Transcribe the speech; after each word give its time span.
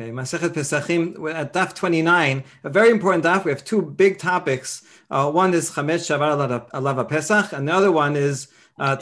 Okay, 0.00 0.12
Masechet 0.12 0.50
Pesachim 0.50 1.34
at 1.34 1.52
daf 1.52 1.74
29, 1.74 2.44
a 2.62 2.70
very 2.70 2.90
important 2.90 3.24
daf. 3.24 3.44
We 3.44 3.50
have 3.50 3.64
two 3.64 3.82
big 3.82 4.16
topics. 4.16 4.82
Uh, 5.10 5.28
one 5.28 5.52
is 5.52 5.72
Chametz 5.72 6.06
Shavar 6.06 6.68
Alava 6.72 7.04
Pesach, 7.04 7.52
and 7.52 7.66
the 7.66 7.72
other 7.72 7.90
one 7.90 8.14
is 8.14 8.46
uh, 8.78 8.96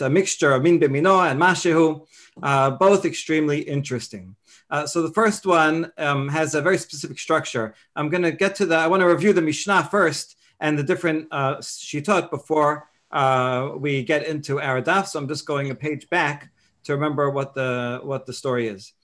a 0.00 0.08
mixture 0.08 0.52
of 0.52 0.62
Min 0.62 0.80
Bimino 0.80 1.30
and 1.30 1.38
Mashehu, 1.38 2.06
uh, 2.42 2.70
both 2.70 3.04
extremely 3.04 3.60
interesting. 3.60 4.34
Uh, 4.70 4.86
so 4.86 5.02
the 5.02 5.12
first 5.12 5.44
one 5.44 5.92
um, 5.98 6.30
has 6.30 6.54
a 6.54 6.62
very 6.62 6.78
specific 6.78 7.18
structure. 7.18 7.74
I'm 7.94 8.08
going 8.08 8.22
to 8.22 8.32
get 8.32 8.54
to 8.54 8.64
that. 8.66 8.78
I 8.78 8.86
want 8.86 9.02
to 9.02 9.08
review 9.08 9.34
the 9.34 9.42
Mishnah 9.42 9.90
first 9.90 10.38
and 10.60 10.78
the 10.78 10.82
different 10.82 11.28
uh, 11.30 11.56
shitot 11.56 12.30
before 12.30 12.88
uh, 13.10 13.72
we 13.76 14.02
get 14.02 14.26
into 14.26 14.62
our 14.62 14.80
daf. 14.80 15.08
So 15.08 15.18
I'm 15.18 15.28
just 15.28 15.44
going 15.44 15.70
a 15.70 15.74
page 15.74 16.08
back 16.08 16.50
to 16.84 16.94
remember 16.94 17.28
what 17.28 17.52
the, 17.52 18.00
what 18.02 18.24
the 18.24 18.32
story 18.32 18.68
is 18.68 18.94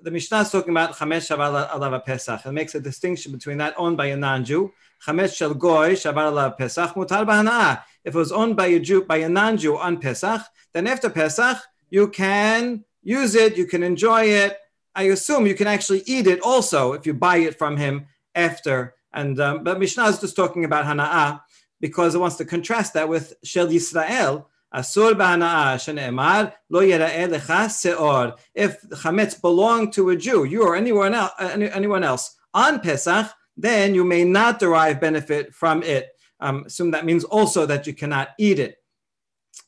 the 0.00 0.10
Mishnah 0.10 0.40
is 0.40 0.50
talking 0.50 0.70
about 0.70 0.94
Chametz 0.94 1.28
Shavar 1.28 1.70
Alav 1.70 2.04
Pesach. 2.04 2.44
It 2.44 2.52
makes 2.52 2.74
a 2.74 2.80
distinction 2.80 3.32
between 3.32 3.58
that 3.58 3.74
owned 3.76 3.96
by 3.96 4.06
a 4.06 4.16
non-Jew. 4.16 4.72
Chametz 5.06 5.36
Shel 5.36 5.54
Goy 5.54 5.92
Shavar 5.92 6.32
Alav 6.32 6.58
Pesach 6.58 6.94
Mutar 6.94 7.26
B'Hana'ah. 7.26 7.82
If 8.04 8.14
it 8.14 8.18
was 8.18 8.32
owned 8.32 8.56
by 8.56 8.66
a 8.66 8.78
Jew, 8.78 9.04
by 9.04 9.18
a 9.18 9.28
non-Jew 9.28 9.76
on 9.78 9.98
Pesach, 9.98 10.42
then 10.72 10.86
after 10.86 11.08
Pesach 11.08 11.58
you 11.88 12.08
can 12.08 12.84
use 13.02 13.34
it, 13.34 13.56
you 13.56 13.66
can 13.66 13.82
enjoy 13.82 14.24
it. 14.24 14.58
I 14.94 15.04
assume 15.04 15.46
you 15.46 15.54
can 15.54 15.66
actually 15.66 16.02
eat 16.06 16.26
it 16.26 16.40
also 16.40 16.92
if 16.92 17.06
you 17.06 17.14
buy 17.14 17.38
it 17.38 17.58
from 17.58 17.76
him 17.76 18.06
after. 18.34 18.94
And 19.12 19.40
um, 19.40 19.64
but 19.64 19.78
Mishnah 19.78 20.06
is 20.06 20.20
just 20.20 20.36
talking 20.36 20.64
about 20.64 20.84
Hana'ah 20.84 21.40
because 21.80 22.14
it 22.14 22.18
wants 22.18 22.36
to 22.36 22.44
contrast 22.44 22.94
that 22.94 23.08
with 23.08 23.34
Shel 23.42 23.68
Yisrael, 23.68 24.46
Asur 24.74 25.14
shene'emar 25.14 26.52
lo 26.68 26.80
lecha 26.80 27.68
seor. 27.68 28.38
If 28.54 28.80
chametz 28.82 29.40
belong 29.40 29.90
to 29.92 30.10
a 30.10 30.16
Jew, 30.16 30.44
you 30.44 30.62
or 30.62 30.76
anyone 30.76 31.14
else, 31.14 31.32
anyone 31.40 32.04
else 32.04 32.36
on 32.54 32.80
Pesach, 32.80 33.30
then 33.56 33.94
you 33.94 34.04
may 34.04 34.24
not 34.24 34.58
derive 34.58 35.00
benefit 35.00 35.54
from 35.54 35.82
it. 35.82 36.08
Um, 36.40 36.64
assume 36.66 36.92
that 36.92 37.04
means 37.04 37.24
also 37.24 37.66
that 37.66 37.86
you 37.86 37.94
cannot 37.94 38.30
eat 38.38 38.58
it. 38.58 38.76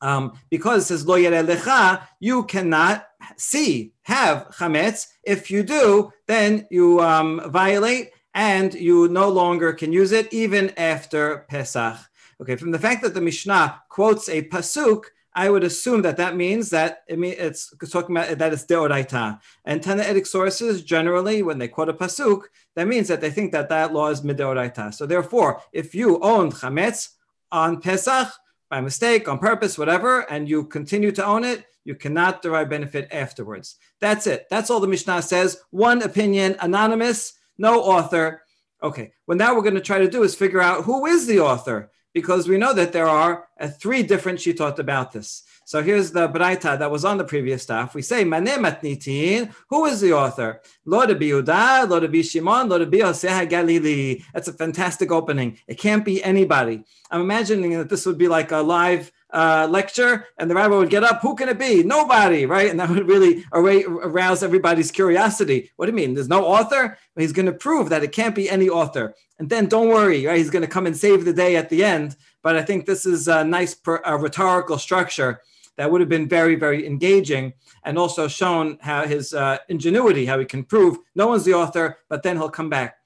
Um, 0.01 0.33
because 0.51 0.83
it 0.83 0.87
says 0.87 1.07
lo 1.07 1.17
lecha, 1.17 2.03
you 2.21 2.45
cannot 2.45 3.07
see, 3.37 3.95
have 4.03 4.49
chametz. 4.51 5.07
If 5.25 5.51
you 5.51 5.63
do, 5.63 6.13
then 6.27 6.67
you 6.71 7.01
um, 7.01 7.43
violate 7.51 8.11
and 8.35 8.73
you 8.73 9.09
no 9.09 9.29
longer 9.29 9.73
can 9.73 9.93
use 9.93 10.13
it 10.13 10.33
even 10.33 10.73
after 10.77 11.45
Pesach. 11.49 11.99
Okay, 12.43 12.57
from 12.57 12.73
the 12.73 12.79
fact 12.79 13.05
that 13.05 13.15
the 13.15 13.21
Mishnah 13.21 13.83
quotes 13.89 14.29
a 14.29 14.43
pasuk, 14.43 15.05
I 15.33 15.49
would 15.49 15.63
assume 15.63 16.03
that 16.03 16.17
that 16.17 16.35
means 16.35 16.71
that 16.71 17.05
it 17.07 17.17
mean, 17.17 17.37
it's 17.39 17.73
talking 17.89 18.17
about 18.17 18.37
that 18.37 18.53
it's 18.53 18.67
deoraita. 18.67 19.39
And 19.65 19.81
Tannaitic 19.81 20.27
sources 20.27 20.83
generally, 20.83 21.43
when 21.43 21.59
they 21.59 21.69
quote 21.69 21.89
a 21.89 21.95
pasuk, 21.95 22.43
that 22.75 22.89
means 22.89 23.07
that 23.07 23.21
they 23.21 23.31
think 23.31 23.53
that 23.53 23.69
that 23.69 23.93
law 23.93 24.09
is 24.09 24.23
midoraita. 24.23 24.93
So 24.93 25.07
therefore, 25.07 25.63
if 25.73 25.95
you 25.95 26.19
owned 26.19 26.55
chametz 26.55 27.11
on 27.53 27.81
Pesach 27.81 28.29
by 28.69 28.81
mistake, 28.81 29.29
on 29.29 29.39
purpose, 29.39 29.79
whatever, 29.79 30.29
and 30.29 30.49
you 30.49 30.65
continue 30.65 31.13
to 31.13 31.25
own 31.25 31.45
it, 31.45 31.65
you 31.85 31.95
cannot 31.95 32.43
derive 32.43 32.69
benefit 32.71 33.07
afterwards. 33.13 33.77
That's 34.01 34.27
it. 34.27 34.47
That's 34.51 34.69
all 34.69 34.81
the 34.81 34.89
Mishnah 34.89 35.23
says. 35.23 35.61
One 35.71 36.03
opinion, 36.03 36.57
anonymous, 36.61 37.35
no 37.57 37.81
author. 37.81 38.43
Okay. 38.83 39.13
Well, 39.29 39.39
now 39.39 39.55
we're 39.55 39.63
going 39.63 39.75
to 39.75 39.81
try 39.81 40.01
to 40.01 40.11
do 40.11 40.25
is 40.25 40.35
figure 40.35 40.61
out 40.61 40.85
who 40.85 41.07
is 41.07 41.29
the 41.29 41.39
author 41.39 41.93
because 42.13 42.49
we 42.49 42.59
know 42.59 42.73
that 42.73 42.93
there 42.93 43.09
are 43.09 43.49
uh, 43.59 43.69
three 43.69 44.03
different 44.03 44.39
shitot 44.39 44.79
about 44.79 45.13
this. 45.13 45.45
So 45.65 45.83
here's 45.83 46.11
the 46.11 46.29
Braita 46.29 46.79
that 46.79 46.91
was 46.91 47.05
on 47.05 47.19
the 47.19 47.25
previous 47.25 47.63
staff. 47.63 47.95
We 47.95 48.03
say, 48.03 48.25
Mane 48.25 48.59
Matnitin, 48.59 49.55
who 49.69 49.87
is 49.87 50.01
the 50.01 50.13
author? 50.13 50.61
Lo 50.85 51.07
de 51.07 51.15
Biuda, 51.15 51.89
Lo 51.89 52.01
de 52.01 52.23
Shimon, 52.23 52.69
Lo 52.69 52.79
de 52.79 52.87
Galili. 52.87 54.25
That's 54.35 54.49
a 54.49 54.53
fantastic 54.53 55.13
opening. 55.13 55.59
It 55.69 55.79
can't 55.79 56.05
be 56.05 56.23
anybody. 56.23 56.85
I'm 57.11 57.21
imagining 57.21 57.79
that 57.79 57.89
this 57.89 58.05
would 58.07 58.19
be 58.19 58.29
like 58.29 58.51
a 58.51 58.59
live 58.59 59.13
uh, 59.33 59.67
lecture, 59.71 60.27
and 60.39 60.51
the 60.51 60.55
rabbi 60.55 60.77
would 60.77 60.91
get 60.91 61.05
up. 61.05 61.23
Who 61.23 61.35
can 61.35 61.49
it 61.49 61.59
be? 61.59 61.83
Nobody, 61.83 62.47
right? 62.47 62.71
And 62.71 62.79
that 62.79 62.91
would 62.91 63.09
really 63.09 63.45
arouse 63.53 64.43
everybody's 64.43 64.91
curiosity. 64.91 65.71
What 65.77 65.87
do 65.87 65.93
you 65.93 65.97
mean? 65.97 66.15
There's 66.15 66.29
no 66.29 66.45
author? 66.45 66.99
He's 67.17 67.33
going 67.33 67.47
to 67.47 67.53
prove 67.53 67.89
that 67.89 68.03
it 68.03 68.13
can't 68.13 68.35
be 68.35 68.51
any 68.51 68.69
author. 68.69 69.15
And 69.39 69.49
then 69.49 69.67
don't 69.67 69.89
worry, 69.89 70.27
right? 70.27 70.37
He's 70.37 70.51
going 70.51 70.63
to 70.63 70.69
come 70.69 70.87
and 70.87 70.97
save 70.97 71.25
the 71.25 71.33
day 71.33 71.57
at 71.57 71.69
the 71.69 71.83
end. 71.83 72.17
But 72.43 72.57
I 72.57 72.63
think 72.63 72.85
this 72.85 73.07
is 73.07 73.29
a 73.29 73.43
nice 73.45 73.75
per, 73.75 74.01
a 74.05 74.17
rhetorical 74.17 74.79
structure 74.79 75.41
that 75.77 75.91
would 75.91 76.01
have 76.01 76.11
been 76.11 76.29
very, 76.29 76.55
very 76.55 76.87
engaging 76.87 77.55
and 77.85 77.99
also 77.99 78.29
shown 78.29 78.79
how 78.81 79.07
his 79.07 79.33
uh, 79.33 79.59
ingenuity, 79.69 80.27
how 80.27 80.39
he 80.39 80.45
can 80.45 80.65
prove 80.65 80.99
no 81.15 81.27
one's 81.29 81.45
the 81.45 81.55
author, 81.55 81.99
but 82.09 82.23
then 82.23 82.37
he'll 82.37 82.51
come 82.51 82.69
back 82.69 82.97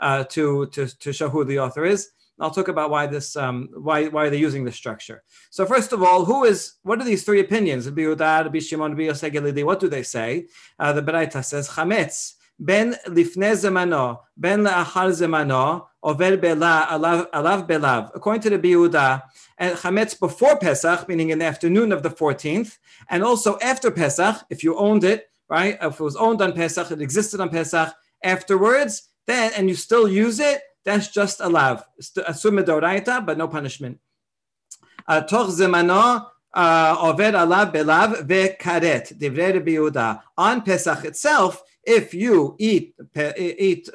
uh, 0.00 0.24
to, 0.24 0.66
to, 0.66 0.86
to 0.98 1.12
show 1.12 1.28
who 1.28 1.44
the 1.44 1.58
author 1.58 1.84
is. 1.84 2.10
I'll 2.38 2.50
talk 2.50 2.68
about 2.68 2.90
why 2.90 3.06
this, 3.06 3.34
um, 3.36 3.68
why, 3.72 4.08
why 4.08 4.28
they're 4.28 4.38
using 4.38 4.64
this 4.64 4.76
structure. 4.76 5.22
So 5.50 5.64
first 5.64 5.92
of 5.92 6.02
all, 6.02 6.24
who 6.24 6.44
is, 6.44 6.74
what 6.82 7.00
are 7.00 7.04
these 7.04 7.24
three 7.24 7.40
opinions? 7.40 7.88
What 7.88 7.94
do 7.96 9.88
they 9.88 10.02
say? 10.02 10.46
Uh, 10.78 10.92
the 10.92 11.02
Beraita 11.02 11.44
says, 11.44 11.68
Chametz, 11.70 12.34
ben 12.58 12.94
lifne 13.06 13.52
zemano, 13.52 14.20
ben 14.36 14.64
le'achar 14.64 15.10
zemano, 15.10 15.86
over 16.02 16.36
bela, 16.36 16.86
alav, 16.90 17.30
alav 17.30 17.66
belav. 17.66 18.10
According 18.14 18.42
to 18.42 18.50
the 18.50 18.58
Biuda, 18.58 19.22
and 19.58 19.76
chametz 19.78 20.18
before 20.18 20.58
Pesach, 20.58 21.08
meaning 21.08 21.30
in 21.30 21.38
the 21.38 21.44
afternoon 21.44 21.92
of 21.92 22.02
the 22.02 22.10
14th, 22.10 22.78
and 23.08 23.24
also 23.24 23.58
after 23.60 23.90
Pesach, 23.90 24.44
if 24.50 24.62
you 24.62 24.76
owned 24.76 25.04
it, 25.04 25.30
right? 25.48 25.78
If 25.80 25.94
it 25.94 26.02
was 26.02 26.16
owned 26.16 26.42
on 26.42 26.52
Pesach, 26.52 26.90
it 26.90 27.00
existed 27.00 27.40
on 27.40 27.48
Pesach 27.48 27.94
afterwards, 28.22 29.08
then, 29.26 29.52
and 29.56 29.68
you 29.68 29.74
still 29.74 30.08
use 30.08 30.38
it, 30.38 30.60
that's 30.86 31.08
just 31.08 31.40
a 31.40 31.48
lav. 31.48 31.84
Asum 32.00 32.62
medoraita, 32.62 33.26
but 33.26 33.36
no 33.36 33.48
punishment. 33.48 33.98
Toch 35.28 35.48
zemano 35.50 36.26
uh, 36.54 36.96
oved 36.96 37.34
alav 37.34 37.72
belav 37.72 38.26
vekaret. 38.26 39.18
Divrei 39.18 39.60
Yehuda. 39.60 40.22
On 40.38 40.62
Pesach 40.62 41.04
itself, 41.04 41.62
if 41.82 42.14
you 42.14 42.54
eat 42.58 42.94
eat 43.36 43.90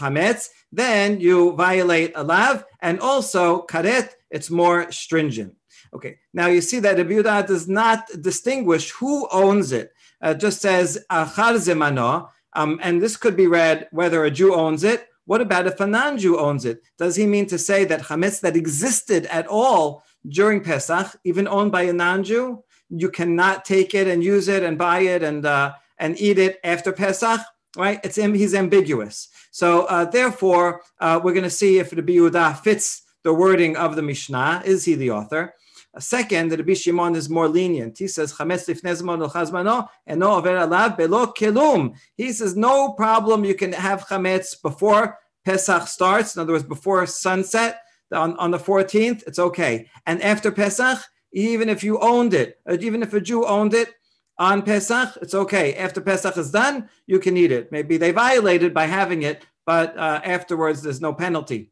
chametz, 0.00 0.48
then 0.72 1.20
you 1.20 1.52
violate 1.52 2.12
a 2.14 2.24
lav, 2.24 2.64
and 2.80 2.98
also 3.00 3.66
karet. 3.66 4.08
It's 4.30 4.50
more 4.50 4.90
stringent. 4.90 5.54
Okay. 5.94 6.18
Now 6.32 6.46
you 6.46 6.62
see 6.62 6.80
that 6.80 6.96
Rabbi 6.96 7.12
Yehuda 7.12 7.46
does 7.46 7.68
not 7.68 8.08
distinguish 8.22 8.90
who 8.92 9.28
owns 9.30 9.72
it. 9.72 9.92
Uh, 10.22 10.32
just 10.32 10.62
says 10.62 11.04
achar 11.10 11.54
zemano, 11.56 12.30
um, 12.54 12.80
and 12.82 13.02
this 13.02 13.18
could 13.18 13.36
be 13.36 13.46
read 13.46 13.88
whether 13.90 14.24
a 14.24 14.30
Jew 14.30 14.54
owns 14.54 14.82
it 14.82 15.08
what 15.24 15.40
about 15.40 15.66
if 15.66 15.80
a 15.80 15.86
non-Jew 15.86 16.38
owns 16.38 16.64
it? 16.64 16.82
Does 16.98 17.16
he 17.16 17.26
mean 17.26 17.46
to 17.46 17.58
say 17.58 17.84
that 17.84 18.02
chametz 18.02 18.40
that 18.40 18.56
existed 18.56 19.26
at 19.26 19.46
all 19.46 20.04
during 20.28 20.62
Pesach, 20.62 21.16
even 21.24 21.48
owned 21.48 21.72
by 21.72 21.82
a 21.82 21.92
non-Jew, 21.92 22.62
you 22.90 23.08
cannot 23.08 23.64
take 23.64 23.94
it 23.94 24.06
and 24.08 24.22
use 24.22 24.48
it 24.48 24.62
and 24.62 24.76
buy 24.76 25.00
it 25.00 25.22
and 25.22 25.46
uh, 25.46 25.72
and 25.98 26.20
eat 26.20 26.38
it 26.38 26.58
after 26.64 26.92
Pesach? 26.92 27.40
Right? 27.76 28.00
It's 28.04 28.16
he's 28.16 28.54
ambiguous. 28.54 29.28
So 29.50 29.84
uh, 29.84 30.04
therefore, 30.04 30.82
uh, 31.00 31.20
we're 31.22 31.32
going 31.32 31.44
to 31.44 31.50
see 31.50 31.78
if 31.78 31.90
the 31.90 32.02
Biuda 32.02 32.58
fits 32.58 33.02
the 33.22 33.32
wording 33.32 33.76
of 33.76 33.96
the 33.96 34.02
Mishnah. 34.02 34.62
Is 34.64 34.84
he 34.84 34.94
the 34.94 35.10
author? 35.10 35.54
Second, 35.98 36.50
the 36.50 36.56
Rabbi 36.56 36.72
Shimon 36.72 37.14
is 37.16 37.28
more 37.28 37.48
lenient. 37.48 37.98
He 37.98 38.08
says, 38.08 38.32
Chametz 38.32 38.66
chazmano 38.66 39.88
and 40.06 40.20
no 40.20 40.40
alav 40.40 40.98
belo 40.98 41.36
kelum. 41.36 41.94
He 42.16 42.32
says, 42.32 42.56
no 42.56 42.92
problem. 42.92 43.44
You 43.44 43.54
can 43.54 43.72
have 43.72 44.06
chametz 44.06 44.60
before 44.60 45.18
Pesach 45.44 45.86
starts. 45.88 46.34
In 46.34 46.40
other 46.40 46.54
words, 46.54 46.64
before 46.64 47.04
sunset 47.06 47.82
on, 48.10 48.36
on 48.38 48.50
the 48.50 48.58
14th, 48.58 49.22
it's 49.26 49.38
okay. 49.38 49.88
And 50.06 50.22
after 50.22 50.50
Pesach, 50.50 50.98
even 51.32 51.68
if 51.68 51.84
you 51.84 51.98
owned 51.98 52.32
it, 52.32 52.58
uh, 52.68 52.78
even 52.80 53.02
if 53.02 53.12
a 53.12 53.20
Jew 53.20 53.44
owned 53.46 53.74
it 53.74 53.92
on 54.38 54.62
Pesach, 54.62 55.18
it's 55.20 55.34
okay. 55.34 55.74
After 55.74 56.00
Pesach 56.00 56.36
is 56.38 56.50
done, 56.50 56.88
you 57.06 57.18
can 57.18 57.36
eat 57.36 57.52
it. 57.52 57.70
Maybe 57.70 57.98
they 57.98 58.12
violated 58.12 58.72
by 58.72 58.86
having 58.86 59.22
it, 59.22 59.44
but 59.66 59.96
uh, 59.96 60.20
afterwards 60.24 60.82
there's 60.82 61.00
no 61.00 61.12
penalty. 61.12 61.70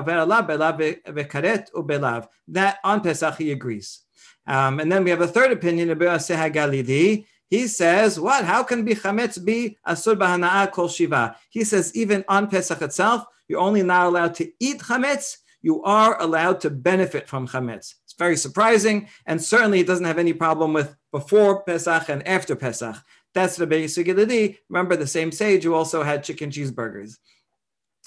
on 2.83 3.01
Pesach 3.01 3.37
he 3.37 3.53
agrees. 3.53 4.01
Um, 4.49 4.81
and 4.81 4.91
then 4.91 5.05
we 5.05 5.11
have 5.11 5.21
a 5.21 5.29
third 5.29 5.53
opinion 5.53 5.91
about 5.91 6.19
Galili. 6.19 7.27
He 7.49 7.69
says, 7.69 8.19
what? 8.19 8.45
How 8.45 8.65
can 8.65 8.85
be 8.85 8.97
chametz 8.97 9.45
be 9.45 9.79
asur 9.87 10.17
b'hana'ah 10.17 10.73
kol 10.73 10.89
shiva? 10.89 11.37
He 11.51 11.63
says, 11.63 11.95
even 11.95 12.25
on 12.29 12.49
Pesach 12.49 12.83
itself, 12.83 13.25
you're 13.47 13.61
only 13.61 13.85
not 13.85 14.07
allowed 14.07 14.35
to 14.37 14.51
eat 14.59 14.81
chametz. 14.81 15.37
You 15.63 15.85
are 15.85 16.21
allowed 16.21 16.59
to 16.61 16.71
benefit 16.71 17.29
from 17.29 17.47
chametz. 17.47 17.95
It's 18.05 18.15
very 18.19 18.37
surprising, 18.37 19.09
and 19.27 19.41
certainly 19.41 19.79
he 19.79 19.85
doesn't 19.85 20.05
have 20.05 20.19
any 20.19 20.33
problem 20.33 20.73
with 20.73 20.97
before 21.13 21.63
Pesach 21.63 22.09
and 22.09 22.27
after 22.27 22.57
Pesach. 22.57 22.97
That's 23.35 23.57
the 23.57 23.67
basic 23.67 24.07
Remember, 24.09 24.97
the 24.97 25.07
same 25.07 25.33
sage 25.33 25.65
who 25.65 25.75
also 25.75 26.03
had 26.03 26.25
chicken 26.25 26.51
cheeseburgers. 26.51 27.17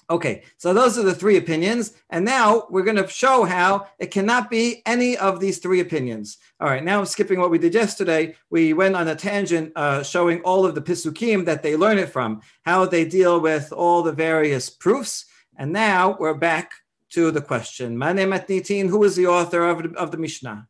Okay, 0.10 0.44
so 0.58 0.74
those 0.74 0.98
are 0.98 1.04
the 1.04 1.16
three 1.16 1.38
opinions. 1.38 1.94
And 2.10 2.26
now 2.26 2.68
we're 2.70 2.84
going 2.84 2.98
to 2.98 3.08
show 3.08 3.46
how 3.46 3.88
it 4.00 4.12
cannot 4.12 4.50
be 4.50 4.82
any 4.86 5.18
of 5.18 5.40
these 5.40 5.60
three 5.60 5.80
opinions. 5.80 6.38
All 6.60 6.68
right, 6.68 6.84
now 6.84 7.00
I'm 7.00 7.06
skipping 7.06 7.40
what 7.40 7.52
we 7.52 7.58
did 7.58 7.74
yesterday. 7.74 8.36
We 8.50 8.74
went 8.74 8.96
on 8.96 9.08
a 9.08 9.16
tangent 9.16 9.72
uh, 9.76 10.04
showing 10.04 10.42
all 10.42 10.66
of 10.66 10.76
the 10.76 10.82
Pisukim 10.82 11.46
that 11.46 11.64
they 11.64 11.78
learn 11.78 11.98
it 11.98 12.10
from, 12.10 12.42
how 12.66 12.86
they 12.86 13.06
deal 13.06 13.40
with 13.40 13.72
all 13.72 14.04
the 14.04 14.12
various 14.12 14.70
proofs. 14.70 15.26
And 15.58 15.72
now 15.72 16.18
we're 16.20 16.34
back 16.34 16.74
to 17.12 17.32
the 17.32 17.42
question 17.42 17.98
Mane 17.98 18.28
Matnitin, 18.28 18.90
who 18.90 19.04
is 19.04 19.16
the 19.16 19.28
author 19.28 19.70
of, 19.70 19.86
of 19.96 20.12
the 20.12 20.18
Mishnah? 20.18 20.68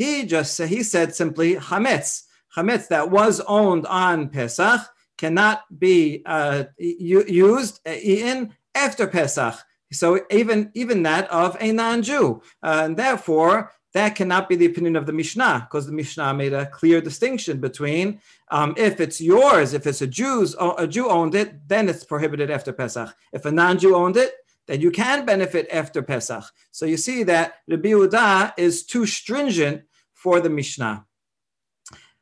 He 0.00 0.24
just 0.24 0.58
he 0.74 0.82
said 0.82 1.14
simply 1.14 1.56
Hametz 1.56 2.22
chametz 2.56 2.88
that 2.88 3.10
was 3.10 3.40
owned 3.40 3.84
on 3.86 4.30
Pesach 4.30 4.80
cannot 5.18 5.58
be 5.78 6.22
uh, 6.24 6.64
used, 6.78 7.80
uh, 7.86 7.96
eaten 8.00 8.54
after 8.74 9.06
Pesach. 9.06 9.56
So 9.92 10.06
even 10.30 10.70
even 10.72 11.02
that 11.02 11.30
of 11.30 11.54
a 11.60 11.70
non-Jew, 11.72 12.40
uh, 12.62 12.80
and 12.84 12.96
therefore 12.96 13.72
that 13.92 14.14
cannot 14.14 14.48
be 14.48 14.56
the 14.56 14.64
opinion 14.64 14.96
of 14.96 15.04
the 15.04 15.12
Mishnah, 15.12 15.66
because 15.68 15.84
the 15.84 15.92
Mishnah 15.92 16.32
made 16.32 16.54
a 16.54 16.64
clear 16.64 17.02
distinction 17.02 17.60
between 17.60 18.22
um, 18.50 18.72
if 18.78 19.00
it's 19.00 19.20
yours, 19.20 19.74
if 19.74 19.86
it's 19.86 20.00
a 20.00 20.06
Jew's 20.06 20.56
a 20.78 20.86
Jew 20.86 21.10
owned 21.10 21.34
it, 21.34 21.68
then 21.68 21.90
it's 21.90 22.04
prohibited 22.04 22.50
after 22.50 22.72
Pesach. 22.72 23.14
If 23.34 23.44
a 23.44 23.52
non-Jew 23.52 23.94
owned 23.94 24.16
it, 24.16 24.32
then 24.66 24.80
you 24.80 24.92
can 24.92 25.26
benefit 25.26 25.68
after 25.70 26.00
Pesach. 26.00 26.44
So 26.70 26.86
you 26.86 26.96
see 26.96 27.22
that 27.24 27.56
Rabbi 27.68 27.90
Yehuda 27.90 28.54
is 28.56 28.86
too 28.86 29.04
stringent 29.04 29.82
for 30.22 30.40
the 30.40 30.50
Mishnah. 30.50 31.04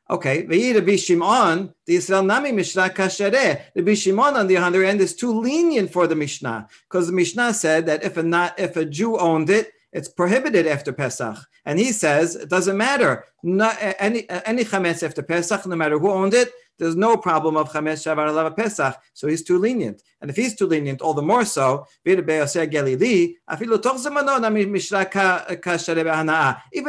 Okay, 0.09 0.37
Rabbi 0.73 0.95
Shimon, 0.95 1.71
the 1.85 1.95
Israel 1.95 2.23
Nami 2.23 2.51
Mishnah 2.51 2.89
Kashereh. 2.89 3.61
Rabbi 3.75 3.93
Shimon, 3.93 4.35
on 4.35 4.47
the 4.47 4.57
other 4.57 4.83
hand, 4.83 5.01
is 5.01 5.15
too 5.15 5.31
lenient 5.39 5.91
for 5.93 6.07
the 6.07 6.15
Mishnah 6.15 6.67
because 6.87 7.05
the 7.05 7.13
Mishnah 7.13 7.53
said 7.53 7.85
that 7.85 8.03
if 8.03 8.17
a 8.17 8.23
not, 8.23 8.59
if 8.59 8.75
a 8.75 8.85
Jew 8.85 9.19
owned 9.19 9.51
it, 9.51 9.71
it's 9.91 10.09
prohibited 10.09 10.65
after 10.65 10.91
Pesach. 10.93 11.37
And 11.65 11.77
he 11.77 11.91
says 11.91 12.35
it 12.35 12.49
doesn't 12.49 12.77
matter. 12.77 13.25
Any 13.43 14.27
any 14.29 14.63
chametz 14.63 15.03
after 15.03 15.21
Pesach, 15.21 15.65
no 15.67 15.75
matter 15.75 15.99
who 15.99 16.09
owned 16.09 16.33
it, 16.33 16.49
there's 16.79 16.95
no 16.95 17.17
problem 17.17 17.55
of 17.57 17.71
chametz 17.71 18.03
shavar 18.05 18.27
alava 18.27 18.51
Pesach. 18.51 18.95
So 19.13 19.27
he's 19.27 19.43
too 19.43 19.59
lenient. 19.59 20.01
And 20.21 20.29
if 20.29 20.35
he's 20.35 20.55
too 20.55 20.65
lenient, 20.65 21.01
all 21.01 21.13
the 21.13 21.21
more 21.21 21.45
so. 21.45 21.85
Even 22.05 22.25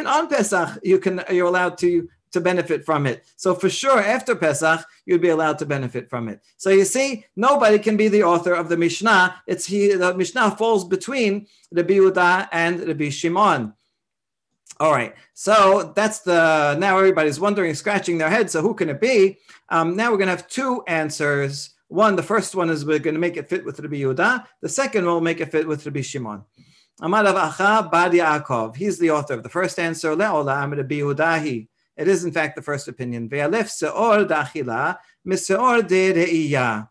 on 0.07 0.29
Pesach, 0.29 0.79
you 0.83 0.99
can 0.99 1.25
you're 1.31 1.47
allowed 1.47 1.79
to 1.79 2.09
to 2.33 2.41
benefit 2.41 2.85
from 2.85 3.07
it. 3.07 3.25
So 3.37 3.55
for 3.55 3.69
sure, 3.69 4.01
after 4.01 4.35
Pesach, 4.37 4.85
you'd 5.05 5.21
be 5.21 5.31
allowed 5.31 5.59
to 5.59 5.67
benefit 5.67 6.09
from 6.09 6.29
it. 6.29 6.41
So 6.57 6.71
you 6.71 6.85
see, 6.85 7.25
nobody 7.37 7.79
can 7.79 7.97
be 7.97 8.09
the 8.09 8.23
author 8.23 8.55
of 8.55 8.69
the 8.69 8.77
Mishnah. 8.77 9.43
It's 9.47 9.67
he. 9.67 9.95
The 9.95 10.15
Mishnah 10.15 10.53
falls 10.53 10.85
between 10.85 11.47
Rabbi 11.73 11.95
Yehuda 11.95 12.49
and 12.53 12.87
Rabbi 12.87 13.11
Shimon. 13.11 13.75
All 14.79 14.93
right, 14.93 15.15
so 15.35 15.93
that's 15.95 16.21
the 16.21 16.75
now 16.79 16.97
everybody's 16.97 17.39
wondering, 17.39 17.75
scratching 17.75 18.17
their 18.17 18.31
head. 18.31 18.51
So 18.51 18.63
who 18.63 18.73
can 18.73 18.89
it 18.89 18.99
be? 18.99 19.39
Um, 19.70 19.96
now 19.96 20.12
we're 20.12 20.18
going 20.18 20.28
to 20.28 20.36
have 20.36 20.48
two 20.48 20.84
answers. 20.88 21.72
One, 21.88 22.16
the 22.16 22.24
first 22.24 22.56
one 22.56 22.70
is 22.70 22.86
we're 22.86 23.00
going 23.00 23.14
to 23.14 23.20
make 23.20 23.38
it 23.38 23.50
fit 23.50 23.66
with 23.66 23.80
Rabbi 23.80 23.98
Yehuda. 23.98 24.46
The 24.62 24.70
second 24.70 25.06
will 25.06 25.22
make 25.22 25.40
it 25.42 25.52
fit 25.52 25.68
with 25.68 25.86
Rabbi 25.86 26.02
Shimon. 26.02 26.44
Amar 27.02 27.24
Acha 27.24 27.92
Bad 27.92 28.12
Yaakov. 28.12 28.76
He's 28.76 28.98
the 28.98 29.12
author 29.12 29.34
of 29.34 29.44
the 29.44 29.50
first 29.50 29.80
answer. 29.80 30.16
Le'olam 30.16 30.76
Rabbi 30.76 31.00
Yehudahi. 31.00 31.68
It 31.98 32.08
is, 32.08 32.26
in 32.26 32.32
fact, 32.32 32.56
the 32.56 32.62
first 32.62 32.88
opinion. 32.88 33.30
Ve'alef 33.30 33.70
se'or 33.70 34.26
da'achila 34.26 34.98
mise'or 35.26 35.82
de 35.82 36.86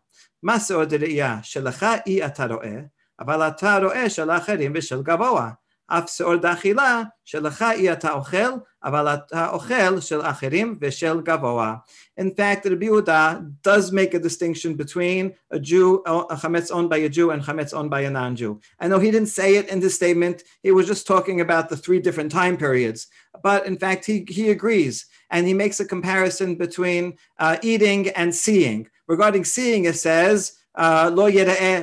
מה 0.45 0.59
שאור 0.59 0.83
דראייה? 0.85 1.39
שלך 1.43 1.85
אי 2.07 2.25
אתה 2.25 2.45
רואה, 2.45 2.79
אבל 3.19 3.47
אתה 3.47 3.77
רואה 3.77 4.09
של 4.09 4.29
האחרים 4.29 4.71
ושל 4.75 5.01
גבוה. 5.01 5.51
אף 5.89 6.09
שאור 6.09 6.35
דאכילה, 6.35 7.03
שלך 7.25 7.65
אי 7.71 7.91
אתה 7.91 8.11
אוכל, 8.11 8.37
אבל 8.83 9.07
אתה 9.07 9.49
אוכל 9.49 9.99
של 9.99 10.21
אחרים 10.21 10.77
ושל 10.81 11.21
גבוה. 11.21 11.75
In 12.19 12.31
fact, 12.31 12.65
Rabbi 12.65 12.87
Yehuda 12.87 13.51
does 13.61 13.91
make 13.91 14.13
a 14.13 14.19
distinction 14.19 14.73
between 14.75 15.33
a 15.51 15.59
Jew, 15.59 16.01
a 16.05 16.35
chametz 16.35 16.71
owned 16.71 16.89
by 16.89 16.97
a 16.97 17.09
Jew, 17.09 17.31
and 17.31 17.43
chametz 17.43 17.73
owned 17.73 17.89
by 17.89 18.01
a 18.01 18.09
non-Jew. 18.09 18.59
I 18.79 18.87
know 18.87 18.99
he 18.99 19.11
didn't 19.11 19.35
say 19.39 19.55
it 19.57 19.69
in 19.69 19.79
this 19.79 19.95
statement; 19.95 20.43
he 20.63 20.71
was 20.71 20.87
just 20.87 21.05
talking 21.05 21.41
about 21.41 21.69
the 21.69 21.77
three 21.77 21.99
different 21.99 22.31
time 22.31 22.57
periods. 22.57 23.07
But 23.43 23.65
in 23.65 23.77
fact, 23.77 24.05
he 24.05 24.25
he 24.27 24.49
agrees, 24.49 25.05
and 25.29 25.45
he 25.45 25.53
makes 25.53 25.79
a 25.79 25.91
comparison 25.93 26.55
between 26.55 27.17
uh, 27.37 27.57
eating 27.61 28.09
and 28.09 28.33
seeing. 28.33 28.87
Regarding 29.07 29.45
seeing, 29.45 29.85
it 29.85 29.97
says 29.97 30.37
uh, 30.47 30.58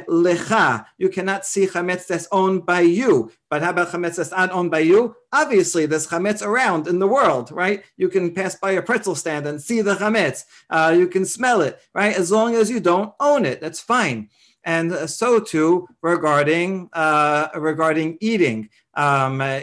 lecha. 0.07 0.85
You 0.97 1.09
cannot 1.09 1.45
see 1.45 1.67
chametz 1.67 2.07
that's 2.07 2.27
owned 2.31 2.65
by 2.65 2.81
you. 2.81 3.31
But 3.49 3.61
how 3.61 3.71
about 3.71 3.89
chametz 3.89 4.15
that's 4.15 4.31
not 4.31 4.51
owned 4.51 4.71
by 4.71 4.79
you? 4.79 5.15
Obviously, 5.33 5.85
there's 5.85 6.07
chametz 6.07 6.45
around 6.45 6.87
in 6.87 6.99
the 6.99 7.07
world, 7.07 7.51
right? 7.51 7.83
You 7.97 8.09
can 8.09 8.33
pass 8.33 8.55
by 8.55 8.71
a 8.71 8.81
pretzel 8.81 9.15
stand 9.15 9.45
and 9.45 9.61
see 9.61 9.81
the 9.81 9.95
chametz. 9.95 10.45
Uh, 10.69 10.95
you 10.97 11.07
can 11.07 11.25
smell 11.25 11.61
it, 11.61 11.79
right? 11.93 12.15
As 12.15 12.31
long 12.31 12.55
as 12.55 12.69
you 12.69 12.79
don't 12.79 13.13
own 13.19 13.45
it, 13.45 13.61
that's 13.61 13.79
fine. 13.79 14.29
And 14.63 14.91
uh, 14.91 15.07
so 15.07 15.39
too 15.39 15.87
regarding 16.01 16.89
uh, 16.93 17.49
regarding 17.55 18.17
eating. 18.19 18.69
Um, 18.95 19.41
uh, 19.41 19.61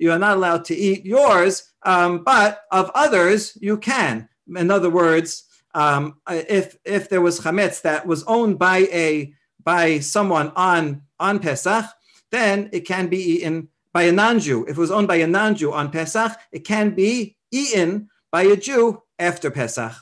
you 0.00 0.10
are 0.10 0.18
not 0.18 0.38
allowed 0.38 0.64
to 0.64 0.74
eat 0.74 1.04
yours, 1.04 1.70
um, 1.82 2.24
but 2.24 2.62
of 2.72 2.90
others 2.94 3.56
you 3.60 3.76
can. 3.76 4.28
In 4.56 4.70
other 4.70 4.90
words, 4.90 5.44
um, 5.74 6.16
if 6.28 6.76
if 6.84 7.08
there 7.08 7.20
was 7.20 7.40
chametz 7.40 7.82
that 7.82 8.06
was 8.06 8.24
owned 8.24 8.58
by 8.58 8.88
a 8.92 9.32
by 9.62 10.00
someone 10.00 10.52
on 10.56 11.02
on 11.18 11.38
Pesach, 11.38 11.84
then 12.30 12.68
it 12.72 12.80
can 12.80 13.08
be 13.08 13.18
eaten 13.18 13.68
by 13.92 14.04
a 14.04 14.12
non-Jew. 14.12 14.64
If 14.64 14.76
it 14.76 14.80
was 14.80 14.90
owned 14.90 15.08
by 15.08 15.16
a 15.16 15.26
non-Jew 15.26 15.72
on 15.72 15.90
Pesach, 15.90 16.32
it 16.52 16.64
can 16.64 16.90
be 16.90 17.36
eaten 17.50 18.08
by 18.30 18.42
a 18.42 18.56
Jew 18.56 19.02
after 19.18 19.50
Pesach. 19.50 19.92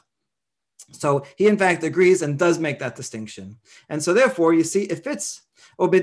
So 0.92 1.24
he 1.36 1.46
in 1.46 1.58
fact 1.58 1.84
agrees 1.84 2.22
and 2.22 2.38
does 2.38 2.58
make 2.58 2.78
that 2.78 2.96
distinction. 2.96 3.58
And 3.88 4.02
so 4.02 4.14
therefore, 4.14 4.54
you 4.54 4.64
see, 4.64 4.84
it 4.84 5.04
fits. 5.04 5.42
In 5.80 5.90
the 5.90 6.00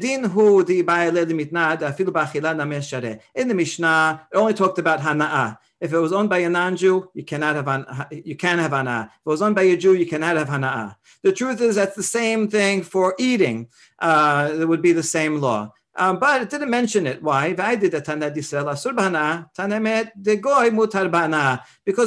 Mishnah, 3.53 4.27
it 4.31 4.38
only 4.38 4.53
talked 4.53 4.80
about 4.80 5.01
hana'ah. 5.01 5.57
If 5.81 5.94
it 5.94 6.00
was 6.00 6.13
owned 6.13 6.30
by 6.30 6.39
a 6.39 6.50
non-Jew, 6.50 7.10
you 7.13 7.24
cannot 7.24 7.56
have 7.56 7.68
an, 7.68 7.86
you 8.12 8.36
can 8.36 8.60
have 8.60 8.72
hana. 8.72 9.12
If 9.12 9.22
it 9.25 9.30
was 9.30 9.42
owned 9.42 9.56
by 9.56 9.63
a 9.63 9.77
Jew, 9.77 9.94
you 9.94 10.06
cannot 10.06 10.38
have 10.38 10.50
hana. 10.50 10.98
The 11.22 11.33
truth 11.33 11.62
is 11.62 11.75
that's 11.75 11.95
the 11.95 12.04
same 12.04 12.48
thing 12.48 12.83
for 12.83 13.16
eating. 13.19 13.68
Uh, 14.00 14.51
it 14.54 14.68
would 14.68 14.81
be 14.81 14.94
the 14.94 15.04
same 15.04 15.42
law. 15.42 15.74
Um, 15.98 16.19
but 16.19 16.42
it 16.42 16.50
didn't 16.50 16.69
mention 16.69 17.07
it. 17.07 17.24
Why? 17.24 17.54
Because 17.54 17.83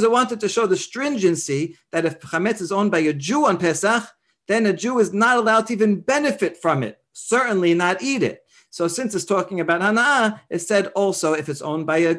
it 0.02 0.10
wanted 0.10 0.40
to 0.40 0.48
show 0.48 0.66
the 0.66 0.76
stringency 0.76 1.76
that 1.92 2.04
if 2.04 2.20
chametz 2.20 2.60
is 2.60 2.70
owned 2.70 2.90
by 2.90 2.98
a 2.98 3.14
Jew 3.14 3.46
on 3.46 3.56
Pesach, 3.56 4.04
then 4.46 4.66
a 4.66 4.72
Jew 4.72 4.98
is 4.98 5.12
not 5.12 5.38
allowed 5.38 5.66
to 5.66 5.72
even 5.72 6.00
benefit 6.00 6.56
from 6.56 6.82
it. 6.82 6.98
Certainly 7.12 7.74
not 7.74 8.02
eat 8.02 8.22
it. 8.22 8.42
So 8.70 8.88
since 8.88 9.14
it's 9.14 9.24
talking 9.24 9.60
about 9.60 9.80
hana'ah, 9.80 10.40
it 10.50 10.60
said 10.60 10.88
also 10.88 11.32
if 11.32 11.48
it's 11.48 11.62
owned 11.62 11.86
by 11.86 11.98
a 11.98 12.16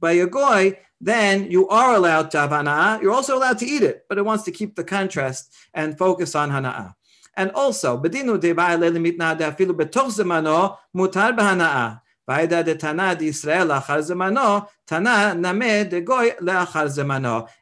by 0.00 0.12
a 0.12 0.26
goy, 0.26 0.78
then 1.00 1.50
you 1.50 1.68
are 1.68 1.94
allowed 1.94 2.30
to 2.32 2.38
have 2.38 2.50
hana'ah. 2.50 3.02
You're 3.02 3.12
also 3.12 3.36
allowed 3.36 3.58
to 3.58 3.66
eat 3.66 3.82
it, 3.82 4.04
but 4.08 4.18
it 4.18 4.24
wants 4.24 4.44
to 4.44 4.52
keep 4.52 4.74
the 4.74 4.84
contrast 4.84 5.52
and 5.74 5.98
focus 5.98 6.34
on 6.34 6.50
hana'ah. 6.50 6.94
And 7.36 7.50
also, 7.52 7.98
bedinu 7.98 8.38
afilu 8.38 9.72
betoch 9.72 10.10
zemano 10.10 10.76
mutar 10.94 11.36
b'hana'ah. 11.36 12.00
Vaida 12.28 12.64
de 12.64 12.76
Tana 12.76 13.16
de 13.16 13.26
Israel 13.26 13.66
lachar 13.66 13.98
zemano, 13.98 14.68
Tana 14.86 15.34
name 15.34 15.88
de 15.88 16.00
goy. 16.00 16.30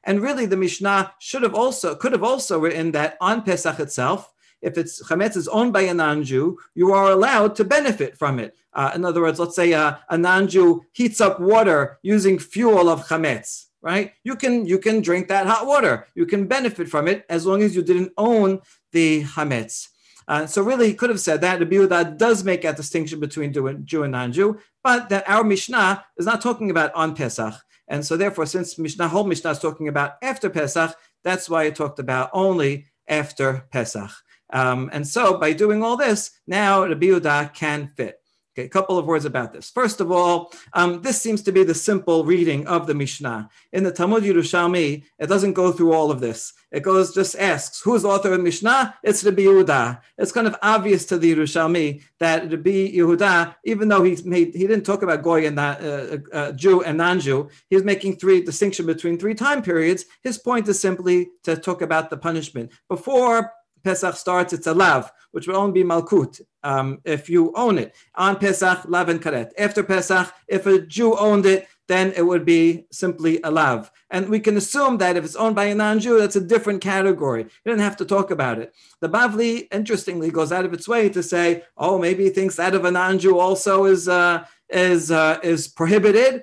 And 0.04 0.20
really, 0.20 0.46
the 0.46 0.56
Mishnah 0.56 1.14
should 1.18 1.42
have 1.42 1.54
also 1.54 1.94
could 1.94 2.12
have 2.12 2.22
also 2.22 2.58
written 2.58 2.92
that 2.92 3.16
on 3.20 3.42
Pesach 3.42 3.80
itself, 3.80 4.30
if 4.62 4.76
it's 4.76 5.02
chametz 5.02 5.36
is 5.36 5.48
owned 5.48 5.72
by 5.72 5.82
a 5.82 5.94
non-Jew, 5.94 6.58
you 6.74 6.92
are 6.92 7.10
allowed 7.10 7.56
to 7.56 7.64
benefit 7.64 8.18
from 8.18 8.38
it. 8.38 8.54
Uh, 8.72 8.92
in 8.94 9.04
other 9.04 9.22
words, 9.22 9.38
let's 9.38 9.56
say 9.56 9.72
a, 9.72 10.00
a 10.08 10.18
non-Jew 10.18 10.84
heats 10.92 11.20
up 11.20 11.40
water 11.40 11.98
using 12.02 12.38
fuel 12.38 12.88
of 12.88 13.06
chametz, 13.06 13.66
right? 13.82 14.12
You 14.24 14.36
can 14.36 14.66
you 14.66 14.78
can 14.78 15.00
drink 15.00 15.28
that 15.28 15.46
hot 15.46 15.66
water. 15.66 16.06
You 16.14 16.26
can 16.26 16.46
benefit 16.46 16.88
from 16.88 17.08
it 17.08 17.24
as 17.28 17.46
long 17.46 17.62
as 17.62 17.74
you 17.74 17.82
didn't 17.82 18.12
own 18.16 18.60
the 18.92 19.24
chametz. 19.24 19.88
Uh, 20.28 20.46
so 20.46 20.62
really, 20.62 20.86
he 20.86 20.94
could 20.94 21.10
have 21.10 21.18
said 21.18 21.40
that. 21.40 21.58
The 21.58 21.66
Yehuda 21.66 22.16
does 22.16 22.44
make 22.44 22.64
a 22.64 22.72
distinction 22.72 23.18
between 23.18 23.52
Jew 23.52 24.02
and 24.04 24.12
non-Jew, 24.12 24.60
but 24.84 25.08
that 25.08 25.28
our 25.28 25.42
Mishnah 25.42 26.04
is 26.18 26.26
not 26.26 26.40
talking 26.40 26.70
about 26.70 26.94
on 26.94 27.16
Pesach. 27.16 27.54
And 27.88 28.06
so 28.06 28.16
therefore, 28.16 28.46
since 28.46 28.78
Mishnah, 28.78 29.08
whole 29.08 29.24
Mishnah 29.24 29.50
is 29.50 29.58
talking 29.58 29.88
about 29.88 30.12
after 30.22 30.48
Pesach, 30.48 30.94
that's 31.24 31.50
why 31.50 31.64
it 31.64 31.74
talked 31.74 31.98
about 31.98 32.30
only 32.32 32.86
after 33.08 33.66
Pesach. 33.72 34.12
Um, 34.52 34.90
and 34.92 35.06
so 35.06 35.38
by 35.38 35.52
doing 35.52 35.82
all 35.82 35.96
this, 35.96 36.30
now 36.46 36.86
the 36.86 36.94
Yehuda 36.94 37.54
can 37.54 37.88
fit. 37.96 38.20
Okay, 38.58 38.66
a 38.66 38.68
couple 38.68 38.98
of 38.98 39.06
words 39.06 39.24
about 39.24 39.52
this. 39.52 39.70
First 39.70 40.00
of 40.00 40.10
all, 40.10 40.52
um, 40.72 41.02
this 41.02 41.22
seems 41.22 41.40
to 41.42 41.52
be 41.52 41.62
the 41.62 41.74
simple 41.74 42.24
reading 42.24 42.66
of 42.66 42.88
the 42.88 42.94
Mishnah. 42.94 43.48
In 43.72 43.84
the 43.84 43.92
Talmud 43.92 44.24
Yerushalmi, 44.24 45.04
it 45.20 45.26
doesn't 45.28 45.52
go 45.52 45.70
through 45.70 45.92
all 45.92 46.10
of 46.10 46.18
this. 46.18 46.52
It 46.72 46.82
goes 46.82 47.14
just 47.14 47.36
asks 47.38 47.80
who's 47.80 48.02
the 48.02 48.08
author 48.08 48.32
of 48.32 48.40
Mishnah. 48.40 48.96
It's 49.04 49.22
Rabbi 49.22 49.42
Yehuda. 49.42 50.00
It's 50.18 50.32
kind 50.32 50.48
of 50.48 50.56
obvious 50.62 51.06
to 51.06 51.18
the 51.18 51.32
Yerushalmi 51.32 52.02
that 52.18 52.50
Rabbi 52.50 52.90
Yehuda, 52.92 53.54
even 53.64 53.88
though 53.88 54.02
he 54.02 54.18
made 54.24 54.52
he 54.52 54.66
didn't 54.66 54.84
talk 54.84 55.02
about 55.02 55.22
goy 55.22 55.46
and 55.46 55.58
uh, 55.58 55.62
uh, 55.62 56.18
uh, 56.32 56.52
Jew 56.52 56.82
and 56.82 56.98
non-Jew, 56.98 57.50
he's 57.68 57.84
making 57.84 58.16
three 58.16 58.42
distinction 58.42 58.84
between 58.84 59.16
three 59.16 59.34
time 59.34 59.62
periods. 59.62 60.04
His 60.24 60.38
point 60.38 60.66
is 60.68 60.80
simply 60.80 61.30
to 61.44 61.56
talk 61.56 61.82
about 61.82 62.10
the 62.10 62.16
punishment 62.16 62.72
before 62.88 63.52
Pesach 63.82 64.16
starts. 64.16 64.52
It's 64.52 64.66
a 64.66 64.74
lav 64.74 65.10
which 65.32 65.46
will 65.46 65.56
only 65.56 65.82
be 65.82 65.88
Malkut 65.88 66.40
um, 66.62 67.00
if 67.04 67.28
you 67.28 67.52
own 67.54 67.78
it. 67.78 67.94
On 68.14 68.36
Pesach, 68.36 68.80
Lav 68.88 69.08
and 69.08 69.22
Karet. 69.22 69.50
After 69.58 69.82
Pesach, 69.82 70.32
if 70.48 70.66
a 70.66 70.80
Jew 70.80 71.16
owned 71.16 71.46
it, 71.46 71.68
then 71.88 72.12
it 72.16 72.22
would 72.22 72.44
be 72.44 72.86
simply 72.92 73.40
a 73.42 73.50
lav. 73.50 73.90
And 74.10 74.28
we 74.28 74.38
can 74.38 74.56
assume 74.56 74.98
that 74.98 75.16
if 75.16 75.24
it's 75.24 75.34
owned 75.34 75.56
by 75.56 75.64
a 75.66 75.74
non-Jew, 75.74 76.18
that's 76.18 76.36
a 76.36 76.40
different 76.40 76.80
category. 76.80 77.42
You 77.42 77.72
don't 77.72 77.80
have 77.80 77.96
to 77.96 78.04
talk 78.04 78.30
about 78.30 78.58
it. 78.58 78.72
The 79.00 79.08
Bavli, 79.08 79.66
interestingly, 79.72 80.30
goes 80.30 80.52
out 80.52 80.64
of 80.64 80.72
its 80.72 80.86
way 80.86 81.08
to 81.08 81.22
say, 81.22 81.64
oh, 81.76 81.98
maybe 81.98 82.24
he 82.24 82.30
thinks 82.30 82.56
that 82.56 82.74
of 82.74 82.84
a 82.84 82.90
non-Jew 82.92 83.38
also 83.38 83.86
is 83.86 84.08
uh, 84.08 84.46
is 84.68 85.10
uh, 85.10 85.40
is 85.42 85.66
prohibited. 85.66 86.42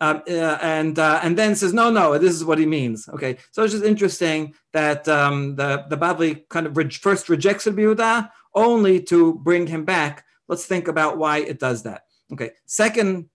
Um, 0.00 0.22
uh, 0.28 0.58
and 0.62 0.96
uh, 0.96 1.18
and 1.24 1.36
then 1.36 1.56
says 1.56 1.72
no 1.72 1.90
no 1.90 2.16
this 2.18 2.32
is 2.32 2.44
what 2.44 2.58
he 2.58 2.66
means 2.66 3.08
okay 3.08 3.36
so 3.50 3.64
it's 3.64 3.72
just 3.72 3.84
interesting 3.84 4.54
that 4.72 5.08
um, 5.08 5.56
the 5.56 5.86
the 5.88 5.96
Bavli 5.96 6.48
kind 6.48 6.68
of 6.68 6.76
re- 6.76 6.88
first 6.88 7.28
rejects 7.28 7.66
Rabbi 7.66 7.82
Yehuda 7.82 8.30
only 8.54 9.02
to 9.10 9.34
bring 9.34 9.66
him 9.66 9.84
back 9.84 10.24
let's 10.46 10.66
think 10.66 10.86
about 10.86 11.18
why 11.18 11.38
it 11.38 11.58
does 11.58 11.82
that 11.82 12.02
okay 12.32 12.52
second 12.64 13.28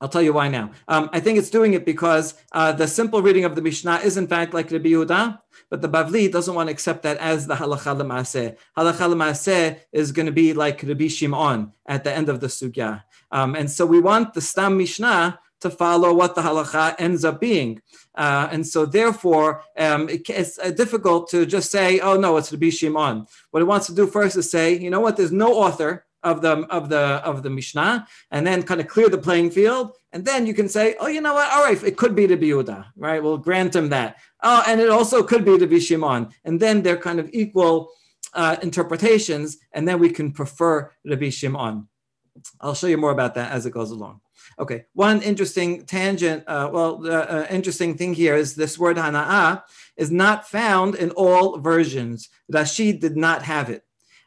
I'll 0.00 0.08
tell 0.10 0.22
you 0.22 0.34
why 0.34 0.48
now. 0.48 0.72
Um, 0.88 1.08
I 1.12 1.20
think 1.20 1.38
it's 1.38 1.48
doing 1.48 1.72
it 1.72 1.86
because 1.86 2.34
uh, 2.52 2.72
the 2.72 2.86
simple 2.86 3.22
reading 3.22 3.44
of 3.44 3.54
the 3.54 3.62
Mishnah 3.62 4.00
is 4.04 4.18
in 4.18 4.26
fact 4.26 4.52
like 4.52 4.70
Rabbi 4.70 4.90
Yehuda, 4.90 5.40
but 5.70 5.80
the 5.80 5.88
Bavli 5.88 6.30
doesn't 6.30 6.54
want 6.54 6.68
to 6.68 6.72
accept 6.72 7.02
that 7.04 7.16
as 7.16 7.46
the 7.46 7.54
halacha 7.54 7.96
l'maaseh. 7.96 8.56
Halacha 8.76 9.08
l'maaseh 9.08 9.78
is 9.92 10.12
going 10.12 10.26
to 10.26 10.32
be 10.32 10.52
like 10.52 10.82
Rabbi 10.82 11.08
Shimon 11.08 11.72
at 11.86 12.04
the 12.04 12.12
end 12.12 12.28
of 12.28 12.40
the 12.40 12.48
sugya, 12.48 13.04
um, 13.30 13.54
and 13.54 13.70
so 13.70 13.86
we 13.86 13.98
want 13.98 14.34
the 14.34 14.42
Stam 14.42 14.76
Mishnah 14.76 15.38
to 15.60 15.70
follow 15.70 16.12
what 16.12 16.34
the 16.34 16.42
halacha 16.42 16.94
ends 16.98 17.24
up 17.24 17.40
being. 17.40 17.80
Uh, 18.14 18.48
and 18.50 18.66
so, 18.66 18.86
therefore, 18.86 19.62
um, 19.78 20.08
it, 20.08 20.28
it's 20.30 20.58
uh, 20.58 20.70
difficult 20.70 21.28
to 21.30 21.46
just 21.46 21.70
say, 21.70 22.00
oh, 22.00 22.16
no, 22.16 22.36
it's 22.36 22.52
Rabbi 22.52 22.70
Shimon. 22.70 23.26
What 23.50 23.62
it 23.62 23.66
wants 23.66 23.86
to 23.86 23.94
do 23.94 24.06
first 24.06 24.36
is 24.36 24.50
say, 24.50 24.76
you 24.78 24.90
know 24.90 25.00
what, 25.00 25.16
there's 25.16 25.32
no 25.32 25.54
author 25.54 26.06
of 26.22 26.42
the 26.42 26.66
of 26.70 26.88
the 26.88 26.98
of 26.98 27.42
the 27.42 27.50
Mishnah, 27.50 28.06
and 28.30 28.46
then 28.46 28.62
kind 28.62 28.80
of 28.80 28.88
clear 28.88 29.08
the 29.08 29.18
playing 29.18 29.50
field, 29.50 29.92
and 30.12 30.24
then 30.24 30.46
you 30.46 30.54
can 30.54 30.68
say, 30.68 30.96
oh, 30.98 31.06
you 31.06 31.20
know 31.20 31.34
what? 31.34 31.50
All 31.52 31.62
right, 31.62 31.80
it 31.84 31.96
could 31.96 32.16
be 32.16 32.26
the 32.26 32.36
Yehuda, 32.36 32.86
right? 32.96 33.22
We'll 33.22 33.38
grant 33.38 33.76
him 33.76 33.90
that. 33.90 34.16
Oh, 34.42 34.64
and 34.66 34.80
it 34.80 34.90
also 34.90 35.22
could 35.22 35.44
be 35.44 35.56
the 35.56 35.80
Shimon, 35.80 36.30
and 36.44 36.58
then 36.58 36.82
they're 36.82 36.96
kind 36.96 37.20
of 37.20 37.30
equal 37.32 37.90
uh, 38.34 38.56
interpretations, 38.60 39.58
and 39.72 39.86
then 39.86 39.98
we 39.98 40.10
can 40.10 40.32
prefer 40.32 40.90
Rabbi 41.04 41.30
Shimon. 41.30 41.88
I'll 42.60 42.74
show 42.74 42.88
you 42.88 42.98
more 42.98 43.12
about 43.12 43.34
that 43.34 43.52
as 43.52 43.64
it 43.64 43.70
goes 43.70 43.90
along. 43.90 44.20
Okay, 44.58 44.84
one 44.94 45.22
interesting 45.22 45.84
tangent, 45.84 46.44
uh, 46.46 46.70
well, 46.72 46.98
the 46.98 47.30
uh, 47.30 47.46
interesting 47.50 47.96
thing 47.96 48.14
here 48.14 48.34
is 48.34 48.54
this 48.54 48.78
word 48.78 48.96
hana'ah 48.96 49.62
is 49.96 50.10
not 50.10 50.48
found 50.48 50.94
in 50.94 51.10
all 51.10 51.58
versions. 51.58 52.28
Rashi 52.52 52.98
did 52.98 53.16
not 53.16 53.42
have 53.42 53.70
it. 53.70 53.84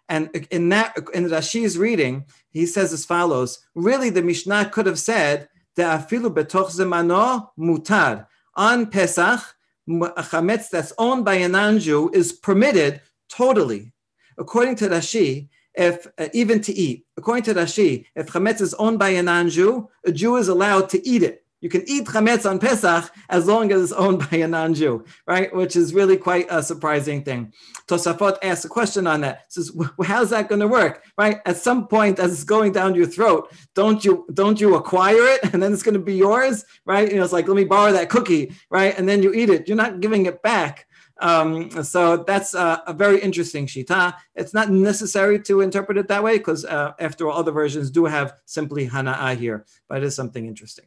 And 0.08 0.30
in 0.50 0.70
that, 0.70 0.98
in 1.14 1.30
Rashi's 1.30 1.78
reading, 1.78 2.26
he 2.50 2.66
says 2.66 2.92
as 2.94 3.06
follows: 3.06 3.60
Really, 3.76 4.10
the 4.10 4.24
Mishnah 4.24 4.70
could 4.70 4.88
have 4.88 5.00
said 5.00 5.50
afilu 5.84 6.34
betoch 6.34 6.72
zemano 6.72 7.50
mutar 7.58 8.28
on 8.56 8.88
Pesach, 8.88 9.42
chametz 9.88 10.70
that's 10.70 10.94
owned 10.98 11.26
by 11.26 11.36
an 11.36 11.54
anju 11.54 12.14
is 12.14 12.34
permitted 12.34 13.02
totally. 13.30 13.92
According 14.38 14.76
to 14.78 14.90
Rashi, 14.90 15.50
if 15.76 16.08
uh, 16.18 16.28
even 16.34 16.62
to 16.62 16.74
eat. 16.74 17.06
According 17.18 17.44
to 17.44 17.54
Rashi, 17.54 18.06
if 18.16 18.28
chametz 18.28 18.62
is 18.62 18.74
owned 18.76 19.00
by 19.00 19.10
a 19.10 19.24
non-Jew, 19.24 19.90
a 20.06 20.12
Jew 20.12 20.38
is 20.38 20.48
allowed 20.48 20.90
to 20.90 21.08
eat 21.08 21.24
it. 21.24 21.44
You 21.62 21.70
can 21.70 21.84
eat 21.88 22.06
chametz 22.06 22.50
on 22.50 22.58
Pesach 22.58 23.12
as 23.30 23.46
long 23.46 23.72
as 23.72 23.82
it's 23.84 23.92
owned 23.92 24.20
by 24.30 24.38
a 24.38 24.48
non-Jew, 24.48 25.04
right? 25.28 25.54
Which 25.54 25.76
is 25.76 25.94
really 25.94 26.16
quite 26.16 26.48
a 26.50 26.64
surprising 26.64 27.24
thing. 27.24 27.52
Tosafot 27.88 28.38
asks 28.42 28.64
a 28.64 28.70
question 28.70 29.08
on 29.08 29.22
that. 29.22 29.52
Says, 29.52 29.72
how's 30.06 30.30
that 30.30 30.48
going 30.48 30.62
to 30.62 30.68
work, 30.68 31.04
right? 31.18 31.42
At 31.46 31.58
some 31.58 31.88
point, 31.88 32.20
as 32.20 32.32
it's 32.32 32.44
going 32.46 32.72
down 32.72 32.96
your 32.96 33.08
throat, 33.08 33.52
don't 33.76 34.04
you 34.06 34.26
don't 34.34 34.62
you 34.62 34.76
acquire 34.76 35.26
it 35.34 35.54
and 35.54 35.62
then 35.62 35.74
it's 35.74 35.84
going 35.84 35.96
to 35.96 36.00
be 36.00 36.16
yours, 36.16 36.64
right? 36.86 37.10
You 37.10 37.18
know, 37.18 37.24
it's 37.24 37.34
like 37.34 37.48
let 37.48 37.58
me 37.58 37.66
borrow 37.66 37.92
that 37.92 38.10
cookie, 38.10 38.54
right? 38.70 38.98
And 38.98 39.08
then 39.08 39.22
you 39.22 39.34
eat 39.34 39.50
it. 39.50 39.68
You're 39.68 39.78
not 39.78 40.00
giving 40.00 40.28
it 40.28 40.42
back. 40.42 40.86
Um, 41.20 41.84
so 41.84 42.18
that's 42.18 42.54
a, 42.54 42.82
a, 42.88 42.94
very 42.94 43.20
interesting 43.20 43.68
shita. 43.68 44.16
It's 44.36 44.54
not 44.54 44.70
necessary 44.70 45.40
to 45.44 45.62
interpret 45.62 45.98
it 45.98 46.08
that 46.08 46.24
way 46.24 46.38
because, 46.38 46.64
uh, 46.64 46.94
after 46.98 47.30
all, 47.30 47.38
other 47.38 47.52
versions 47.52 47.92
do 47.92 48.06
have 48.06 48.34
simply 48.46 48.88
hana'a 48.88 49.36
here, 49.36 49.66
but 49.90 49.98
it 49.98 50.06
is 50.06 50.16
something 50.16 50.46
interesting. 50.46 50.86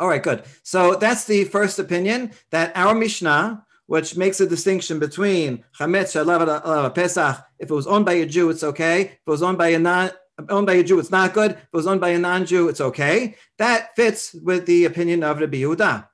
All 0.00 0.08
right, 0.08 0.22
good. 0.22 0.44
So 0.62 0.94
that's 0.94 1.24
the 1.24 1.44
first 1.44 1.78
opinion 1.78 2.32
that 2.50 2.72
our 2.74 2.94
Mishnah, 2.94 3.64
which 3.86 4.16
makes 4.16 4.40
a 4.40 4.46
distinction 4.46 4.98
between 4.98 5.64
chametz 5.78 6.14
shalav 6.14 6.94
pesach. 6.94 7.44
If 7.58 7.70
it 7.70 7.74
was 7.74 7.86
owned 7.86 8.06
by 8.06 8.14
a 8.14 8.26
Jew, 8.26 8.48
it's 8.50 8.64
okay. 8.64 9.00
If 9.02 9.12
it 9.12 9.30
was 9.30 9.42
owned 9.42 9.58
by 9.58 9.68
a 9.68 9.78
non 9.78 10.10
owned 10.48 10.66
by 10.66 10.74
a 10.74 10.84
Jew, 10.84 10.98
it's 10.98 11.10
not 11.10 11.32
good. 11.34 11.52
If 11.52 11.58
it 11.58 11.68
was 11.72 11.86
owned 11.86 12.00
by 12.00 12.10
a 12.10 12.18
non-Jew, 12.18 12.68
it's 12.68 12.80
okay. 12.80 13.34
That 13.58 13.96
fits 13.96 14.34
with 14.34 14.66
the 14.66 14.84
opinion 14.84 15.24
of 15.24 15.40
Rabbi 15.40 15.58
Yehuda. 15.58 16.06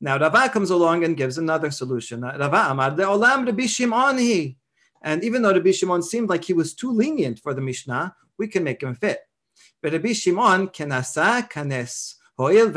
Now 0.00 0.18
Rava 0.18 0.48
comes 0.48 0.70
along 0.70 1.04
and 1.04 1.16
gives 1.16 1.38
another 1.38 1.70
solution. 1.70 2.24
Uh, 2.24 2.36
Rava 2.38 2.70
Amar 2.70 2.92
Olam 2.92 3.46
Rabbi 3.46 3.66
Shimon 3.66 4.54
And 5.02 5.24
even 5.24 5.42
though 5.42 5.52
Rabbi 5.52 5.72
Shimon 5.72 6.02
seemed 6.02 6.28
like 6.28 6.44
he 6.44 6.52
was 6.52 6.74
too 6.74 6.92
lenient 6.92 7.40
for 7.40 7.52
the 7.54 7.60
Mishnah, 7.60 8.14
we 8.38 8.48
can 8.48 8.64
make 8.64 8.82
him 8.82 8.94
fit. 8.94 9.20
But 9.82 9.92
Rabbi 9.92 10.12
Shimon 10.12 10.68
kenasa 10.68 11.48
kanes. 11.50 12.14
So 12.40 12.46
in 12.46 12.72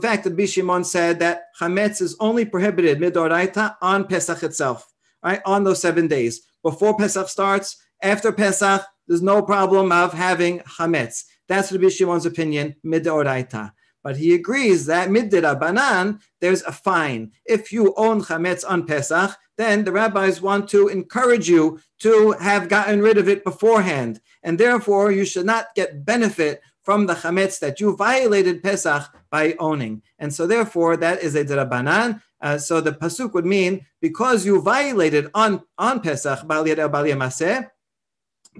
fact, 0.00 0.26
Rabbi 0.26 0.46
Shimon 0.46 0.82
said 0.84 1.20
that 1.20 1.42
chametz 1.60 2.02
is 2.02 2.16
only 2.18 2.44
prohibited 2.44 2.98
midoraita 2.98 3.76
on 3.80 4.08
Pesach 4.08 4.42
itself, 4.42 4.92
right? 5.22 5.40
On 5.46 5.62
those 5.62 5.80
seven 5.80 6.08
days. 6.08 6.40
Before 6.64 6.96
Pesach 6.96 7.28
starts, 7.28 7.76
after 8.02 8.32
Pesach, 8.32 8.82
there's 9.06 9.22
no 9.22 9.42
problem 9.42 9.92
of 9.92 10.12
having 10.12 10.58
chametz. 10.60 11.22
That's 11.50 11.72
Rabbi 11.72 11.88
Shimon's 11.88 12.26
opinion, 12.26 12.76
midoraita. 12.86 13.72
But 14.04 14.16
he 14.16 14.34
agrees 14.34 14.86
that 14.86 15.10
banan, 15.10 16.20
there's 16.40 16.62
a 16.62 16.70
fine. 16.70 17.32
If 17.44 17.72
you 17.72 17.92
own 17.96 18.22
chametz 18.22 18.64
on 18.66 18.86
Pesach, 18.86 19.36
then 19.58 19.82
the 19.82 19.90
rabbis 19.90 20.40
want 20.40 20.68
to 20.68 20.86
encourage 20.86 21.48
you 21.48 21.80
to 21.98 22.30
have 22.40 22.68
gotten 22.68 23.02
rid 23.02 23.18
of 23.18 23.28
it 23.28 23.42
beforehand. 23.42 24.20
And 24.44 24.58
therefore, 24.58 25.10
you 25.10 25.24
should 25.24 25.44
not 25.44 25.74
get 25.74 26.04
benefit 26.04 26.62
from 26.82 27.06
the 27.06 27.14
chametz 27.14 27.58
that 27.58 27.80
you 27.80 27.96
violated 27.96 28.62
Pesach 28.62 29.12
by 29.28 29.56
owning. 29.58 30.02
And 30.20 30.32
so, 30.32 30.46
therefore, 30.46 30.96
that 30.98 31.20
is 31.20 31.34
a 31.34 31.44
derabanan. 31.44 32.22
Uh, 32.40 32.58
so 32.58 32.80
the 32.80 32.92
pasuk 32.92 33.34
would 33.34 33.44
mean 33.44 33.84
because 34.00 34.46
you 34.46 34.62
violated 34.62 35.30
on 35.34 35.62
on 35.76 36.00
Pesach, 36.00 36.46
bal 36.46 36.64
maseh, 36.64 37.68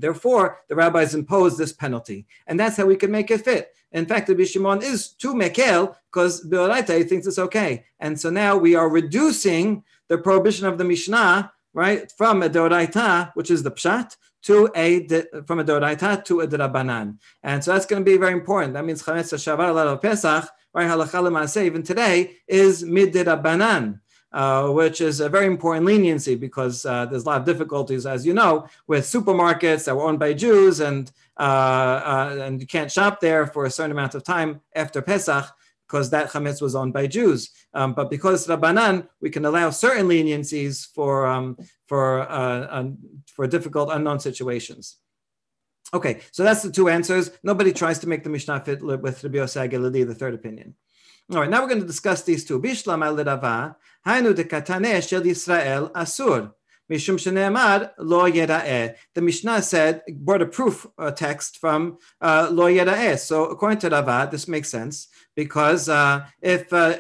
Therefore, 0.01 0.59
the 0.69 0.77
rabbis 0.77 1.15
impose 1.15 1.57
this 1.57 1.73
penalty, 1.73 2.27
and 2.47 2.59
that's 2.59 2.77
how 2.77 2.87
we 2.87 2.97
can 2.97 3.11
make 3.11 3.31
it 3.31 3.45
fit. 3.45 3.75
In 3.93 4.07
fact, 4.07 4.29
the 4.29 4.45
Shimon 4.45 4.83
is 4.83 5.09
too 5.09 5.35
mekel 5.35 5.95
because 6.13 6.47
Beoraita 6.47 6.97
he 6.97 7.05
thinks 7.05 7.27
it's 7.27 7.39
okay, 7.39 7.85
and 7.99 8.19
so 8.19 8.31
now 8.31 8.57
we 8.57 8.75
are 8.75 8.89
reducing 8.89 9.85
the 10.09 10.19
prohibition 10.19 10.67
of 10.67 10.79
the 10.79 10.85
Mishnah 10.85 11.53
right 11.73 12.11
from 12.17 12.43
a 12.43 12.49
Doraita, 12.49 13.31
which 13.35 13.51
is 13.51 13.63
the 13.63 13.71
pshat, 13.71 14.17
to 14.43 14.71
a 14.75 15.07
from 15.47 15.61
a 15.61 15.65
deoraita 15.65 16.25
to 16.25 16.41
a 16.41 16.49
drabanan, 16.49 17.19
and 17.43 17.63
so 17.63 17.73
that's 17.73 17.87
going 17.87 18.03
to 18.03 18.11
be 18.11 18.17
very 18.17 18.33
important. 18.33 18.75
That 18.75 18.85
means 18.85 19.03
chametz 19.03 19.35
shavar 19.35 20.01
Pesach, 20.01 20.49
right? 20.75 20.89
Halacha 20.89 21.63
even 21.65 21.83
today 21.83 22.37
is 22.49 22.83
mid 22.83 23.13
banan 23.13 24.01
uh, 24.33 24.69
which 24.69 25.01
is 25.01 25.21
a 25.21 25.29
very 25.29 25.47
important 25.47 25.87
leniency 25.87 26.35
because 26.35 26.87
uh, 26.87 27.07
there's 27.07 27.25
a 27.25 27.27
lot 27.27 27.41
of 27.41 27.47
difficulties, 27.47 28.07
as 28.07 28.25
you 28.25 28.35
know, 28.35 28.67
with 28.87 29.05
supermarkets 29.05 29.85
that 29.85 29.97
were 29.97 30.05
owned 30.05 30.19
by 30.19 30.33
Jews, 30.33 30.81
and 30.81 31.11
uh, 31.39 31.43
uh 31.43 32.39
and 32.43 32.61
you 32.61 32.67
can't 32.67 32.93
shop 32.93 33.21
there 33.21 33.47
for 33.47 33.65
a 33.65 33.71
certain 33.71 33.93
amount 33.93 34.15
of 34.15 34.23
time 34.23 34.61
after 34.75 35.03
Pesach 35.03 35.47
because 35.87 36.11
that 36.11 36.31
chametz 36.31 36.63
was 36.63 36.77
owned 36.77 36.93
by 36.93 37.07
Jews. 37.07 37.51
Um, 37.75 37.95
but 37.95 38.11
because 38.11 38.47
Rabbanan, 38.47 39.09
we 39.21 39.31
can 39.31 39.45
allow 39.45 39.71
certain 39.71 40.07
leniencies 40.07 40.87
for 40.95 41.27
um, 41.27 41.57
for 41.87 42.21
uh, 42.21 42.85
for 43.27 43.47
difficult 43.47 43.91
unknown 43.93 44.21
situations. 44.21 44.97
Okay, 45.93 46.21
so 46.31 46.45
that's 46.45 46.63
the 46.63 46.71
two 46.71 46.89
answers. 46.89 47.33
Nobody 47.43 47.73
tries 47.73 47.99
to 48.01 48.09
make 48.09 48.23
the 48.23 48.31
Mishnah 48.31 48.61
fit 48.61 48.81
with 48.81 49.25
Rabbi 49.25 49.39
Yosef 49.39 49.71
the 49.71 50.15
third 50.17 50.35
opinion. 50.35 50.77
All 51.33 51.41
right, 51.41 51.51
now 51.51 51.63
we're 51.63 51.69
going 51.69 51.81
to 51.81 51.87
discuss 51.87 52.23
these 52.23 52.45
two. 52.45 52.61
Bishlam 52.61 53.05
al 53.05 53.17
De 54.05 54.45
Katane 54.45 55.07
shel 55.07 55.23
Yisrael 55.23 55.93
asur. 55.93 56.53
Mishum 56.91 57.17
shene'emad 57.17 57.93
lo 57.99 58.29
yeda'eh. 58.29 58.95
The 59.15 59.21
Mishnah 59.21 59.63
said, 59.63 60.03
brought 60.09 60.43
a 60.43 60.47
proof 60.47 60.87
uh, 60.99 61.13
text 61.13 61.59
from 61.59 61.99
uh, 62.21 62.49
lo 62.51 62.67
yeda'eh. 62.67 63.17
So 63.19 63.45
according 63.45 63.79
to 63.81 63.91
Rava, 63.91 64.29
this 64.31 64.49
makes 64.49 64.71
sense 64.71 65.07
because 65.37 65.89
uh, 65.89 66.27
if 66.43 66.73
uh, 66.73 66.97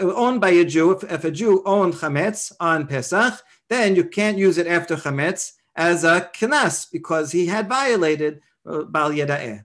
owned 0.00 0.42
by 0.42 0.50
a 0.50 0.64
Jew, 0.66 0.90
if, 0.90 1.10
if, 1.10 1.24
a 1.24 1.30
Jew 1.30 1.62
owned 1.64 1.94
chametz 1.94 2.52
on 2.60 2.86
Pesach, 2.86 3.40
then 3.70 3.96
you 3.96 4.04
can't 4.04 4.36
use 4.36 4.58
it 4.58 4.66
after 4.66 4.96
chametz 4.96 5.52
as 5.74 6.04
a 6.04 6.28
knas 6.34 6.86
because 6.92 7.32
he 7.32 7.46
had 7.46 7.66
violated 7.66 8.40
uh, 8.66 8.82
bal 8.82 9.10
yeda'eh. 9.10 9.64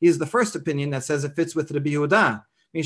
He's 0.00 0.18
the 0.18 0.26
first 0.26 0.56
opinion 0.56 0.90
that 0.90 1.04
says 1.04 1.22
it 1.22 1.36
fits 1.36 1.54
with 1.54 1.70
Rabbi 1.70 1.90
Yehuda. 1.90 2.42
In 2.74 2.82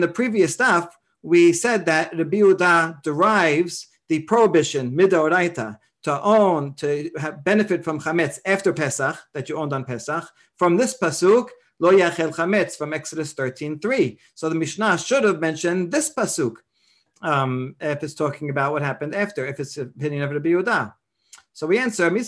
the 0.00 0.10
previous 0.12 0.54
stuff, 0.54 0.98
we 1.22 1.52
said 1.52 1.86
that 1.86 2.16
Rabbi 2.16 2.36
Yehuda 2.38 3.02
derives 3.02 3.86
the 4.08 4.20
prohibition 4.20 4.92
midoraita 4.92 5.78
to 6.02 6.22
own 6.22 6.74
to 6.74 7.10
have 7.18 7.44
benefit 7.44 7.84
from 7.84 8.00
chametz 8.00 8.38
after 8.44 8.72
Pesach 8.72 9.16
that 9.34 9.48
you 9.48 9.56
owned 9.56 9.72
on 9.72 9.84
Pesach 9.84 10.24
from 10.56 10.76
this 10.76 10.96
pasuk 10.98 11.48
lo 11.80 11.92
yachel 11.92 12.34
chametz 12.34 12.76
from 12.76 12.92
Exodus 12.92 13.34
13:3. 13.34 14.18
So 14.34 14.48
the 14.48 14.54
Mishnah 14.54 14.98
should 14.98 15.24
have 15.24 15.40
mentioned 15.40 15.92
this 15.92 16.12
pasuk 16.12 16.56
um, 17.22 17.76
if 17.80 18.02
it's 18.02 18.14
talking 18.14 18.50
about 18.50 18.72
what 18.72 18.82
happened 18.82 19.14
after, 19.14 19.46
if 19.46 19.60
it's 19.60 19.76
opinion 19.76 20.22
of 20.22 20.30
Rabbi 20.30 20.50
Yehuda. 20.50 20.94
So 21.52 21.66
we 21.66 21.78
answer 21.78 22.08
the 22.08 22.20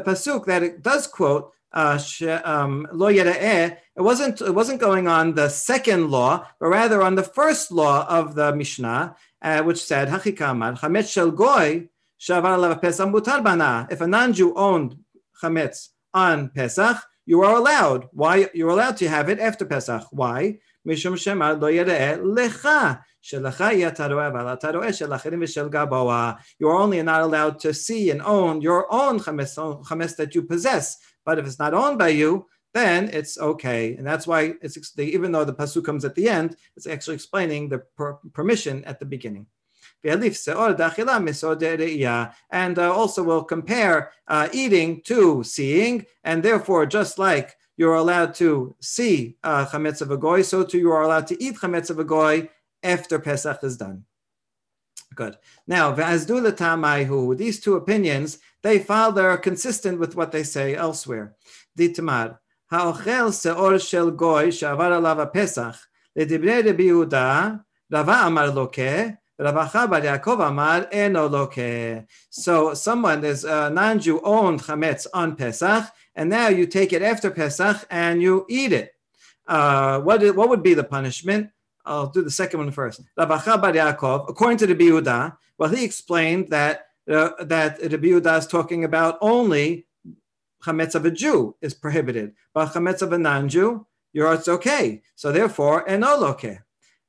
pasuk 0.00 0.46
that 0.46 0.62
it 0.62 0.82
does 0.82 1.06
quote 1.08 1.52
uh, 1.72 1.98
um, 2.44 2.86
lo 2.92 3.08
It 3.08 3.76
wasn't 3.96 4.40
it 4.40 4.54
wasn't 4.54 4.80
going 4.80 5.06
on 5.08 5.34
the 5.34 5.48
second 5.48 6.10
law, 6.10 6.46
but 6.60 6.68
rather 6.68 7.02
on 7.02 7.14
the 7.14 7.22
first 7.22 7.70
law 7.70 8.06
of 8.08 8.34
the 8.34 8.54
Mishnah, 8.54 9.16
uh, 9.42 9.62
which 9.62 9.82
said 9.82 10.08
Hachikamar 10.08 10.78
chametz 10.78 11.12
shel 11.12 11.30
goy 11.30 11.88
shavar 12.18 12.80
pesach 12.80 13.08
mutar 13.08 13.42
bana. 13.42 13.86
If 13.90 14.00
a 14.00 14.06
non-Jew 14.06 14.54
owned 14.54 14.96
chametz 15.42 15.88
on 16.14 16.48
Pesach, 16.50 16.96
you 17.26 17.42
are 17.42 17.56
allowed. 17.56 18.08
Why 18.12 18.48
you're 18.54 18.70
allowed 18.70 18.96
to 18.98 19.08
have 19.08 19.28
it 19.28 19.38
after 19.38 19.66
Pesach? 19.66 20.04
Why? 20.10 20.58
Mishum 20.86 21.14
shemar 21.14 21.60
lo 21.60 21.70
lecha. 21.70 23.02
You 23.30 23.44
are 26.68 26.76
only 26.76 27.02
not 27.02 27.20
allowed 27.20 27.60
to 27.60 27.74
see 27.74 28.10
and 28.10 28.22
own 28.22 28.62
your 28.62 28.92
own 28.92 29.18
chametz, 29.18 29.84
chametz 29.84 30.16
that 30.16 30.34
you 30.34 30.42
possess. 30.44 30.96
But 31.28 31.38
if 31.38 31.44
it's 31.44 31.58
not 31.58 31.74
owned 31.74 31.98
by 31.98 32.08
you, 32.08 32.46
then 32.72 33.10
it's 33.12 33.36
okay. 33.36 33.94
And 33.96 34.06
that's 34.06 34.26
why 34.26 34.54
it's 34.62 34.78
even 34.98 35.30
though 35.30 35.44
the 35.44 35.52
pasuk 35.52 35.84
comes 35.84 36.06
at 36.06 36.14
the 36.14 36.26
end, 36.26 36.56
it's 36.74 36.86
actually 36.86 37.16
explaining 37.16 37.68
the 37.68 37.80
per- 37.98 38.18
permission 38.32 38.82
at 38.86 38.98
the 38.98 39.04
beginning. 39.04 39.44
And 40.02 40.22
uh, 42.78 42.94
also 42.94 43.22
we'll 43.22 43.44
compare 43.44 44.10
uh, 44.26 44.48
eating 44.52 45.02
to 45.02 45.44
seeing, 45.44 46.06
and 46.24 46.42
therefore, 46.42 46.86
just 46.86 47.18
like 47.18 47.56
you're 47.76 47.96
allowed 47.96 48.32
to 48.36 48.74
see 48.80 49.36
uh, 49.44 49.66
chametz 49.66 50.00
of 50.00 50.10
a 50.10 50.16
goy, 50.16 50.40
so 50.40 50.64
too 50.64 50.78
you 50.78 50.90
are 50.92 51.02
allowed 51.02 51.26
to 51.26 51.44
eat 51.44 51.56
chametz 51.56 51.90
of 51.90 51.98
a 51.98 52.04
goy 52.04 52.48
after 52.82 53.18
Pesach 53.18 53.62
is 53.62 53.76
done. 53.76 54.07
Good. 55.17 55.37
Now, 55.67 55.91
these 55.91 57.59
two 57.59 57.75
opinions, 57.75 58.39
they 58.63 58.79
file 58.79 59.11
they're 59.11 59.37
consistent 59.37 59.99
with 59.99 60.15
what 60.15 60.31
they 60.31 60.43
say 60.43 60.75
elsewhere. 60.75 61.35
Ditamar, 61.77 62.37
האוכל 62.71 63.31
שאור 63.31 63.77
של 63.77 64.09
גוי 64.09 64.51
שעבר 64.51 64.93
עליו 64.93 65.21
הפסח, 65.21 65.85
לדברי 66.15 66.61
רבי 66.69 66.83
יהודה, 66.83 67.49
רבה 67.93 68.27
אמר 68.27 68.51
לוקה, 68.51 69.03
רבחה 69.41 69.87
בר 69.87 70.05
יעקב 70.05 70.41
אמר 70.47 70.83
אינו 70.91 71.27
לוקה. 71.27 71.61
So 72.31 72.73
someone, 72.73 73.21
there's 73.21 73.43
a 73.45 73.69
non-Jew 73.69 74.21
owned 74.23 74.61
chametz 74.61 75.07
on 75.13 75.35
Pesach, 75.35 75.83
and 76.15 76.29
now 76.29 76.47
you 76.47 76.65
take 76.65 76.93
it 76.93 77.01
after 77.01 77.29
Pesach 77.29 77.85
and 77.89 78.21
you 78.21 78.45
eat 78.49 78.71
it. 78.71 78.89
Uh, 79.47 79.99
what, 79.99 80.21
what 80.35 80.49
would 80.49 80.63
be 80.63 80.73
the 80.73 80.83
punishment? 80.83 81.49
I'll 81.88 82.08
do 82.08 82.22
the 82.22 82.30
second 82.30 82.60
one 82.60 82.70
first. 82.70 83.00
Ravacha 83.18 83.60
Bar 83.60 83.72
Yaakov, 83.72 84.28
according 84.28 84.58
to 84.58 84.66
the 84.66 84.74
Biuda, 84.74 85.36
well, 85.56 85.70
he 85.70 85.84
explained 85.84 86.48
that 86.48 86.86
uh, 87.10 87.30
that 87.40 87.80
the 87.80 87.98
Biuda 87.98 88.38
is 88.38 88.46
talking 88.46 88.84
about 88.84 89.16
only 89.20 89.86
chametz 90.62 90.94
of 90.94 91.06
a 91.06 91.10
Jew 91.10 91.56
is 91.62 91.72
prohibited, 91.72 92.34
but 92.52 92.68
chametz 92.68 93.00
of 93.00 93.12
a 93.12 93.18
non-Jew, 93.18 93.86
you're 94.12 94.34
it's 94.34 94.48
okay. 94.48 95.02
So 95.16 95.32
therefore, 95.32 95.86
enoloke. 95.86 96.60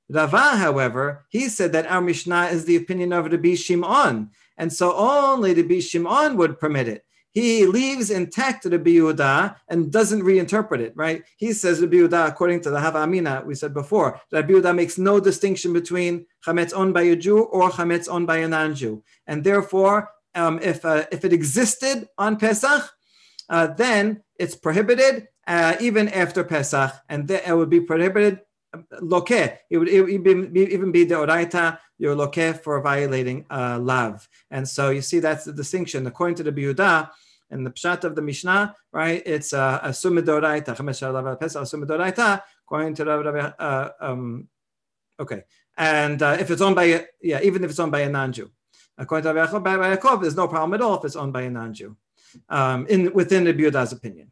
Rava, 0.10 0.58
however, 0.58 1.25
he 1.30 1.49
said 1.49 1.71
that 1.73 1.86
our 1.86 2.01
Mishnah 2.01 2.47
is 2.47 2.65
the 2.65 2.77
opinion 2.77 3.13
of 3.13 3.32
Rabbi 3.32 3.53
Shimon, 3.56 4.32
and 4.58 4.73
so 4.73 4.95
only 4.95 5.53
Rabbi 5.53 5.80
Shimon 5.82 6.38
would 6.38 6.60
permit 6.60 6.88
it 6.88 7.06
he 7.39 7.65
leaves 7.65 8.10
intact 8.10 8.63
the 8.63 8.80
Yehuda 8.80 9.56
and 9.69 9.91
doesn't 9.91 10.21
reinterpret 10.21 10.80
it, 10.80 10.93
right? 10.95 11.23
He 11.38 11.54
says 11.54 11.82
Rabbi 11.82 11.97
Yehuda, 11.97 12.28
according 12.28 12.62
to 12.62 12.69
the 12.69 12.80
Hava 12.80 12.99
Amina 12.99 13.43
we 13.45 13.56
said 13.56 13.73
before, 13.73 14.19
Rabbi 14.32 14.54
Yehuda 14.54 14.75
makes 14.75 14.97
no 14.97 15.19
distinction 15.19 15.73
between 15.73 16.25
chametz 16.45 16.73
owned 16.73 16.93
by 16.93 17.04
a 17.04 17.15
Jew 17.15 17.39
or 17.43 17.69
chametz 17.69 18.08
owned 18.10 18.28
by 18.28 18.38
a 18.38 18.47
non-Jew, 18.47 19.04
and 19.28 19.43
therefore, 19.43 20.10
um, 20.36 20.60
if 20.62 20.86
uh, 20.86 21.06
if 21.12 21.25
it 21.25 21.34
existed 21.34 22.08
on 22.17 22.38
Pesach, 22.38 22.84
uh, 23.49 23.67
then 23.67 24.23
it's 24.38 24.56
prohibited 24.56 25.28
uh, 25.47 25.75
even 25.80 26.10
after 26.10 26.43
Pesach, 26.43 26.93
and 27.10 27.28
th- 27.28 27.43
it 27.47 27.56
would 27.56 27.69
be 27.69 27.82
prohibited 27.82 28.41
um, 28.73 28.86
loke. 29.02 29.32
It 29.32 29.78
would, 29.78 29.88
be, 29.88 30.62
even 30.73 30.91
be 30.91 31.04
the 31.04 31.15
oraita 31.15 31.80
you're 31.97 32.15
loke 32.15 32.56
for 32.63 32.82
violating 32.82 33.45
uh, 33.49 33.78
lav. 33.80 34.28
And 34.52 34.67
so 34.67 34.89
you 34.89 35.02
see 35.02 35.19
that's 35.19 35.45
the 35.45 35.54
distinction. 35.54 36.08
According 36.08 36.36
to 36.36 36.43
the 36.43 36.52
Biuda, 36.52 37.10
and 37.51 37.65
the 37.65 37.71
pshat 37.71 38.03
of 38.03 38.15
the 38.15 38.21
Mishnah, 38.21 38.75
right? 38.91 39.21
It's 39.25 39.53
uh, 39.53 39.79
a 39.83 39.89
sumidoraita, 39.89 40.75
chamesh 40.75 41.39
pesach 41.39 42.43
according 42.65 42.95
to 42.95 43.05
Rabbi. 43.05 43.39
Uh, 43.39 43.89
um, 43.99 44.47
okay, 45.19 45.43
and 45.77 46.21
uh, 46.21 46.38
if 46.39 46.51
it's 46.51 46.62
owned 46.62 46.75
by 46.75 47.05
yeah, 47.21 47.41
even 47.41 47.63
if 47.63 47.71
it's 47.71 47.79
owned 47.79 47.91
by 47.91 48.01
a 48.01 48.09
non-Jew, 48.09 48.49
according 48.97 49.33
to 49.33 49.33
Rabbi 49.33 49.95
Yaakov, 49.95 50.21
there's 50.21 50.35
no 50.35 50.47
problem 50.47 50.73
at 50.75 50.81
all 50.81 50.97
if 50.97 51.05
it's 51.05 51.15
owned 51.15 51.33
by 51.33 51.41
a 51.43 51.49
non-Jew, 51.49 51.95
um, 52.49 52.85
in 52.88 53.12
within 53.13 53.43
the 53.43 53.53
Biuda's 53.53 53.91
opinion. 53.91 54.31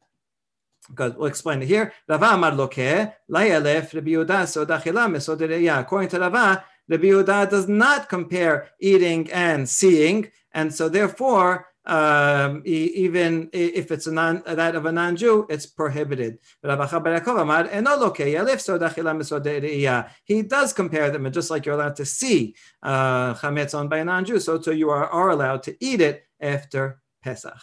Because 0.89 1.15
we'll 1.15 1.27
explain 1.27 1.61
it 1.61 1.67
here. 1.67 1.91
Rava 2.07 2.27
amar 2.27 2.53
loke 2.53 2.75
layalef 3.29 3.93
Rabbi 3.93 4.11
Yehuda 4.11 4.47
so 4.47 4.65
dachila 4.65 5.09
mesodereya. 5.11 5.81
According 5.81 6.09
to 6.09 6.19
Rava, 6.19 6.63
Rabbi 6.87 7.03
Yehuda 7.03 7.49
does 7.49 7.67
not 7.67 8.07
compare 8.07 8.69
eating 8.79 9.29
and 9.31 9.67
seeing, 9.67 10.31
and 10.53 10.73
so 10.73 10.87
therefore, 10.87 11.67
um, 11.87 12.61
even 12.65 13.49
if 13.53 13.91
it's 13.91 14.07
a 14.07 14.11
non, 14.11 14.43
that 14.45 14.75
of 14.75 14.85
a 14.85 14.91
non-Jew, 14.91 15.47
it's 15.49 15.65
prohibited. 15.65 16.39
He 16.61 16.67
does 20.41 20.73
compare 20.73 21.09
them, 21.09 21.25
and 21.25 21.33
just 21.33 21.49
like 21.49 21.65
you're 21.65 21.75
allowed 21.75 21.95
to 21.95 22.05
see 22.05 22.55
uh, 22.83 23.33
chametz 23.35 23.73
on 23.77 23.87
by 23.87 23.99
a 23.99 24.05
non-Jew, 24.05 24.39
so 24.39 24.57
too 24.57 24.73
you 24.73 24.89
are, 24.89 25.07
are 25.07 25.29
allowed 25.29 25.63
to 25.63 25.77
eat 25.79 26.01
it 26.01 26.25
after 26.41 26.99
Pesach. 27.23 27.61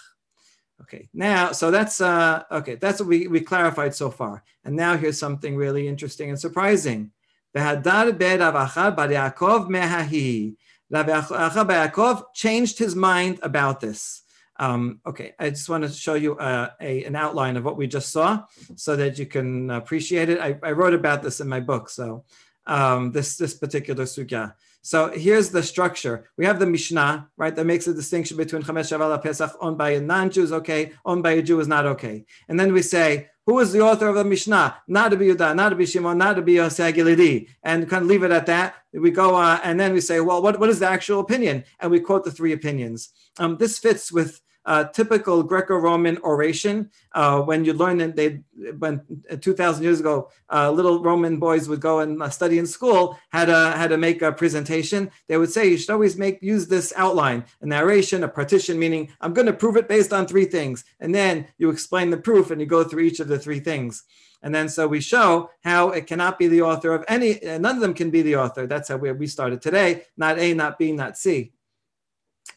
Okay, 0.80 1.10
now, 1.12 1.52
so 1.52 1.70
that's 1.70 2.00
uh, 2.00 2.44
okay. 2.50 2.76
That's 2.76 3.00
what 3.00 3.08
we, 3.08 3.28
we 3.28 3.42
clarified 3.42 3.94
so 3.94 4.10
far, 4.10 4.42
and 4.64 4.74
now 4.74 4.96
here's 4.96 5.18
something 5.18 5.54
really 5.54 5.86
interesting 5.86 6.30
and 6.30 6.40
surprising. 6.40 7.10
V'hadar 7.54 8.18
be 8.18 8.36
Rav 8.36 8.54
Acha 8.54 8.96
bar 8.96 9.08
Yaakov 9.08 9.68
mehahi. 9.68 10.56
Yaakov 10.94 12.34
changed 12.34 12.78
his 12.78 12.94
mind 12.94 13.38
about 13.42 13.80
this. 13.80 14.22
Um, 14.56 15.00
okay, 15.04 15.34
I 15.38 15.50
just 15.50 15.68
want 15.68 15.82
to 15.84 15.90
show 15.90 16.14
you 16.14 16.38
uh, 16.38 16.70
a, 16.80 17.04
an 17.04 17.16
outline 17.16 17.56
of 17.56 17.64
what 17.64 17.76
we 17.76 17.86
just 17.88 18.12
saw 18.12 18.44
so 18.76 18.94
that 18.94 19.18
you 19.18 19.26
can 19.26 19.70
appreciate 19.70 20.28
it. 20.28 20.38
I, 20.40 20.58
I 20.62 20.72
wrote 20.72 20.94
about 20.94 21.22
this 21.22 21.40
in 21.40 21.48
my 21.48 21.60
book, 21.60 21.88
so 21.88 22.24
um, 22.66 23.10
this, 23.10 23.36
this 23.36 23.54
particular 23.54 24.04
sugya. 24.04 24.54
So 24.82 25.08
here's 25.08 25.48
the 25.48 25.62
structure. 25.62 26.28
We 26.36 26.44
have 26.44 26.58
the 26.58 26.66
Mishnah, 26.66 27.28
right, 27.36 27.56
that 27.56 27.64
makes 27.64 27.86
a 27.86 27.94
distinction 27.94 28.36
between 28.36 28.62
Chamesh 28.62 28.96
Shavala 28.96 29.20
Pesach 29.22 29.56
owned 29.60 29.78
by 29.78 29.90
a 29.90 30.00
non-Jew 30.00 30.42
is 30.42 30.52
okay, 30.52 30.92
owned 31.06 31.22
by 31.22 31.32
a 31.32 31.42
Jew 31.42 31.58
is 31.58 31.66
not 31.66 31.86
okay. 31.86 32.26
And 32.48 32.60
then 32.60 32.72
we 32.72 32.82
say, 32.82 33.30
who 33.46 33.58
is 33.60 33.72
the 33.72 33.80
author 33.80 34.08
of 34.08 34.14
the 34.14 34.24
Mishnah? 34.24 34.76
Not 34.88 35.10
to 35.10 35.16
be 35.16 35.26
Yudah, 35.26 35.54
not 35.54 35.70
to 35.70 35.76
be 35.76 35.86
Shimon, 35.86 36.16
not 36.18 36.34
to 36.34 36.42
be 36.42 36.54
Galili. 36.54 37.48
And 37.62 37.88
kind 37.88 38.02
of 38.02 38.08
leave 38.08 38.22
it 38.22 38.30
at 38.30 38.46
that. 38.46 38.74
We 38.92 39.10
go, 39.10 39.34
uh, 39.34 39.60
and 39.62 39.78
then 39.78 39.92
we 39.92 40.00
say, 40.00 40.20
well, 40.20 40.42
what, 40.42 40.58
what 40.58 40.70
is 40.70 40.78
the 40.78 40.88
actual 40.88 41.20
opinion? 41.20 41.64
And 41.80 41.90
we 41.90 42.00
quote 42.00 42.24
the 42.24 42.30
three 42.30 42.52
opinions. 42.52 43.10
Um, 43.38 43.56
this 43.58 43.78
fits 43.78 44.10
with 44.10 44.40
uh, 44.66 44.84
typical 44.84 45.42
Greco-Roman 45.42 46.18
oration. 46.18 46.90
Uh, 47.12 47.40
when 47.42 47.64
you 47.64 47.72
learn 47.72 48.00
it, 48.00 48.16
they 48.16 48.40
when 48.78 49.00
uh, 49.30 49.36
2,000 49.36 49.82
years 49.82 50.00
ago, 50.00 50.30
uh, 50.52 50.70
little 50.70 51.02
Roman 51.02 51.38
boys 51.38 51.68
would 51.68 51.80
go 51.80 52.00
and 52.00 52.22
uh, 52.22 52.30
study 52.30 52.58
in 52.58 52.66
school 52.66 53.18
how 53.30 53.44
to 53.44 53.74
how 53.76 53.86
to 53.86 53.96
make 53.96 54.22
a 54.22 54.32
presentation. 54.32 55.10
They 55.28 55.36
would 55.36 55.52
say 55.52 55.68
you 55.68 55.76
should 55.76 55.90
always 55.90 56.16
make 56.16 56.42
use 56.42 56.66
this 56.66 56.92
outline, 56.96 57.44
a 57.60 57.66
narration, 57.66 58.24
a 58.24 58.28
partition, 58.28 58.78
meaning 58.78 59.10
I'm 59.20 59.34
going 59.34 59.46
to 59.46 59.52
prove 59.52 59.76
it 59.76 59.88
based 59.88 60.12
on 60.12 60.26
three 60.26 60.46
things, 60.46 60.84
and 61.00 61.14
then 61.14 61.46
you 61.58 61.70
explain 61.70 62.10
the 62.10 62.16
proof 62.16 62.50
and 62.50 62.60
you 62.60 62.66
go 62.66 62.84
through 62.84 63.02
each 63.02 63.20
of 63.20 63.28
the 63.28 63.38
three 63.38 63.60
things. 63.60 64.04
And 64.44 64.54
then 64.54 64.68
so 64.68 64.86
we 64.86 65.00
show 65.00 65.50
how 65.62 65.88
it 65.88 66.06
cannot 66.06 66.38
be 66.38 66.48
the 66.48 66.60
author 66.60 66.92
of 66.92 67.02
any, 67.08 67.40
none 67.42 67.76
of 67.76 67.80
them 67.80 67.94
can 67.94 68.10
be 68.10 68.20
the 68.20 68.36
author. 68.36 68.66
That's 68.66 68.90
how 68.90 68.98
we, 68.98 69.10
we 69.12 69.26
started 69.26 69.62
today. 69.62 70.04
Not 70.18 70.38
A, 70.38 70.52
not 70.52 70.78
B, 70.78 70.92
not 70.92 71.16
C. 71.16 71.54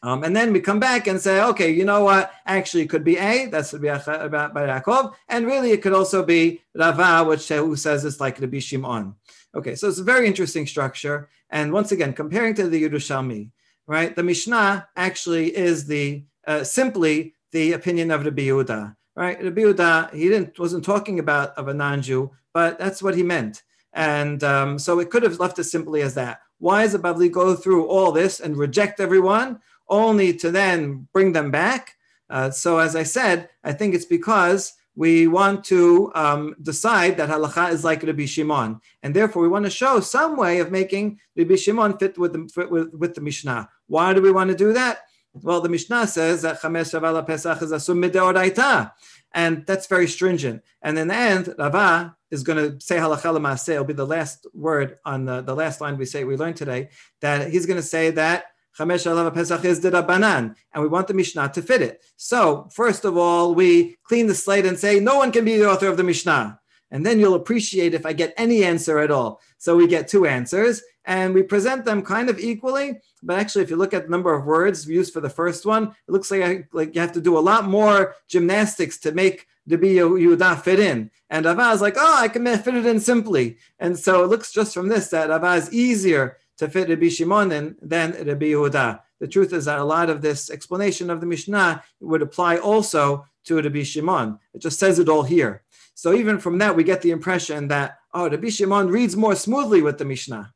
Um, 0.02 0.24
and 0.24 0.34
then 0.34 0.52
we 0.52 0.60
come 0.60 0.80
back 0.80 1.06
and 1.06 1.20
say, 1.20 1.42
okay, 1.42 1.70
you 1.70 1.84
know 1.84 2.04
what? 2.04 2.32
Actually, 2.46 2.84
it 2.84 2.90
could 2.90 3.04
be 3.04 3.16
A, 3.16 3.46
that's 3.46 3.72
about 3.72 4.54
Yaakov, 4.54 5.14
and 5.28 5.46
really 5.46 5.72
it 5.72 5.82
could 5.82 5.92
also 5.92 6.24
be 6.24 6.60
Rava, 6.74 7.24
which 7.28 7.48
who 7.48 7.76
says 7.76 8.04
it's 8.04 8.20
like 8.20 8.40
Rabbi 8.40 8.60
Shimon. 8.60 9.14
Okay, 9.54 9.74
so 9.74 9.88
it's 9.88 9.98
a 9.98 10.04
very 10.04 10.26
interesting 10.26 10.66
structure. 10.66 11.28
And 11.50 11.72
once 11.72 11.92
again, 11.92 12.12
comparing 12.12 12.54
to 12.54 12.68
the 12.68 12.82
Yerushalmi, 12.82 13.50
right? 13.86 14.14
The 14.14 14.22
Mishnah 14.22 14.88
actually 14.96 15.56
is 15.56 15.86
the 15.86 16.24
uh, 16.46 16.62
simply 16.62 17.34
the 17.52 17.72
opinion 17.72 18.10
of 18.10 18.24
Rabbi 18.24 18.42
Yehuda 18.42 18.94
right? 19.18 19.42
Rabbi 19.42 19.62
Yehuda, 19.62 20.14
he 20.14 20.28
didn't 20.28 20.58
wasn't 20.60 20.84
talking 20.84 21.18
about 21.18 21.50
of 21.58 21.66
a 21.66 21.74
non-Jew, 21.74 22.30
but 22.54 22.78
that's 22.78 23.02
what 23.02 23.16
he 23.16 23.24
meant. 23.24 23.64
And 23.92 24.44
um, 24.44 24.78
so 24.78 25.00
it 25.00 25.10
could 25.10 25.24
have 25.24 25.40
left 25.40 25.58
it 25.58 25.64
simply 25.64 26.02
as 26.02 26.14
that. 26.14 26.40
Why 26.58 26.84
does 26.84 26.92
the 26.92 27.00
Bavli 27.00 27.30
go 27.30 27.56
through 27.56 27.86
all 27.86 28.12
this 28.12 28.38
and 28.38 28.56
reject 28.56 29.00
everyone, 29.00 29.60
only 29.88 30.34
to 30.34 30.50
then 30.50 31.08
bring 31.12 31.32
them 31.32 31.50
back? 31.50 31.94
Uh, 32.30 32.50
so 32.50 32.78
as 32.78 32.94
I 32.94 33.04
said, 33.04 33.48
I 33.64 33.72
think 33.72 33.94
it's 33.94 34.04
because 34.04 34.74
we 34.94 35.28
want 35.28 35.64
to 35.64 36.10
um, 36.14 36.56
decide 36.60 37.16
that 37.16 37.28
halacha 37.28 37.72
is 37.72 37.84
like 37.84 38.02
Rabbi 38.02 38.26
Shimon, 38.26 38.80
and 39.02 39.14
therefore 39.14 39.42
we 39.42 39.48
want 39.48 39.64
to 39.64 39.70
show 39.70 40.00
some 40.00 40.36
way 40.36 40.58
of 40.58 40.72
making 40.72 41.20
Rabbi 41.36 41.54
Shimon 41.54 41.96
fit 41.98 42.18
with 42.18 42.32
the, 42.32 42.50
fit 42.52 42.70
with, 42.70 42.92
with 42.92 43.14
the 43.14 43.20
Mishnah. 43.20 43.68
Why 43.86 44.12
do 44.12 44.20
we 44.20 44.32
want 44.32 44.50
to 44.50 44.56
do 44.56 44.72
that? 44.72 45.02
Well, 45.34 45.60
the 45.60 45.68
Mishnah 45.68 46.08
says 46.08 46.42
that 46.42 46.60
Chamesh 46.60 46.98
Shavala 46.98 47.24
Pesach 47.24 47.62
is 47.62 47.70
asum 47.70 48.04
mideoraita, 48.04 48.92
and 49.32 49.64
that's 49.66 49.86
very 49.86 50.08
stringent. 50.08 50.62
And 50.82 50.98
in 50.98 51.08
the 51.08 51.14
end, 51.14 51.54
Rava 51.58 52.16
is 52.30 52.42
going 52.42 52.58
to 52.58 52.80
say 52.84 52.96
halacha 52.96 53.32
l'maaseh. 53.32 53.74
It'll 53.74 53.84
be 53.84 53.92
the 53.92 54.06
last 54.06 54.46
word 54.52 54.98
on 55.04 55.26
the, 55.26 55.42
the 55.42 55.54
last 55.54 55.80
line 55.80 55.96
we 55.96 56.06
say 56.06 56.24
we 56.24 56.36
learned 56.36 56.56
today. 56.56 56.88
That 57.20 57.50
he's 57.50 57.66
going 57.66 57.76
to 57.76 57.86
say 57.86 58.10
that 58.10 58.46
Alav 58.78 59.34
Pesach 59.34 59.64
is 59.64 59.84
and 59.84 60.54
we 60.76 60.88
want 60.88 61.08
the 61.08 61.14
Mishnah 61.14 61.50
to 61.54 61.62
fit 61.62 61.82
it. 61.82 62.02
So 62.16 62.68
first 62.72 63.04
of 63.04 63.16
all, 63.16 63.54
we 63.54 63.96
clean 64.04 64.26
the 64.26 64.34
slate 64.34 64.66
and 64.66 64.78
say 64.78 65.00
no 65.00 65.16
one 65.16 65.32
can 65.32 65.44
be 65.44 65.56
the 65.56 65.70
author 65.70 65.88
of 65.88 65.96
the 65.96 66.04
Mishnah. 66.04 66.60
And 66.90 67.04
then 67.04 67.20
you'll 67.20 67.34
appreciate 67.34 67.94
if 67.94 68.06
I 68.06 68.12
get 68.12 68.32
any 68.36 68.64
answer 68.64 68.98
at 68.98 69.10
all. 69.10 69.40
So 69.58 69.76
we 69.76 69.86
get 69.86 70.08
two 70.08 70.26
answers 70.26 70.82
and 71.04 71.34
we 71.34 71.42
present 71.42 71.84
them 71.84 72.02
kind 72.02 72.30
of 72.30 72.38
equally. 72.38 73.00
But 73.22 73.38
actually, 73.38 73.64
if 73.64 73.70
you 73.70 73.76
look 73.76 73.92
at 73.92 74.04
the 74.04 74.10
number 74.10 74.32
of 74.34 74.46
words 74.46 74.88
used 74.88 75.12
for 75.12 75.20
the 75.20 75.28
first 75.28 75.66
one, 75.66 75.88
it 75.88 76.12
looks 76.12 76.30
like, 76.30 76.68
like 76.72 76.94
you 76.94 77.00
have 77.00 77.12
to 77.12 77.20
do 77.20 77.36
a 77.36 77.40
lot 77.40 77.64
more 77.64 78.14
gymnastics 78.28 78.98
to 78.98 79.12
make 79.12 79.46
the 79.66 79.76
Yehuda 79.76 80.62
fit 80.62 80.80
in. 80.80 81.10
And 81.28 81.44
Rava 81.44 81.70
is 81.72 81.82
like, 81.82 81.96
oh, 81.98 82.16
I 82.18 82.28
can 82.28 82.44
fit 82.44 82.74
it 82.74 82.86
in 82.86 83.00
simply. 83.00 83.58
And 83.78 83.98
so 83.98 84.24
it 84.24 84.28
looks 84.28 84.50
just 84.50 84.72
from 84.72 84.88
this 84.88 85.08
that 85.08 85.28
Rava 85.28 85.54
is 85.54 85.72
easier 85.72 86.38
to 86.58 86.68
fit 86.68 86.88
Rabbi 86.88 87.08
Shimon 87.08 87.52
in 87.52 87.76
than 87.80 88.12
Rabbi 88.12 88.46
Yehuda. 88.46 89.00
The 89.20 89.28
truth 89.28 89.52
is 89.52 89.64
that 89.64 89.78
a 89.78 89.84
lot 89.84 90.10
of 90.10 90.22
this 90.22 90.50
explanation 90.50 91.10
of 91.10 91.20
the 91.20 91.26
Mishnah 91.26 91.82
would 92.00 92.22
apply 92.22 92.58
also 92.58 93.26
to 93.44 93.56
Rabbi 93.56 93.82
Shimon. 93.82 94.38
It 94.54 94.60
just 94.60 94.78
says 94.78 94.98
it 94.98 95.08
all 95.08 95.22
here. 95.22 95.62
So 95.94 96.12
even 96.12 96.38
from 96.38 96.58
that, 96.58 96.76
we 96.76 96.84
get 96.84 97.02
the 97.02 97.10
impression 97.10 97.68
that, 97.68 97.98
oh, 98.14 98.28
Rabbi 98.30 98.50
Shimon 98.50 98.88
reads 98.88 99.16
more 99.16 99.34
smoothly 99.34 99.82
with 99.82 99.98
the 99.98 100.04
Mishnah. 100.04 100.52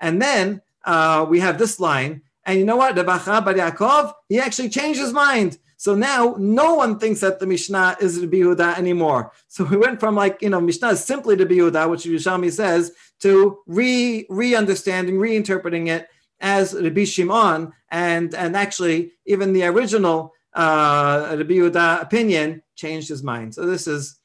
And 0.00 0.20
then 0.20 0.62
uh, 0.84 1.26
we 1.28 1.38
have 1.40 1.58
this 1.58 1.78
line, 1.78 2.22
and 2.44 2.58
you 2.58 2.64
know 2.64 2.76
what? 2.76 2.96
Rabbi 2.96 3.18
Bar 3.40 3.54
Yaakov, 3.54 4.12
he 4.28 4.40
actually 4.40 4.68
changed 4.68 4.98
his 4.98 5.12
mind. 5.12 5.58
So 5.82 5.96
now 5.96 6.36
no 6.38 6.76
one 6.76 7.00
thinks 7.00 7.18
that 7.22 7.40
the 7.40 7.46
Mishnah 7.48 7.96
is 8.00 8.20
Rabbi 8.20 8.36
Yehuda 8.36 8.78
anymore. 8.78 9.32
So 9.48 9.64
we 9.64 9.76
went 9.76 9.98
from 9.98 10.14
like, 10.14 10.40
you 10.40 10.48
know, 10.48 10.60
Mishnah 10.60 10.90
is 10.90 11.04
simply 11.04 11.34
Rabbi 11.34 11.54
Yehuda, 11.54 11.90
which 11.90 12.04
Yerushalmi 12.04 12.52
says, 12.52 12.92
to 13.18 13.58
re 13.66 14.24
re-understanding, 14.30 15.16
reinterpreting 15.16 15.88
it 15.88 16.06
as 16.38 16.72
Rabbi 16.72 17.02
Shimon. 17.02 17.72
And, 17.90 18.32
and 18.32 18.54
actually, 18.56 19.14
even 19.26 19.52
the 19.52 19.64
original 19.64 20.32
uh, 20.54 21.34
Rabbi 21.36 21.54
Yehuda 21.54 22.00
opinion 22.00 22.62
changed 22.76 23.08
his 23.08 23.24
mind. 23.24 23.52
So 23.52 23.66
this 23.66 23.88
is 23.88 24.20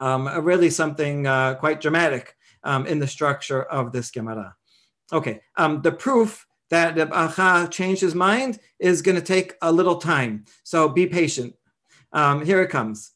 um, 0.00 0.28
really 0.44 0.68
something 0.68 1.26
uh, 1.26 1.54
quite 1.54 1.80
dramatic 1.80 2.36
um, 2.62 2.86
in 2.86 2.98
the 2.98 3.06
structure 3.06 3.62
of 3.62 3.92
this 3.92 4.10
Gemara. 4.10 4.54
Okay, 5.14 5.40
um, 5.56 5.80
the 5.80 5.92
proof 5.92 6.46
that 6.69 6.95
the 6.95 7.05
Acha 7.07 7.69
changed 7.69 8.01
his 8.01 8.15
mind 8.15 8.59
is 8.79 9.01
going 9.01 9.15
to 9.15 9.21
take 9.21 9.53
a 9.61 9.71
little 9.71 9.97
time. 9.97 10.45
So 10.63 10.89
be 10.89 11.05
patient. 11.05 11.55
Um, 12.11 12.45
here 12.45 12.61
it 12.61 12.69
comes. 12.69 13.11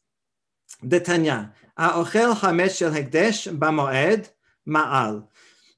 דתניא, 0.84 1.34
האוכל 1.76 2.34
חמץ 2.34 2.72
של 2.72 2.92
הקדש 2.92 3.48
במועד 3.48 4.26
מעל, 4.66 5.20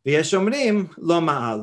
ויש 0.06 0.34
אומרים 0.34 0.86
לא 0.98 1.20
מעל. 1.20 1.60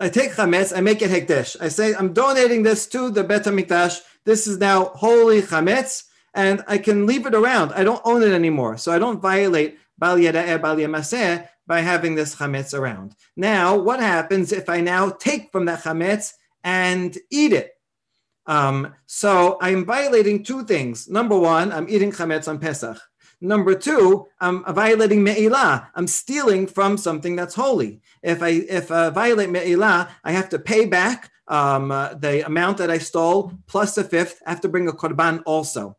I 0.00 0.08
take 0.08 0.32
chametz, 0.32 0.76
I 0.76 0.80
make 0.80 1.02
it 1.02 1.10
hekdesh. 1.10 1.56
I 1.60 1.68
say, 1.68 1.92
I'm 1.92 2.12
donating 2.12 2.62
this 2.62 2.86
to 2.88 3.10
the 3.10 3.24
Bet 3.24 3.44
HaMikdash. 3.44 3.98
This 4.24 4.46
is 4.46 4.58
now 4.58 4.86
holy 4.94 5.42
chametz 5.42 6.04
and 6.34 6.62
I 6.68 6.78
can 6.78 7.04
leave 7.04 7.26
it 7.26 7.34
around. 7.34 7.72
I 7.72 7.82
don't 7.82 8.00
own 8.04 8.22
it 8.22 8.32
anymore. 8.32 8.76
So 8.76 8.92
I 8.92 9.00
don't 9.00 9.20
violate 9.20 9.76
Bal 9.98 10.16
Yada'eh, 10.18 10.62
Bal 10.62 10.76
Yamaseh 10.76 11.48
by 11.67 11.81
having 11.81 12.15
this 12.15 12.35
chametz 12.35 12.77
around. 12.77 13.15
Now, 13.35 13.77
what 13.77 13.99
happens 13.99 14.51
if 14.51 14.69
I 14.69 14.81
now 14.81 15.09
take 15.09 15.51
from 15.51 15.65
that 15.65 15.83
chametz 15.83 16.33
and 16.63 17.17
eat 17.31 17.53
it? 17.53 17.71
Um, 18.45 18.93
so 19.05 19.57
I'm 19.61 19.85
violating 19.85 20.43
two 20.43 20.65
things. 20.65 21.07
Number 21.07 21.37
one, 21.37 21.71
I'm 21.71 21.87
eating 21.87 22.11
chametz 22.11 22.47
on 22.47 22.59
Pesach. 22.59 22.99
Number 23.39 23.75
two, 23.75 24.25
I'm 24.39 24.63
violating 24.73 25.23
me'ilah. 25.23 25.87
I'm 25.95 26.07
stealing 26.07 26.65
from 26.65 26.97
something 26.97 27.35
that's 27.35 27.55
holy. 27.55 28.01
If 28.21 28.41
I 28.41 28.49
if 28.49 28.89
I 28.89 29.09
violate 29.09 29.49
me'ilah, 29.49 30.09
I 30.23 30.31
have 30.31 30.47
to 30.49 30.59
pay 30.59 30.85
back 30.85 31.29
um, 31.49 31.91
uh, 31.91 32.13
the 32.13 32.45
amount 32.45 32.77
that 32.77 32.89
I 32.89 32.99
stole 32.99 33.51
plus 33.67 33.97
a 33.97 34.03
fifth. 34.03 34.41
I 34.45 34.51
have 34.51 34.61
to 34.61 34.69
bring 34.69 34.87
a 34.87 34.93
korban 34.93 35.43
also. 35.45 35.97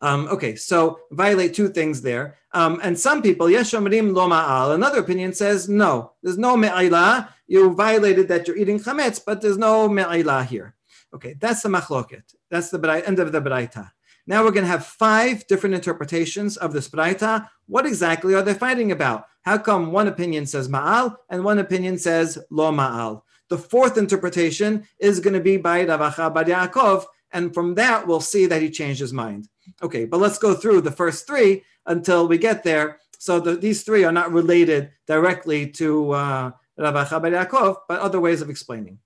Um, 0.00 0.28
okay, 0.28 0.56
so 0.56 1.00
violate 1.10 1.54
two 1.54 1.68
things 1.68 2.02
there. 2.02 2.36
Um, 2.52 2.80
and 2.82 2.98
some 2.98 3.22
people, 3.22 3.48
yes, 3.50 3.72
lo 3.72 3.80
ma'al. 3.80 4.74
Another 4.74 5.00
opinion 5.00 5.32
says, 5.32 5.68
no, 5.68 6.12
there's 6.22 6.38
no 6.38 6.56
me'ilah. 6.56 7.28
You 7.46 7.74
violated 7.74 8.28
that 8.28 8.46
you're 8.46 8.56
eating 8.56 8.80
chametz, 8.80 9.20
but 9.24 9.40
there's 9.40 9.58
no 9.58 9.88
me'ilah 9.88 10.46
here. 10.46 10.74
Okay, 11.14 11.34
that's 11.40 11.62
the 11.62 11.68
machloket. 11.68 12.22
That's 12.50 12.70
the 12.70 13.02
end 13.06 13.18
of 13.18 13.32
the 13.32 13.40
braita. 13.40 13.90
Now 14.26 14.44
we're 14.44 14.52
going 14.52 14.64
to 14.64 14.70
have 14.70 14.86
five 14.86 15.46
different 15.48 15.74
interpretations 15.74 16.56
of 16.56 16.72
this 16.72 16.88
braita. 16.88 17.48
What 17.66 17.86
exactly 17.86 18.34
are 18.34 18.42
they 18.42 18.54
fighting 18.54 18.92
about? 18.92 19.26
How 19.42 19.58
come 19.58 19.90
one 19.90 20.06
opinion 20.06 20.46
says 20.46 20.68
ma'al 20.68 21.16
and 21.28 21.44
one 21.44 21.58
opinion 21.58 21.98
says 21.98 22.38
lo 22.50 22.70
ma'al? 22.70 23.22
The 23.48 23.58
fourth 23.58 23.98
interpretation 23.98 24.86
is 25.00 25.18
going 25.18 25.34
to 25.34 25.40
be 25.40 25.56
by 25.56 25.84
Ravacha 25.84 26.32
Bar 26.32 26.44
Yaakov, 26.44 27.06
and 27.32 27.54
from 27.54 27.74
that 27.74 28.06
we'll 28.06 28.20
see 28.20 28.46
that 28.46 28.62
he 28.62 28.70
changed 28.70 29.00
his 29.00 29.12
mind. 29.12 29.48
Okay, 29.82 30.04
but 30.04 30.20
let's 30.20 30.38
go 30.38 30.54
through 30.54 30.80
the 30.80 30.90
first 30.90 31.26
three 31.26 31.62
until 31.86 32.28
we 32.28 32.38
get 32.38 32.62
there. 32.64 32.98
So 33.18 33.38
the, 33.40 33.56
these 33.56 33.82
three 33.82 34.04
are 34.04 34.12
not 34.12 34.32
related 34.32 34.90
directly 35.06 35.70
to 35.72 36.12
uh, 36.12 36.50
Ravacha 36.78 37.20
Bar 37.20 37.30
Yaakov, 37.30 37.76
but 37.88 38.00
other 38.00 38.20
ways 38.20 38.40
of 38.40 38.50
explaining. 38.50 38.98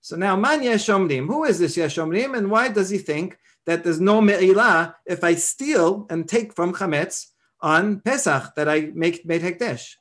So 0.00 0.16
now, 0.16 0.34
man 0.34 0.60
yeshomrim. 0.60 1.26
Who 1.26 1.44
is 1.44 1.58
this 1.58 1.76
yeshomrim, 1.76 2.36
and 2.36 2.50
why 2.50 2.68
does 2.68 2.90
he 2.90 2.98
think 2.98 3.38
that 3.66 3.84
there's 3.84 4.00
no 4.00 4.20
me'ilah 4.20 4.94
if 5.06 5.22
I 5.22 5.34
steal 5.34 6.06
and 6.10 6.28
take 6.28 6.54
from 6.54 6.72
chametz 6.72 7.26
on 7.60 8.00
Pesach 8.00 8.54
that 8.56 8.68
I 8.68 8.90
make 8.94 9.24
made 9.26 9.42
hekdesh? 9.42 9.96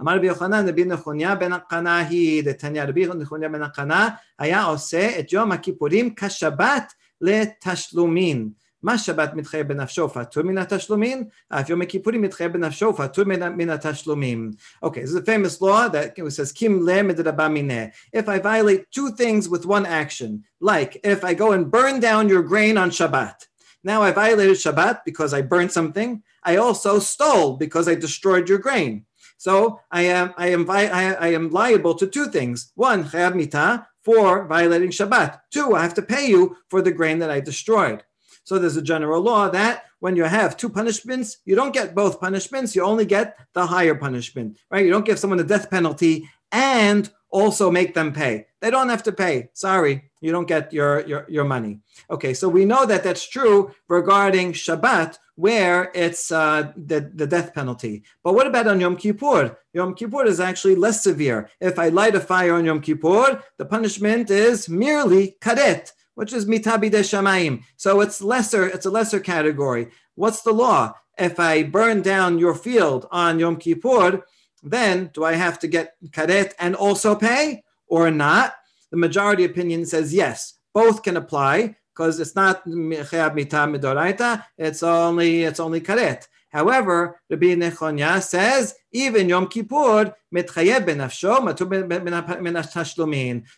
אמר 0.00 0.16
רבי 0.16 0.26
יוחנן, 0.26 0.68
רבי 0.68 0.84
נחוניה 0.84 1.34
בן 1.34 1.52
הקנה 1.52 1.98
היא, 1.98 2.44
דתניא 2.44 2.84
רבי 2.84 3.06
נחוניה 3.06 3.48
בן 3.48 3.62
הקנה 3.62 4.08
היה 4.38 4.62
עושה 4.62 5.18
את 5.18 5.32
יום 5.32 5.52
הכיפורים 5.52 6.14
כשבת 6.14 6.92
לתשלומין. 7.20 8.50
מה 8.82 8.98
שבת 8.98 9.34
מתחייב 9.34 9.68
בנפשו 9.68 10.08
פטור 10.08 10.42
מן 10.42 10.58
התשלומים, 10.58 11.24
אף 11.48 11.70
יום 11.70 11.82
הכיפורים 11.82 12.22
מתחייב 12.22 12.52
בנפשו 12.52 12.94
פטור 12.96 13.24
מן 13.24 13.70
התשלומים. 13.70 14.50
Okay, 14.84 15.02
this 15.02 15.10
is 15.10 15.14
a 15.14 15.22
famous 15.22 15.60
law 15.60 15.88
that 15.88 16.16
says, 16.28 16.52
kim 16.52 16.84
le 16.84 17.02
medraba 17.02 17.48
mineh. 17.48 17.92
If 18.12 18.28
I 18.28 18.38
violate 18.38 18.90
two 18.90 19.10
things 19.12 19.48
with 19.48 19.66
one 19.66 19.86
action, 19.86 20.44
like 20.60 21.00
if 21.04 21.24
I 21.24 21.34
go 21.34 21.52
and 21.52 21.70
burn 21.70 22.00
down 22.00 22.28
your 22.28 22.42
grain 22.42 22.76
on 22.76 22.90
Shabbat, 22.90 23.46
now 23.84 24.02
I 24.02 24.10
violated 24.10 24.56
Shabbat 24.56 25.02
because 25.04 25.32
I 25.32 25.42
burned 25.42 25.72
something. 25.72 26.22
I 26.42 26.56
also 26.56 26.98
stole 26.98 27.56
because 27.56 27.86
I 27.88 27.94
destroyed 27.94 28.48
your 28.48 28.58
grain. 28.58 29.06
So 29.37 29.79
I 29.91 30.03
am 30.03 30.33
I 30.37 30.47
am 30.47 30.69
I, 30.69 31.15
I 31.15 31.27
am 31.29 31.49
liable 31.49 31.95
to 31.95 32.07
two 32.07 32.27
things. 32.27 32.71
One, 32.75 33.05
chayav 33.05 33.35
mita 33.35 33.87
for 34.03 34.45
violating 34.45 34.89
Shabbat. 34.89 35.39
Two, 35.51 35.75
I 35.75 35.83
have 35.83 35.93
to 35.95 36.01
pay 36.01 36.27
you 36.27 36.57
for 36.69 36.81
the 36.81 36.91
grain 36.91 37.19
that 37.19 37.29
I 37.29 37.39
destroyed. 37.39 38.03
So 38.43 38.57
there's 38.57 38.77
a 38.77 38.81
general 38.81 39.21
law 39.21 39.49
that 39.49 39.83
when 39.99 40.15
you 40.15 40.23
have 40.23 40.55
two 40.55 40.69
punishments, 40.69 41.37
you 41.43 41.55
don't 41.55 41.73
get 41.73 41.95
both 41.95 42.21
punishments, 42.21 42.75
you 42.75 42.83
only 42.83 43.05
get 43.05 43.37
the 43.53 43.65
higher 43.65 43.95
punishment, 43.95 44.57
right? 44.71 44.85
You 44.85 44.91
don't 44.91 45.05
give 45.05 45.19
someone 45.19 45.39
a 45.39 45.43
death 45.43 45.69
penalty 45.69 46.29
and 46.51 47.09
also 47.29 47.69
make 47.69 47.93
them 47.93 48.13
pay. 48.13 48.47
They 48.61 48.71
don't 48.71 48.89
have 48.89 49.03
to 49.03 49.11
pay. 49.11 49.49
Sorry, 49.53 50.09
you 50.21 50.31
don't 50.31 50.47
get 50.47 50.71
your, 50.71 51.05
your, 51.05 51.25
your 51.27 51.43
money. 51.43 51.79
Okay, 52.09 52.33
so 52.33 52.47
we 52.47 52.63
know 52.63 52.85
that 52.85 53.03
that's 53.03 53.27
true 53.27 53.73
regarding 53.89 54.53
Shabbat, 54.53 55.17
where 55.37 55.91
it's 55.93 56.31
uh, 56.31 56.73
the, 56.75 57.11
the 57.13 57.27
death 57.27 57.53
penalty. 57.53 58.03
But 58.23 58.33
what 58.33 58.47
about 58.47 58.67
on 58.67 58.81
Yom 58.81 58.97
Kippur? 58.97 59.55
Yom 59.71 59.93
Kippur 59.93 60.25
is 60.25 60.39
actually 60.39 60.75
less 60.75 61.03
severe. 61.03 61.49
If 61.61 61.77
I 61.77 61.89
light 61.89 62.15
a 62.15 62.19
fire 62.19 62.55
on 62.55 62.65
Yom 62.65 62.81
Kippur, 62.81 63.43
the 63.57 63.65
punishment 63.65 64.31
is 64.31 64.67
merely 64.67 65.37
karet, 65.39 65.91
which 66.15 66.33
is 66.33 66.47
mitabi 66.47 66.89
de 66.89 67.01
shamayim. 67.01 67.61
So 67.75 68.01
it's 68.01 68.19
lesser, 68.19 68.65
it's 68.65 68.87
a 68.87 68.89
lesser 68.89 69.19
category. 69.19 69.89
What's 70.15 70.41
the 70.41 70.53
law? 70.53 70.93
If 71.19 71.39
I 71.39 71.61
burn 71.61 72.01
down 72.01 72.39
your 72.39 72.55
field 72.55 73.07
on 73.11 73.37
Yom 73.37 73.57
Kippur, 73.57 74.25
then 74.63 75.11
do 75.13 75.23
I 75.23 75.33
have 75.33 75.59
to 75.59 75.67
get 75.67 75.97
karet 76.09 76.53
and 76.59 76.75
also 76.75 77.13
pay 77.13 77.63
or 77.85 78.09
not? 78.09 78.55
The 78.89 78.97
majority 78.97 79.45
opinion 79.45 79.85
says 79.85 80.15
yes, 80.15 80.55
both 80.73 81.03
can 81.03 81.15
apply 81.15 81.75
because 81.97 82.19
it's 82.19 82.35
not 82.35 82.63
chayab 82.65 83.33
mita 83.33 83.57
midoraita, 83.57 84.43
it's 84.57 84.83
only 84.83 85.43
it's 85.43 85.59
only 85.59 85.81
karet. 85.81 86.27
However, 86.49 87.19
Rabbi 87.29 87.55
Nechonya 87.55 88.21
says 88.21 88.75
even 88.91 89.27
Yom 89.27 89.47
Kippur 89.47 90.13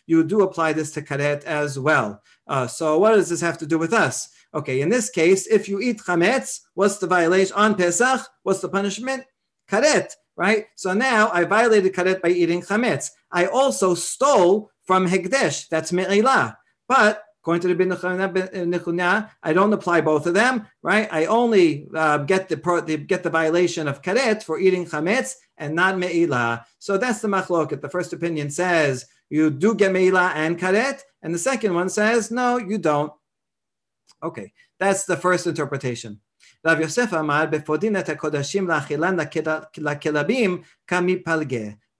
You 0.06 0.24
do 0.24 0.42
apply 0.42 0.72
this 0.72 0.90
to 0.92 1.02
karet 1.02 1.44
as 1.44 1.78
well. 1.78 2.22
Uh, 2.46 2.66
so 2.66 2.98
what 2.98 3.14
does 3.14 3.28
this 3.28 3.40
have 3.40 3.58
to 3.58 3.66
do 3.66 3.78
with 3.78 3.92
us? 3.92 4.28
Okay, 4.54 4.80
in 4.80 4.88
this 4.88 5.10
case, 5.10 5.46
if 5.46 5.68
you 5.68 5.80
eat 5.80 5.98
chametz, 5.98 6.60
what's 6.74 6.98
the 6.98 7.06
violation 7.06 7.54
on 7.54 7.76
Pesach? 7.76 8.22
What's 8.42 8.60
the 8.60 8.68
punishment? 8.68 9.24
Karet, 9.70 10.12
right? 10.36 10.64
So 10.74 10.92
now 10.94 11.30
I 11.32 11.44
violated 11.44 11.94
karet 11.94 12.20
by 12.22 12.30
eating 12.30 12.62
chametz. 12.62 13.10
I 13.30 13.46
also 13.46 13.94
stole 13.94 14.70
from 14.82 15.06
hekdesh. 15.06 15.68
That's 15.68 15.92
me'ilah. 15.92 16.56
But 16.88 17.22
According 17.42 17.62
to 17.62 17.74
the 17.74 17.84
B'Nechuna, 17.84 19.30
I 19.42 19.52
don't 19.54 19.72
apply 19.72 20.02
both 20.02 20.26
of 20.26 20.34
them, 20.34 20.66
right? 20.82 21.08
I 21.10 21.24
only 21.24 21.86
uh, 21.94 22.18
get 22.18 22.50
the, 22.50 22.58
pro, 22.58 22.80
the 22.82 22.98
get 22.98 23.22
the 23.22 23.30
violation 23.30 23.88
of 23.88 24.02
karet 24.02 24.42
for 24.42 24.58
eating 24.58 24.84
chametz 24.84 25.36
and 25.56 25.74
not 25.74 25.96
me'ilah. 25.96 26.64
So 26.78 26.98
that's 26.98 27.22
the 27.22 27.28
machloket. 27.28 27.80
The 27.80 27.88
first 27.88 28.12
opinion 28.12 28.50
says 28.50 29.06
you 29.30 29.50
do 29.50 29.74
get 29.74 29.90
me'ilah 29.90 30.32
and 30.34 30.58
karet, 30.58 31.00
and 31.22 31.34
the 31.34 31.38
second 31.38 31.72
one 31.72 31.88
says 31.88 32.30
no, 32.30 32.58
you 32.58 32.76
don't. 32.76 33.12
Okay, 34.22 34.52
that's 34.78 35.04
the 35.06 35.16
first 35.16 35.46
interpretation. 35.46 36.20
Rav 36.62 36.78
Yosef 36.78 37.10
Amar 37.14 37.46
hakodashim 37.46 38.66
la'achilan 38.68 39.16
la'kelabim. 39.78 40.62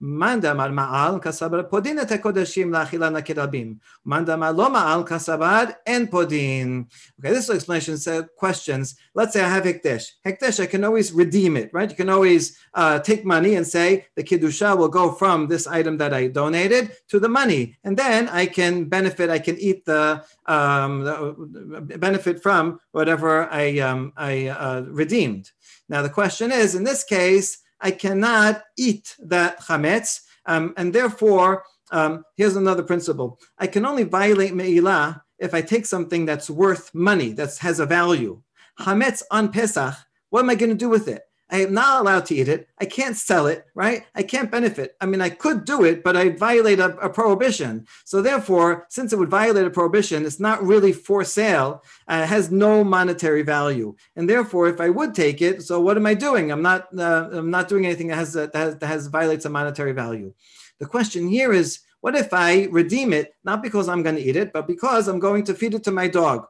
Manda 0.00 0.54
mar 0.54 0.68
ma'al 0.68 1.22
kasabar 1.22 1.70
podin 1.70 1.98
et 1.98 2.08
kodashim 2.08 2.68
la'achila 2.68 3.10
nakirabim. 3.10 3.78
Manda 4.04 4.36
mar 4.36 4.52
lo 4.52 4.68
ma'al 4.68 5.08
kasabar 5.08 5.74
en 5.86 6.06
podin. 6.06 6.86
Okay, 7.18 7.32
this 7.32 7.48
explanation 7.48 7.96
says 7.96 8.24
questions. 8.36 8.96
Let's 9.14 9.32
say 9.32 9.42
I 9.42 9.48
have 9.48 9.64
hekdesh. 9.64 10.10
Hekdesh, 10.26 10.60
I 10.60 10.66
can 10.66 10.84
always 10.84 11.12
redeem 11.12 11.56
it, 11.56 11.70
right? 11.72 11.88
You 11.88 11.96
can 11.96 12.10
always 12.10 12.58
uh, 12.74 12.98
take 12.98 13.24
money 13.24 13.54
and 13.54 13.66
say 13.66 14.04
the 14.16 14.22
kiddusha 14.22 14.76
will 14.76 14.88
go 14.88 15.12
from 15.12 15.48
this 15.48 15.66
item 15.66 15.96
that 15.96 16.12
I 16.12 16.26
donated 16.26 16.92
to 17.08 17.18
the 17.18 17.30
money, 17.30 17.78
and 17.82 17.96
then 17.96 18.28
I 18.28 18.44
can 18.44 18.84
benefit. 18.84 19.30
I 19.30 19.38
can 19.38 19.56
eat 19.58 19.86
the, 19.86 20.22
um, 20.44 21.04
the 21.04 21.96
benefit 21.98 22.42
from 22.42 22.80
whatever 22.92 23.50
I 23.50 23.78
um, 23.78 24.12
I 24.14 24.48
uh, 24.48 24.82
redeemed. 24.82 25.52
Now 25.88 26.02
the 26.02 26.10
question 26.10 26.52
is, 26.52 26.74
in 26.74 26.84
this 26.84 27.02
case 27.02 27.59
I 27.81 27.91
cannot 27.91 28.63
eat 28.77 29.15
that 29.19 29.59
chametz, 29.61 30.21
um, 30.45 30.73
and 30.77 30.93
therefore, 30.93 31.63
um, 31.91 32.23
here's 32.37 32.55
another 32.55 32.83
principle: 32.83 33.39
I 33.57 33.67
can 33.67 33.85
only 33.85 34.03
violate 34.03 34.53
me'ilah 34.53 35.21
if 35.39 35.53
I 35.53 35.61
take 35.61 35.85
something 35.85 36.25
that's 36.25 36.49
worth 36.49 36.93
money, 36.93 37.33
that 37.33 37.57
has 37.57 37.79
a 37.79 37.85
value. 37.85 38.41
Chametz 38.79 39.23
on 39.31 39.51
Pesach, 39.51 39.95
what 40.29 40.41
am 40.41 40.49
I 40.49 40.55
going 40.55 40.69
to 40.69 40.75
do 40.75 40.89
with 40.89 41.07
it? 41.07 41.23
I 41.51 41.63
am 41.63 41.73
not 41.73 41.99
allowed 41.99 42.25
to 42.27 42.35
eat 42.35 42.47
it. 42.47 42.69
I 42.79 42.85
can't 42.85 43.15
sell 43.15 43.47
it, 43.47 43.65
right? 43.75 44.05
I 44.15 44.23
can't 44.23 44.49
benefit. 44.49 44.95
I 45.01 45.05
mean, 45.05 45.19
I 45.19 45.29
could 45.29 45.65
do 45.65 45.83
it, 45.83 46.01
but 46.01 46.15
I 46.15 46.29
violate 46.29 46.79
a, 46.79 46.97
a 46.99 47.09
prohibition. 47.09 47.85
So 48.05 48.21
therefore, 48.21 48.87
since 48.89 49.11
it 49.11 49.19
would 49.19 49.29
violate 49.29 49.67
a 49.67 49.69
prohibition, 49.69 50.25
it's 50.25 50.39
not 50.39 50.63
really 50.63 50.93
for 50.93 51.25
sale. 51.25 51.83
Uh, 52.07 52.21
it 52.23 52.27
has 52.27 52.51
no 52.51 52.83
monetary 52.85 53.41
value, 53.41 53.95
and 54.15 54.29
therefore, 54.29 54.69
if 54.69 54.79
I 54.79 54.89
would 54.89 55.13
take 55.13 55.41
it, 55.41 55.61
so 55.61 55.81
what 55.81 55.97
am 55.97 56.05
I 56.05 56.13
doing? 56.13 56.51
I'm 56.51 56.61
not. 56.61 56.87
Uh, 56.97 57.29
I'm 57.33 57.51
not 57.51 57.67
doing 57.67 57.85
anything 57.85 58.07
that 58.07 58.15
has, 58.15 58.33
that 58.33 58.55
has 58.55 58.77
that 58.77 58.87
has 58.87 59.07
violates 59.07 59.45
a 59.45 59.49
monetary 59.49 59.91
value. 59.91 60.33
The 60.79 60.85
question 60.85 61.27
here 61.27 61.51
is, 61.51 61.79
what 61.99 62.15
if 62.15 62.33
I 62.33 62.63
redeem 62.71 63.13
it 63.13 63.35
not 63.43 63.61
because 63.61 63.89
I'm 63.89 64.03
going 64.03 64.15
to 64.15 64.21
eat 64.21 64.35
it, 64.35 64.53
but 64.53 64.67
because 64.67 65.07
I'm 65.07 65.19
going 65.19 65.43
to 65.45 65.53
feed 65.53 65.73
it 65.73 65.83
to 65.83 65.91
my 65.91 66.07
dog? 66.07 66.47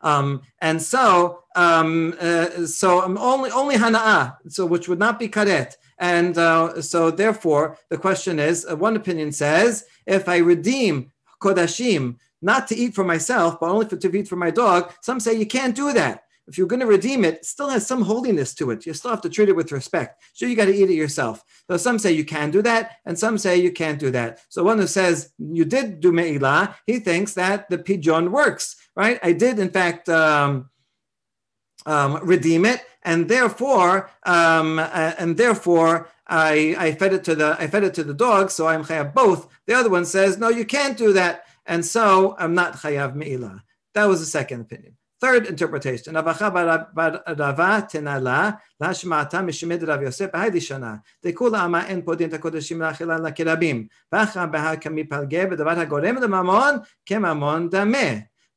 Um, 0.00 0.42
and 0.60 0.80
so, 0.80 1.44
um, 1.54 2.14
uh, 2.20 2.66
so 2.66 3.02
um, 3.02 3.18
only 3.18 3.50
only 3.50 3.76
hana'ah, 3.76 4.36
so 4.48 4.66
which 4.66 4.88
would 4.88 4.98
not 4.98 5.18
be 5.18 5.28
karet. 5.28 5.74
And 5.98 6.36
uh, 6.36 6.82
so, 6.82 7.10
therefore, 7.10 7.78
the 7.88 7.98
question 7.98 8.38
is: 8.38 8.66
uh, 8.68 8.76
one 8.76 8.96
opinion 8.96 9.32
says, 9.32 9.84
if 10.06 10.28
I 10.28 10.38
redeem 10.38 11.12
kodashim, 11.40 12.16
not 12.42 12.68
to 12.68 12.76
eat 12.76 12.94
for 12.94 13.04
myself, 13.04 13.58
but 13.60 13.70
only 13.70 13.86
for, 13.86 13.96
to 13.96 14.16
eat 14.16 14.28
for 14.28 14.36
my 14.36 14.50
dog, 14.50 14.92
some 15.00 15.20
say 15.20 15.34
you 15.34 15.46
can't 15.46 15.74
do 15.74 15.92
that. 15.92 16.22
If 16.48 16.56
you're 16.56 16.68
going 16.68 16.80
to 16.80 16.86
redeem 16.86 17.24
it, 17.24 17.34
it 17.34 17.44
still 17.44 17.68
has 17.70 17.86
some 17.86 18.02
holiness 18.02 18.54
to 18.54 18.70
it. 18.70 18.86
You 18.86 18.94
still 18.94 19.10
have 19.10 19.22
to 19.22 19.28
treat 19.28 19.48
it 19.48 19.56
with 19.56 19.72
respect. 19.72 20.22
Sure, 20.32 20.48
you 20.48 20.54
got 20.54 20.66
to 20.66 20.74
eat 20.74 20.88
it 20.88 20.94
yourself. 20.94 21.42
So 21.68 21.76
some 21.76 21.98
say 21.98 22.12
you 22.12 22.24
can 22.24 22.52
do 22.52 22.62
that, 22.62 22.98
and 23.04 23.18
some 23.18 23.36
say 23.36 23.56
you 23.56 23.72
can't 23.72 23.98
do 23.98 24.12
that. 24.12 24.40
So 24.48 24.62
one 24.62 24.78
who 24.78 24.86
says 24.86 25.32
you 25.38 25.64
did 25.64 26.00
do 26.00 26.12
me'ilah, 26.12 26.74
he 26.86 27.00
thinks 27.00 27.34
that 27.34 27.68
the 27.68 27.78
pidyon 27.78 28.30
works 28.30 28.76
right? 28.96 29.18
I 29.22 29.32
did, 29.32 29.58
in 29.58 29.70
fact, 29.70 30.08
um, 30.08 30.70
um, 31.84 32.18
redeem 32.22 32.64
it, 32.64 32.82
and 33.02 33.28
therefore, 33.28 34.10
um, 34.24 34.78
uh, 34.80 35.12
and 35.18 35.36
therefore, 35.36 36.08
I, 36.26 36.74
I 36.76 36.92
fed 36.92 37.12
it 37.12 37.22
to 37.24 37.36
the 37.36 37.56
I 37.60 37.68
fed 37.68 37.84
it 37.84 37.94
to 37.94 38.02
the 38.02 38.14
dog, 38.14 38.50
so 38.50 38.66
I'm 38.66 38.84
chayav 38.84 39.14
both. 39.14 39.48
The 39.66 39.74
other 39.74 39.90
one 39.90 40.04
says, 40.04 40.38
no, 40.38 40.48
you 40.48 40.64
can't 40.64 40.98
do 40.98 41.12
that, 41.12 41.44
and 41.66 41.84
so 41.84 42.34
I'm 42.38 42.54
not 42.54 42.74
chayav 42.74 43.14
me'ilah. 43.14 43.62
That 43.94 44.06
was 44.06 44.18
the 44.18 44.26
second 44.26 44.62
opinion. 44.62 44.96
Third 45.18 45.46
interpretation, 45.46 46.12
Bahidi 46.12 46.60
Shana, 50.60 51.02
Dekula 51.24 51.60
Ama 51.60 51.86
En 51.88 52.02
Podin 52.02 52.28
Takodashim 52.28 52.76
Lachila 52.76 53.18
Lakirabim, 53.18 53.88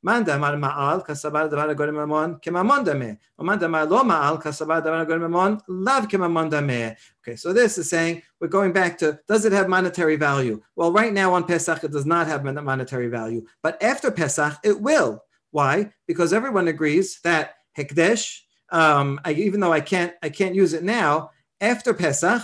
Man 0.02 0.24
damar 0.24 0.56
ma'al 0.56 1.06
kasabar 1.06 1.50
davar 1.50 1.74
agor 1.76 1.90
mamon 1.90 2.40
kemamon 2.42 2.84
dame. 2.86 3.18
Man 3.38 3.58
damar 3.58 3.84
lo 3.84 4.02
ma'al 4.02 4.42
kasabar 4.42 4.82
davar 4.82 5.06
agor 5.06 5.20
mamon 5.20 5.60
lav 5.68 6.08
kemamon 6.08 6.50
dame. 6.50 6.96
Okay, 7.20 7.36
so 7.36 7.52
this 7.52 7.76
is 7.76 7.90
saying 7.90 8.22
we're 8.40 8.48
going 8.48 8.72
back 8.72 8.96
to 8.96 9.20
does 9.28 9.44
it 9.44 9.52
have 9.52 9.68
monetary 9.68 10.16
value? 10.16 10.62
Well, 10.74 10.90
right 10.90 11.12
now 11.12 11.34
on 11.34 11.44
Pesach 11.44 11.84
it 11.84 11.92
does 11.92 12.06
not 12.06 12.26
have 12.28 12.44
monetary 12.44 13.08
value, 13.08 13.44
but 13.62 13.82
after 13.82 14.10
Pesach 14.10 14.58
it 14.64 14.80
will. 14.80 15.22
Why? 15.50 15.92
Because 16.06 16.32
everyone 16.32 16.68
agrees 16.68 17.20
that 17.22 17.56
hekdesh, 17.76 18.40
um, 18.70 19.20
I, 19.22 19.32
even 19.32 19.60
though 19.60 19.72
I 19.72 19.80
can't 19.80 20.14
I 20.22 20.30
can't 20.30 20.54
use 20.54 20.72
it 20.72 20.82
now, 20.82 21.30
after 21.60 21.92
Pesach 21.92 22.42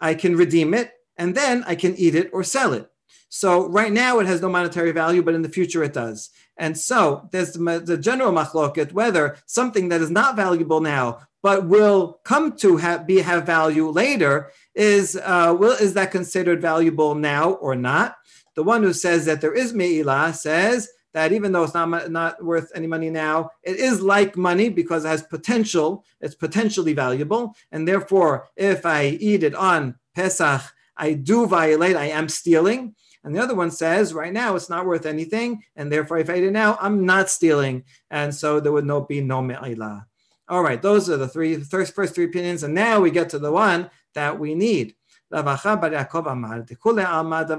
I 0.00 0.14
can 0.14 0.34
redeem 0.34 0.74
it 0.74 0.92
and 1.16 1.36
then 1.36 1.62
I 1.68 1.76
can 1.76 1.94
eat 1.94 2.16
it 2.16 2.30
or 2.32 2.42
sell 2.42 2.72
it. 2.72 2.90
So 3.28 3.68
right 3.68 3.92
now 3.92 4.18
it 4.18 4.26
has 4.26 4.42
no 4.42 4.48
monetary 4.48 4.90
value, 4.90 5.22
but 5.22 5.34
in 5.34 5.42
the 5.42 5.48
future 5.48 5.84
it 5.84 5.92
does. 5.92 6.30
And 6.60 6.78
so 6.78 7.28
there's 7.32 7.54
the, 7.54 7.82
the 7.84 7.96
general 7.96 8.32
machloket 8.32 8.92
whether 8.92 9.38
something 9.46 9.88
that 9.88 10.02
is 10.02 10.10
not 10.10 10.36
valuable 10.36 10.80
now 10.80 11.20
but 11.42 11.66
will 11.66 12.20
come 12.24 12.54
to 12.58 12.76
have, 12.76 13.06
be 13.06 13.18
have 13.20 13.46
value 13.46 13.88
later 13.88 14.50
is 14.74 15.16
uh, 15.16 15.56
will 15.58 15.72
is 15.72 15.94
that 15.94 16.10
considered 16.10 16.60
valuable 16.60 17.14
now 17.14 17.52
or 17.52 17.74
not? 17.74 18.16
The 18.56 18.62
one 18.62 18.82
who 18.82 18.92
says 18.92 19.24
that 19.24 19.40
there 19.40 19.54
is 19.54 19.72
me'ilah 19.72 20.34
says 20.34 20.90
that 21.14 21.32
even 21.32 21.52
though 21.52 21.64
it's 21.64 21.74
not 21.74 22.10
not 22.10 22.44
worth 22.44 22.70
any 22.74 22.86
money 22.86 23.08
now, 23.08 23.50
it 23.62 23.76
is 23.76 24.02
like 24.02 24.36
money 24.36 24.68
because 24.68 25.04
it 25.04 25.08
has 25.08 25.22
potential. 25.22 26.04
It's 26.20 26.34
potentially 26.34 26.92
valuable, 26.92 27.56
and 27.72 27.88
therefore, 27.88 28.48
if 28.56 28.84
I 28.84 29.06
eat 29.18 29.42
it 29.42 29.54
on 29.54 29.96
Pesach, 30.14 30.62
I 30.96 31.14
do 31.14 31.46
violate. 31.46 31.96
I 31.96 32.10
am 32.10 32.28
stealing. 32.28 32.94
And 33.22 33.34
the 33.34 33.40
other 33.40 33.54
one 33.54 33.70
says, 33.70 34.14
right 34.14 34.32
now 34.32 34.56
it's 34.56 34.70
not 34.70 34.86
worth 34.86 35.04
anything, 35.04 35.62
and 35.76 35.92
therefore 35.92 36.18
if 36.18 36.30
I 36.30 36.34
it 36.34 36.52
now, 36.52 36.78
I'm 36.80 37.04
not 37.04 37.28
stealing, 37.28 37.84
and 38.10 38.34
so 38.34 38.60
there 38.60 38.72
would 38.72 38.86
no 38.86 39.02
be 39.02 39.20
no 39.20 39.42
me'ilah. 39.42 40.06
All 40.48 40.62
right, 40.62 40.80
those 40.80 41.10
are 41.10 41.16
the 41.16 41.28
three 41.28 41.60
first 41.60 41.94
first 41.94 42.14
three 42.14 42.24
opinions, 42.24 42.62
and 42.62 42.74
now 42.74 43.00
we 43.00 43.10
get 43.10 43.28
to 43.30 43.38
the 43.38 43.52
one 43.52 43.90
that 44.14 44.38
we 44.38 44.54
need. 44.54 44.94
No, 45.30 45.38
I'm 45.38 45.54
not 45.54 47.50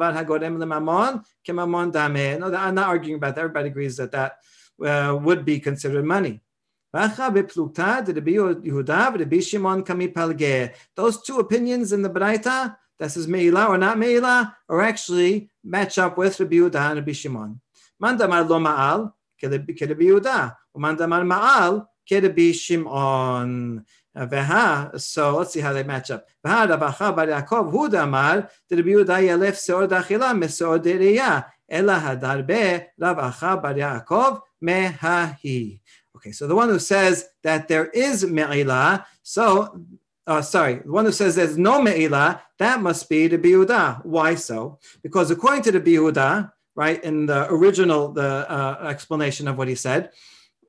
arguing 2.88 3.16
about 3.16 3.36
that. 3.36 3.42
Everybody 3.42 3.70
agrees 3.70 3.96
that 3.98 4.12
that 4.12 4.38
uh, 4.86 5.16
would 5.22 5.46
be 5.46 5.60
considered 5.60 6.04
money. 6.04 6.42
Those 6.94 7.14
two 11.22 11.40
opinions 11.40 11.94
in 11.94 12.02
the 12.02 12.10
Braita, 12.10 12.76
that 13.00 13.12
says 13.12 13.28
Meila 13.28 13.70
or 13.70 13.78
not 13.78 13.96
Meila, 13.98 14.54
are 14.68 14.82
actually 14.82 15.51
match 15.64 15.98
up 15.98 16.18
with 16.18 16.40
Rabbi 16.40 16.56
Yehuda 16.56 16.92
and 16.92 17.00
Rabbi 17.00 17.12
Shimon. 17.12 17.60
Mandamar 18.02 18.48
lo 18.48 18.60
ma'al, 18.60 19.14
kerebi 19.42 19.78
Yehuda. 19.78 20.56
Mandamar 20.76 21.24
ma'al, 21.26 21.88
kerebi 22.10 22.54
Shimon. 22.54 23.86
Uh, 24.14 24.98
so 24.98 25.38
let's 25.38 25.54
see 25.54 25.62
how 25.62 25.72
they 25.72 25.84
match 25.84 26.12
up. 26.12 26.28
Bar 26.44 26.68
Yaakov 26.68 27.72
Hu 27.72 27.88
damar 27.90 28.50
Rabbi 28.70 28.90
Yehuda 28.90 29.24
yelef 29.24 29.56
seor 29.56 29.88
dachila 29.88 30.38
meseor 30.38 30.80
deriya. 30.80 31.46
Ela 31.70 31.98
hadarbe 31.98 32.88
Rav 33.00 33.18
Acha 33.18 33.62
Bar 33.62 33.74
Yaakov 33.74 34.42
mehahi. 34.62 35.80
Okay, 36.18 36.34
so 36.34 36.46
the 36.46 36.56
one 36.56 36.68
who 36.68 36.78
says 36.78 37.26
that 37.42 37.70
there 37.70 37.86
is 37.88 38.26
me'ilah, 38.26 39.06
so 39.24 39.80
uh, 40.28 40.42
sorry, 40.42 40.76
the 40.76 40.92
one 40.92 41.06
who 41.06 41.12
says 41.12 41.36
there's 41.36 41.58
no 41.58 41.82
me'ilah, 41.82 42.42
that 42.60 42.82
must 42.82 43.10
be 43.10 43.28
the 43.28 43.38
biuda. 43.38 44.06
Why 44.06 44.36
so? 44.36 44.80
Because 45.02 45.32
according 45.32 45.64
to 45.64 45.72
the 45.72 45.82
biuda, 45.82 46.52
right, 46.76 47.04
in 47.04 47.26
the 47.26 47.52
original 47.52 48.12
the 48.12 48.50
uh, 48.50 48.88
explanation 48.88 49.48
of 49.48 49.58
what 49.58 49.68
he 49.68 49.76
said, 49.76 50.12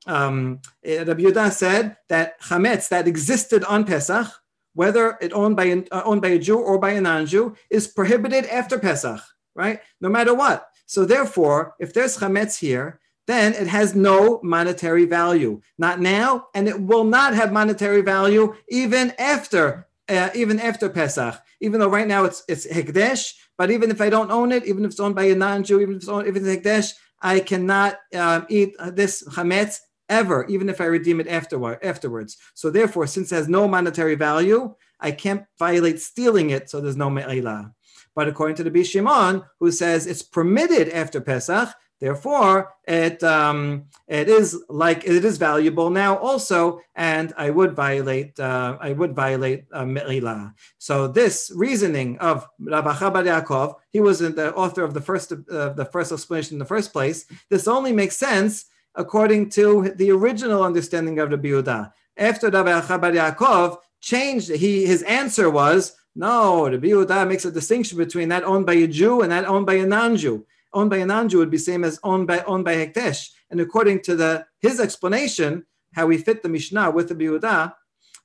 um, 0.07 0.61
eh, 0.85 1.05
Rabbi 1.05 1.23
Yehuda 1.23 1.53
said 1.53 1.97
that 2.09 2.41
chametz 2.41 2.89
that 2.89 3.07
existed 3.07 3.63
on 3.65 3.85
Pesach, 3.85 4.27
whether 4.75 5.19
it 5.21 5.33
owned 5.33 5.57
by 5.57 5.85
uh, 5.93 6.03
owned 6.05 6.23
by 6.23 6.29
a 6.29 6.39
Jew 6.39 6.59
or 6.59 6.79
by 6.79 6.91
a 6.91 7.01
non-Jew, 7.01 7.55
is 7.71 7.87
prohibited 7.87 8.47
after 8.47 8.79
Pesach, 8.79 9.21
right? 9.55 9.81
No 10.01 10.09
matter 10.09 10.35
what. 10.35 10.69
So 10.87 11.05
therefore, 11.05 11.75
if 11.79 11.93
there's 11.93 12.19
chametz 12.19 12.59
here, 12.59 13.01
then 13.33 13.55
it 13.55 13.67
has 13.67 13.95
no 13.95 14.41
monetary 14.43 15.07
value. 15.07 15.61
Not 15.79 16.01
now, 16.01 16.49
and 16.55 16.69
it 16.69 16.81
will 16.81 17.05
not 17.05 17.35
have 17.35 17.53
monetary 17.53 18.03
value 18.03 18.55
even 18.69 19.13
after 19.19 19.89
uh, 20.09 20.31
even 20.35 20.61
after 20.61 20.89
Pesach. 20.89 21.41
Even 21.61 21.81
though 21.81 21.89
right 21.89 22.07
now 22.07 22.25
it's 22.25 22.45
it's 22.49 22.67
hekdesh, 22.67 23.33
but 23.57 23.71
even 23.71 23.91
if 23.91 24.01
I 24.01 24.11
don't 24.11 24.31
own 24.31 24.53
it, 24.53 24.67
even 24.67 24.85
if 24.85 24.91
it's 24.93 25.01
owned 25.01 25.15
by 25.15 25.25
a 25.25 25.35
non-Jew, 25.35 25.81
even 25.81 25.95
if 25.95 26.03
it's 26.03 26.09
owned, 26.09 26.27
if 26.29 26.37
it's 26.37 26.47
hekdesh, 26.47 26.93
I 27.21 27.41
cannot 27.41 27.99
um, 28.15 28.47
eat 28.49 28.75
this 28.93 29.23
chametz 29.29 29.79
ever, 30.09 30.45
even 30.49 30.69
if 30.69 30.81
I 30.81 30.85
redeem 30.85 31.21
it 31.21 31.29
afterward, 31.29 31.79
afterwards. 31.83 32.37
So 32.55 32.71
therefore, 32.71 33.07
since 33.07 33.33
it 33.33 33.37
has 33.37 33.49
no 33.49 33.67
monetary 33.67 34.17
value, 34.17 34.75
I 35.01 35.13
can't 35.13 35.45
violate 35.59 36.01
stealing 36.01 36.51
it, 36.51 36.69
so 36.69 36.81
there's 36.81 36.97
no 36.97 37.09
me'ilah. 37.09 37.73
But 38.15 38.29
according 38.29 38.57
to 38.57 38.65
the 38.65 38.71
Bishimon, 38.71 39.47
who 39.59 39.73
says 39.73 40.07
it's 40.07 40.23
permitted 40.23 40.91
after 40.91 41.21
Pesach, 41.21 41.71
Therefore, 42.03 42.75
it 42.89 43.23
um, 43.23 43.85
it 44.09 44.29
is 44.29 44.61
like 44.69 45.05
it 45.05 45.25
is 45.25 45.39
valuable 45.39 45.89
now 45.89 46.17
also, 46.17 46.81
and 46.97 47.33
I 47.37 47.51
would 47.51 47.77
violate 47.77 48.41
uh, 48.41 48.77
I 48.81 48.91
would 48.93 49.15
violate 49.15 49.67
uh, 49.73 50.49
So 50.79 51.07
this 51.07 51.53
reasoning 51.55 52.19
of 52.19 52.49
Rav 52.59 52.87
Acha 52.87 53.13
bar 53.13 53.23
Yaakov, 53.23 53.77
he 53.93 54.01
was 54.01 54.19
the 54.19 54.53
author 54.57 54.83
of 54.83 54.95
the 54.95 55.01
first 55.01 55.31
uh, 55.31 55.69
the 55.75 55.89
first 55.93 56.11
explanation 56.11 56.57
in 56.57 56.59
the 56.59 56.65
first 56.75 56.93
place. 56.93 57.25
This 57.51 57.69
only 57.69 57.93
makes 57.93 58.17
sense 58.17 58.65
according 58.97 59.51
to 59.51 59.93
the 59.95 60.11
original 60.11 60.65
understanding 60.65 61.21
of 61.21 61.31
the 61.31 61.39
Yehuda. 61.39 61.93
After 62.17 62.51
Rav 62.51 62.67
Acha 62.67 63.01
bar 63.01 63.13
Yaakov 63.13 63.79
changed, 64.01 64.51
he 64.51 64.85
his 64.85 65.05
answer 65.05 65.49
was 65.49 65.95
no. 66.17 66.69
The 66.69 66.79
Yehuda 66.79 67.29
makes 67.29 67.45
a 67.45 67.53
distinction 67.53 67.97
between 67.97 68.29
that 68.31 68.43
owned 68.43 68.67
by 68.67 68.75
a 68.75 68.89
Jew 68.89 69.21
and 69.21 69.31
that 69.31 69.45
owned 69.45 69.67
by 69.67 69.75
a 69.75 69.87
non-Jew 69.87 70.45
owned 70.73 70.91
by 70.91 70.99
a 70.99 71.07
non-Jew 71.07 71.39
would 71.39 71.51
be 71.51 71.59
same 71.59 71.85
as 71.85 71.99
owned 72.03 72.27
by 72.27 72.41
owned 72.45 72.65
by 72.65 72.75
Hekdesh. 72.75 73.31
And 73.51 73.61
according 73.61 74.03
to 74.03 74.17
the 74.17 74.47
his 74.61 74.81
explanation, 74.81 75.65
how 75.95 76.07
we 76.07 76.19
fit 76.19 76.43
the 76.43 76.49
Mishnah 76.49 76.91
with 76.91 77.09
the 77.09 77.15
Biuda, 77.15 77.75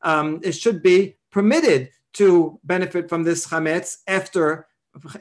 um, 0.01 0.39
it 0.43 0.53
should 0.53 0.81
be 0.81 1.17
permitted 1.31 1.89
to 2.13 2.59
benefit 2.63 3.09
from 3.09 3.23
this 3.23 3.47
chametz 3.47 3.97
after 4.07 4.67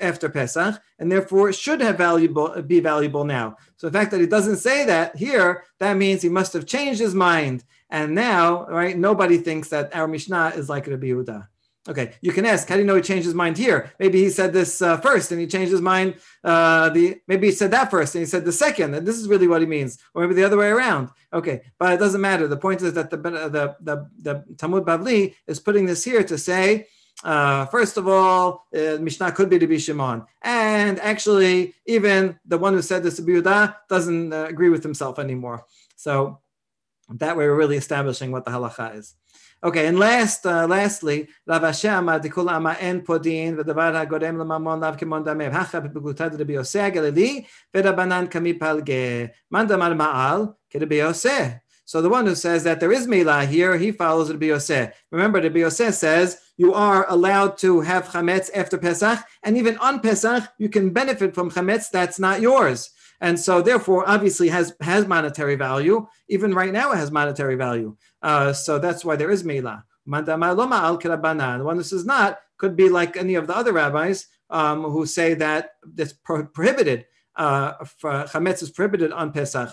after 0.01 0.29
Pesach, 0.29 0.81
and 0.99 1.13
therefore 1.13 1.51
it 1.51 1.55
should 1.55 1.81
have 1.81 1.99
valuable 1.99 2.63
be 2.63 2.81
valuable 2.81 3.25
now. 3.25 3.57
So 3.77 3.89
the 3.89 3.99
fact 3.99 4.11
that 4.13 4.21
he 4.21 4.27
doesn't 4.27 4.57
say 4.57 4.87
that 4.87 5.17
here, 5.17 5.65
that 5.81 5.97
means 5.97 6.23
he 6.23 6.29
must 6.29 6.53
have 6.55 6.67
changed 6.67 7.01
his 7.01 7.15
mind, 7.15 7.65
and 7.91 8.15
now, 8.15 8.67
right, 8.67 8.97
nobody 8.97 9.39
thinks 9.39 9.69
that 9.69 9.95
our 9.95 10.09
Mishnah 10.09 10.53
is 10.57 10.69
like 10.69 10.87
Rabbi 10.87 11.09
Yehuda. 11.09 11.49
Okay, 11.89 12.15
you 12.21 12.33
can 12.33 12.45
ask, 12.45 12.69
how 12.69 12.75
do 12.75 12.81
you 12.81 12.87
know 12.87 12.97
he 12.97 13.03
changed 13.03 13.25
his 13.25 13.35
mind 13.35 13.57
here? 13.57 13.93
Maybe 14.01 14.21
he 14.21 14.29
said 14.31 14.53
this 14.53 14.83
uh, 14.83 14.97
first 14.97 15.31
and 15.31 15.41
he 15.41 15.47
changed 15.47 15.71
his 15.71 15.81
mind. 15.81 16.17
Uh, 16.43 16.89
the 16.91 17.21
maybe 17.29 17.47
he 17.47 17.53
said 17.53 17.71
that 17.71 17.91
first 17.91 18.15
and 18.15 18.23
he 18.23 18.27
said 18.27 18.45
the 18.45 18.53
second, 18.53 18.95
and 18.95 19.07
this 19.07 19.17
is 19.17 19.29
really 19.29 19.47
what 19.47 19.61
he 19.61 19.67
means, 19.67 19.99
or 20.13 20.23
maybe 20.23 20.35
the 20.35 20.45
other 20.45 20.57
way 20.57 20.69
around. 20.69 21.11
Okay, 21.33 21.63
but 21.79 21.93
it 21.93 21.99
doesn't 21.99 22.21
matter. 22.21 22.49
The 22.49 22.57
point 22.57 22.83
is 22.83 22.95
that 22.95 23.11
the 23.11 23.17
the 23.17 23.77
the, 23.81 24.11
the 24.19 24.55
Talmud 24.57 24.85
Bavli 24.85 25.35
is 25.47 25.61
putting 25.61 25.87
this 25.87 26.03
here 26.03 26.25
to 26.25 26.37
say. 26.37 26.89
Uh, 27.25 27.65
first 27.67 27.97
of 27.97 28.07
all, 28.09 28.67
uh, 28.75 28.99
Mishnah 29.01 29.33
could 29.33 29.49
be 29.49 29.59
to 29.59 29.67
be 29.67 29.79
Shimon, 29.79 30.27
and 30.43 31.01
actually, 31.01 31.75
even 31.87 32.39
the 32.45 32.59
one 32.59 32.75
who 32.75 32.83
said 32.83 33.03
this 33.03 33.17
to 33.17 33.23
Yehuda 33.23 33.77
doesn't 33.89 34.33
uh, 34.33 34.45
agree 34.45 34.69
with 34.69 34.83
himself 34.83 35.19
anymore. 35.19 35.65
So 35.95 36.41
that 37.09 37.37
way, 37.37 37.47
we're 37.47 37.57
really 37.57 37.77
establishing 37.77 38.33
what 38.33 38.45
the 38.45 38.51
halacha 38.51 38.97
is. 38.97 39.15
Okay, 39.65 39.87
and 39.87 39.99
last, 39.99 40.45
uh, 40.47 40.67
lastly, 40.67 41.29
Rav 41.47 41.63
Ashi 41.63 41.89
אמר 41.89 42.19
דכול 42.19 42.49
אמה 42.49 42.75
אין 42.75 43.01
פודין 43.05 43.59
ודבר 43.59 43.97
הגורם 43.97 44.39
לממון 44.39 44.81
לאו 44.85 44.91
כמון 44.99 45.25
דמיו. 45.25 45.53
הכא 45.53 45.81
בפגלותא 45.81 46.29
דרבי 46.29 46.53
יוסי 46.53 46.81
הגלילי 46.81 47.45
ורבנן 47.77 48.25
So 51.89 52.03
the 52.03 52.09
one 52.09 52.27
who 52.27 52.35
says 52.35 52.65
that 52.65 52.81
there 52.81 52.93
is 52.93 53.07
me'ilah 53.07 53.47
here, 53.47 53.77
he 53.77 53.93
follows 53.93 54.29
Rabbi 54.31 54.47
Yossi. 54.47 54.93
Remember, 55.13 55.41
Rabbi 55.41 55.61
Yossi 55.61 55.93
says 55.93 56.39
you 56.57 56.75
are 56.75 57.07
allowed 57.09 57.57
to 57.59 57.81
have 57.81 58.09
chametz 58.09 58.51
after 58.55 58.77
Pesach, 58.77 59.21
and 59.45 59.57
even 59.57 59.79
on 59.79 60.01
Pesach 60.01 60.43
you 60.59 60.69
can 60.69 60.91
benefit 60.91 61.33
from 61.33 61.49
chametz 61.51 61.89
that's 61.91 62.19
not 62.19 62.41
yours 62.41 62.91
and 63.21 63.39
so 63.39 63.63
therefore 63.63 64.09
obviously 64.09 64.49
has 64.49 64.75
has 64.81 65.07
monetary 65.07 65.55
value 65.55 66.07
even 66.29 66.55
right 66.55 66.73
now 66.73 66.93
it 66.93 66.97
has 66.97 67.11
monetary 67.11 67.55
value 67.55 67.97
uh, 68.27 68.53
so 68.53 68.79
that's 68.81 69.05
why 69.05 69.15
there 69.15 69.31
is. 69.31 69.45
The 69.45 69.53
one 70.05 71.77
who 71.77 71.83
says 71.83 72.05
not 72.05 72.39
could 72.59 72.75
be 72.75 72.89
like 72.89 73.17
any 73.17 73.37
of 73.37 73.47
the 73.47 73.57
other 73.57 73.73
rabbis 73.73 74.27
um, 74.51 74.83
who 74.83 75.07
say 75.07 75.35
that 75.35 75.75
it's 75.97 76.13
pro- 76.13 76.47
prohibited. 76.47 77.07
Uh, 77.37 77.75
chametz 78.33 78.63
is 78.65 78.71
prohibited 78.71 79.13
on 79.13 79.31
Pesach 79.31 79.71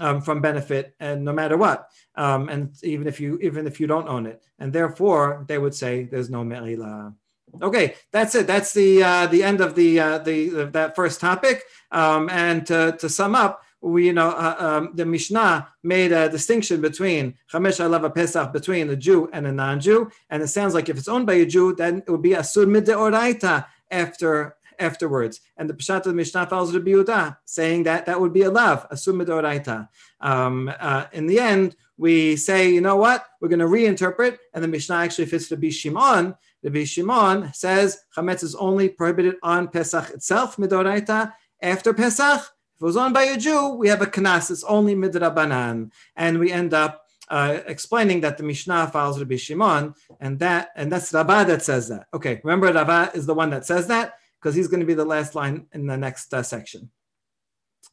um, 0.00 0.22
from 0.22 0.40
benefit, 0.40 0.94
and 1.00 1.22
no 1.22 1.34
matter 1.34 1.58
what, 1.58 1.88
um, 2.14 2.48
and 2.48 2.72
even 2.82 3.06
if 3.06 3.20
you 3.20 3.38
even 3.42 3.66
if 3.66 3.78
you 3.78 3.86
don't 3.86 4.08
own 4.08 4.24
it, 4.24 4.42
and 4.58 4.72
therefore 4.72 5.44
they 5.48 5.58
would 5.58 5.74
say 5.74 6.04
there's 6.04 6.30
no 6.30 6.42
me'ila. 6.42 7.12
Okay, 7.60 7.94
that's 8.10 8.34
it. 8.34 8.46
That's 8.46 8.72
the 8.72 9.02
uh, 9.02 9.26
the 9.26 9.42
end 9.42 9.60
of 9.60 9.74
the 9.74 10.00
uh, 10.00 10.18
the 10.18 10.70
that 10.72 10.96
first 10.96 11.20
topic. 11.20 11.62
Um, 11.90 12.30
and 12.30 12.66
to, 12.68 12.96
to 13.00 13.08
sum 13.10 13.34
up, 13.34 13.60
we, 13.82 14.06
you 14.06 14.12
know, 14.12 14.30
uh, 14.30 14.56
um, 14.58 14.90
the 14.94 15.04
Mishnah 15.04 15.68
made 15.82 16.12
a 16.12 16.28
distinction 16.28 16.80
between 16.80 17.34
Chamesh 17.52 17.80
Alava 17.80 18.10
Pesach 18.10 18.52
between 18.52 18.88
a 18.88 18.96
Jew 18.96 19.28
and 19.32 19.46
a 19.46 19.52
non-Jew, 19.52 20.10
and 20.30 20.42
it 20.42 20.48
sounds 20.48 20.72
like 20.72 20.88
if 20.88 20.96
it's 20.96 21.08
owned 21.08 21.26
by 21.26 21.34
a 21.34 21.46
Jew, 21.46 21.74
then 21.74 22.02
it 22.06 22.10
would 22.10 22.22
be 22.22 22.30
Asur 22.30 22.66
Mideoraita 22.66 23.66
after 23.90 24.56
afterwards. 24.78 25.40
And 25.56 25.68
the 25.68 25.74
Peshat 25.74 25.98
of 25.98 26.04
the 26.04 26.14
Mishnah 26.14 26.46
follows 26.46 26.74
Rabbi 26.74 26.90
Yehuda, 26.90 27.36
saying 27.44 27.82
that 27.84 28.06
that 28.06 28.20
would 28.20 28.32
be 28.32 28.42
a 28.42 28.50
lav, 28.50 28.88
Asur 28.90 29.14
Mideoraita. 29.14 29.88
Um, 30.20 30.72
uh, 30.78 31.06
in 31.12 31.26
the 31.26 31.40
end, 31.40 31.76
we 31.98 32.36
say, 32.36 32.70
you 32.70 32.80
know 32.80 32.96
what, 32.96 33.26
we're 33.40 33.48
going 33.48 33.58
to 33.58 33.66
reinterpret, 33.66 34.38
and 34.54 34.64
the 34.64 34.68
Mishnah 34.68 34.96
actually 34.96 35.26
fits 35.26 35.48
be 35.48 35.70
Shimon. 35.70 36.34
The 36.62 36.84
Shimon 36.84 37.52
says 37.52 38.00
Chametz 38.16 38.42
is 38.42 38.54
only 38.54 38.88
prohibited 38.88 39.36
on 39.42 39.68
Pesach 39.68 40.10
itself, 40.10 40.56
Midoraita, 40.56 41.32
after 41.60 41.92
Pesach, 41.92 42.40
it 42.82 42.84
was 42.84 42.96
owned 42.96 43.14
by 43.14 43.22
a 43.24 43.36
Jew, 43.36 43.74
we 43.74 43.88
have 43.88 44.02
a 44.02 44.06
knas, 44.06 44.50
it's 44.50 44.64
only 44.64 44.96
midrabanan. 44.96 45.92
And 46.16 46.40
we 46.40 46.50
end 46.50 46.74
up 46.74 47.06
uh, 47.28 47.60
explaining 47.66 48.22
that 48.22 48.38
the 48.38 48.42
Mishnah 48.42 48.88
follows 48.88 49.18
Rabbi 49.18 49.36
Shimon, 49.36 49.94
and 50.20 50.38
that 50.40 50.70
and 50.74 50.90
that's 50.90 51.12
Rabbah 51.12 51.44
that 51.44 51.62
says 51.62 51.88
that. 51.88 52.06
Okay, 52.12 52.40
remember 52.42 52.72
Rabbah 52.72 53.10
is 53.14 53.24
the 53.26 53.34
one 53.34 53.50
that 53.50 53.64
says 53.64 53.86
that 53.86 54.14
because 54.40 54.54
he's 54.56 54.68
going 54.68 54.80
to 54.80 54.86
be 54.86 54.94
the 54.94 55.04
last 55.04 55.34
line 55.34 55.66
in 55.72 55.86
the 55.86 55.96
next 55.96 56.34
uh, 56.34 56.42
section. 56.42 56.90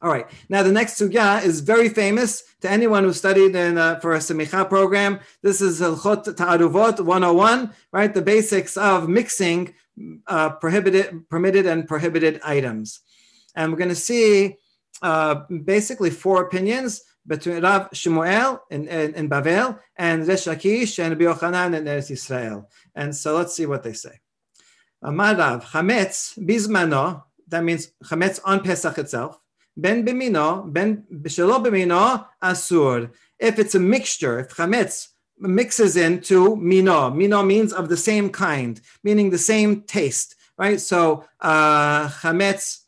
All 0.01 0.09
right. 0.09 0.25
Now 0.49 0.63
the 0.63 0.71
next 0.71 0.99
sugya 0.99 1.43
is 1.43 1.59
very 1.59 1.89
famous 1.89 2.43
to 2.61 2.69
anyone 2.69 3.03
who 3.03 3.13
studied 3.13 3.55
in 3.55 3.77
uh, 3.77 3.99
for 3.99 4.15
a 4.15 4.19
semicha 4.19 4.67
program. 4.67 5.19
This 5.43 5.61
is 5.61 5.81
Hilchot 5.81 6.35
Ta'aruvot 6.35 7.01
101, 7.01 7.73
right? 7.91 8.13
The 8.13 8.21
basics 8.21 8.75
of 8.75 9.07
mixing 9.07 9.73
uh, 10.25 10.51
prohibited, 10.51 11.29
permitted, 11.29 11.65
and 11.65 11.87
prohibited 11.87 12.41
items 12.43 13.01
and 13.55 13.71
we're 13.71 13.77
going 13.77 13.89
to 13.89 13.95
see 13.95 14.55
uh, 15.01 15.35
basically 15.63 16.09
four 16.09 16.41
opinions. 16.43 17.03
between 17.29 17.61
Rav 17.61 17.91
Shmuel 17.91 18.59
in, 18.71 18.87
in, 18.87 19.13
in 19.13 19.29
Bavel 19.29 19.79
and 19.95 20.27
Resh 20.27 20.45
Lakish 20.45 20.97
and 21.01 21.19
Rabbi 21.19 21.77
in 21.77 21.85
Eretz 21.85 22.11
Israel. 22.11 22.69
And 22.95 23.15
so 23.15 23.37
let's 23.37 23.53
see 23.55 23.67
what 23.67 23.83
they 23.83 23.93
say. 23.93 24.19
Amarav 25.03 25.63
Chametz 25.63 26.37
Bizmano, 26.37 27.23
that 27.47 27.63
means 27.63 27.91
Chametz 28.03 28.39
on 28.43 28.61
Pesach 28.61 28.97
itself. 28.97 29.39
Ben 29.77 30.05
Bimino, 30.05 30.71
Ben 30.73 31.05
Shelo 31.23 31.63
Bimino, 31.63 32.25
Asur. 32.43 33.11
If 33.37 33.59
it's 33.59 33.75
a 33.75 33.79
mixture, 33.79 34.39
if 34.39 34.49
Chametz 34.49 35.09
mixes 35.37 35.95
into 35.95 36.57
Mino, 36.57 37.09
Mino 37.09 37.43
means 37.43 37.71
of 37.71 37.87
the 37.87 37.95
same 37.95 38.29
kind, 38.29 38.81
meaning 39.03 39.29
the 39.29 39.37
same 39.37 39.83
taste, 39.83 40.35
right? 40.57 40.81
So 40.81 41.23
uh, 41.39 42.09
Chametz 42.09 42.79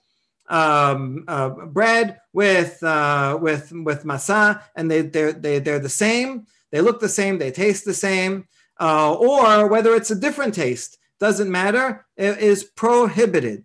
um, 0.51 1.23
uh, 1.27 1.49
bread 1.49 2.19
with 2.33 2.83
uh, 2.83 3.39
with 3.41 3.71
with 3.71 4.03
masa, 4.03 4.61
and 4.75 4.91
they 4.91 5.01
they're 5.01 5.33
they, 5.33 5.59
they're 5.59 5.79
the 5.79 5.89
same. 5.89 6.45
They 6.71 6.81
look 6.81 6.99
the 6.99 7.09
same. 7.09 7.37
They 7.37 7.51
taste 7.51 7.85
the 7.85 7.93
same. 7.93 8.47
Uh, 8.79 9.13
or 9.13 9.67
whether 9.67 9.93
it's 9.95 10.11
a 10.11 10.15
different 10.15 10.53
taste 10.53 10.97
doesn't 11.19 11.51
matter. 11.51 12.05
It 12.17 12.39
is 12.39 12.63
prohibited. 12.63 13.63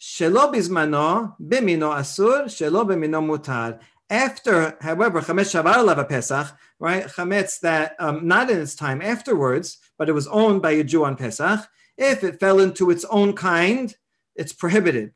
Shelo 0.00 0.52
bizmano 0.52 1.34
bimino 1.40 1.94
asur, 1.94 2.44
shelo 2.44 2.84
bimino 2.86 3.20
mutar. 3.24 3.80
After, 4.10 4.76
however, 4.82 5.22
chametz 5.22 5.52
shavar 5.54 5.82
lava 5.84 6.04
pesach, 6.04 6.54
right? 6.78 7.06
Chametz 7.06 7.60
that 7.60 7.94
um, 7.98 8.26
not 8.28 8.50
in 8.50 8.60
its 8.60 8.74
time 8.74 9.00
afterwards, 9.00 9.78
but 9.98 10.08
it 10.08 10.12
was 10.12 10.26
owned 10.26 10.60
by 10.60 10.72
a 10.72 10.84
Jew 10.84 11.04
on 11.04 11.16
Pesach. 11.16 11.60
If 11.96 12.22
it 12.22 12.40
fell 12.40 12.60
into 12.60 12.90
its 12.90 13.06
own 13.06 13.32
kind, 13.34 13.94
it's 14.36 14.52
prohibited. 14.52 15.12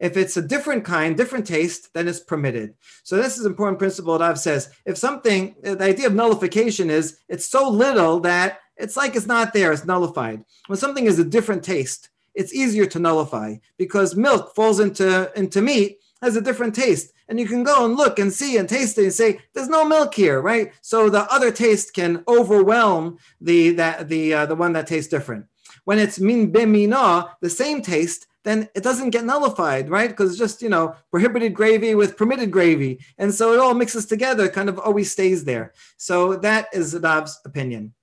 If 0.00 0.16
it's 0.16 0.36
a 0.36 0.42
different 0.42 0.84
kind, 0.84 1.16
different 1.16 1.46
taste, 1.46 1.92
then 1.92 2.06
it's 2.06 2.20
permitted. 2.20 2.74
So 3.02 3.16
this 3.16 3.36
is 3.36 3.44
an 3.44 3.50
important 3.50 3.78
principle 3.78 4.16
that 4.16 4.30
I've 4.30 4.38
says. 4.38 4.70
If 4.86 4.96
something, 4.96 5.56
the 5.62 5.82
idea 5.82 6.06
of 6.06 6.14
nullification 6.14 6.88
is 6.90 7.18
it's 7.28 7.46
so 7.46 7.68
little 7.68 8.20
that 8.20 8.60
it's 8.76 8.96
like 8.96 9.16
it's 9.16 9.26
not 9.26 9.52
there, 9.52 9.72
it's 9.72 9.84
nullified. 9.84 10.44
When 10.68 10.78
something 10.78 11.06
is 11.06 11.18
a 11.18 11.24
different 11.24 11.64
taste, 11.64 12.10
it's 12.34 12.54
easier 12.54 12.86
to 12.86 13.00
nullify 13.00 13.56
because 13.76 14.14
milk 14.14 14.54
falls 14.54 14.78
into, 14.78 15.32
into 15.36 15.60
meat, 15.60 15.98
has 16.22 16.36
a 16.36 16.40
different 16.40 16.74
taste. 16.74 17.12
And 17.28 17.38
you 17.38 17.46
can 17.46 17.64
go 17.64 17.84
and 17.84 17.96
look 17.96 18.18
and 18.18 18.32
see 18.32 18.56
and 18.56 18.68
taste 18.68 18.96
it 18.98 19.04
and 19.04 19.12
say, 19.12 19.40
there's 19.52 19.68
no 19.68 19.84
milk 19.84 20.14
here, 20.14 20.40
right? 20.40 20.72
So 20.80 21.10
the 21.10 21.30
other 21.32 21.50
taste 21.50 21.92
can 21.92 22.24
overwhelm 22.26 23.18
the 23.40 23.70
that 23.72 24.08
the 24.08 24.32
uh, 24.32 24.46
the 24.46 24.54
one 24.54 24.72
that 24.72 24.86
tastes 24.86 25.10
different. 25.10 25.44
When 25.84 25.98
it's 25.98 26.18
min 26.18 26.50
bimina, 26.50 27.30
the 27.42 27.50
same 27.50 27.82
taste, 27.82 28.27
then 28.44 28.68
it 28.74 28.82
doesn't 28.82 29.10
get 29.10 29.24
nullified, 29.24 29.90
right? 29.90 30.08
Because 30.08 30.30
it's 30.30 30.38
just, 30.38 30.62
you 30.62 30.68
know, 30.68 30.94
prohibited 31.10 31.54
gravy 31.54 31.94
with 31.94 32.16
permitted 32.16 32.50
gravy. 32.50 33.00
And 33.18 33.34
so 33.34 33.52
it 33.52 33.60
all 33.60 33.74
mixes 33.74 34.06
together, 34.06 34.48
kind 34.48 34.68
of 34.68 34.78
always 34.78 35.10
stays 35.10 35.44
there. 35.44 35.72
So 35.96 36.36
that 36.36 36.68
is 36.72 36.94
Rav's 36.94 37.38
opinion. 37.44 37.94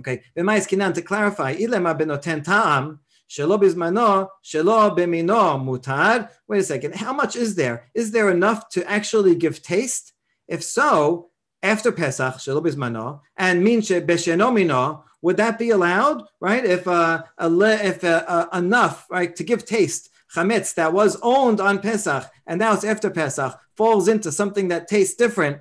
Okay, 0.00 0.22
to 0.36 1.02
clarify, 1.02 1.56
ilema 1.56 1.98
benoten 1.98 2.44
ta'am, 2.44 3.00
shelo 3.30 3.58
bizmano, 3.58 4.28
shelo 4.44 4.94
bemino 4.94 5.58
mutar. 5.58 6.28
Wait 6.46 6.58
a 6.58 6.62
second, 6.62 6.94
how 6.94 7.14
much 7.14 7.34
is 7.34 7.54
there? 7.54 7.88
Is 7.94 8.10
there 8.10 8.30
enough 8.30 8.68
to 8.70 8.88
actually 8.90 9.34
give 9.34 9.62
taste? 9.62 10.12
If 10.48 10.62
so, 10.62 11.30
after 11.62 11.90
Pesach, 11.90 12.34
shelo 12.34 12.62
bizmano, 12.62 13.20
and 13.38 13.66
minche 13.66 14.04
beshenomino, 14.04 15.02
would 15.22 15.36
that 15.38 15.58
be 15.58 15.70
allowed? 15.70 16.24
Right? 16.40 16.64
If 16.64 16.86
uh, 16.86 17.24
if 17.38 18.04
uh, 18.04 18.24
uh, 18.26 18.46
enough, 18.52 19.06
right, 19.10 19.34
to 19.36 19.44
give 19.44 19.64
taste, 19.64 20.10
chametz 20.34 20.74
that 20.74 20.92
was 20.92 21.16
owned 21.22 21.60
on 21.60 21.78
Pesach 21.80 22.24
and 22.46 22.58
now 22.58 22.74
it's 22.74 22.84
after 22.84 23.10
Pesach 23.10 23.58
falls 23.76 24.08
into 24.08 24.32
something 24.32 24.68
that 24.68 24.88
tastes 24.88 25.14
different, 25.14 25.58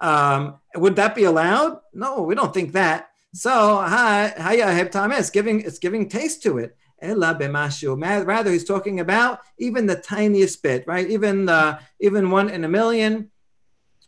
um, 0.00 0.58
would 0.74 0.96
that 0.96 1.14
be 1.14 1.24
allowed? 1.24 1.80
No, 1.92 2.22
we 2.22 2.34
don't 2.34 2.54
think 2.54 2.72
that. 2.72 3.10
So 3.32 3.50
hayah 3.50 5.18
it's 5.18 5.30
giving 5.30 5.60
it's 5.60 5.78
giving 5.78 6.08
taste 6.08 6.42
to 6.42 6.58
it. 6.58 6.76
Rather, 7.02 8.50
he's 8.50 8.64
talking 8.64 9.00
about 9.00 9.40
even 9.58 9.86
the 9.86 9.96
tiniest 9.96 10.62
bit, 10.62 10.84
right? 10.86 11.08
Even 11.08 11.48
uh, 11.48 11.80
even 12.00 12.30
one 12.30 12.50
in 12.50 12.64
a 12.64 12.68
million 12.68 13.30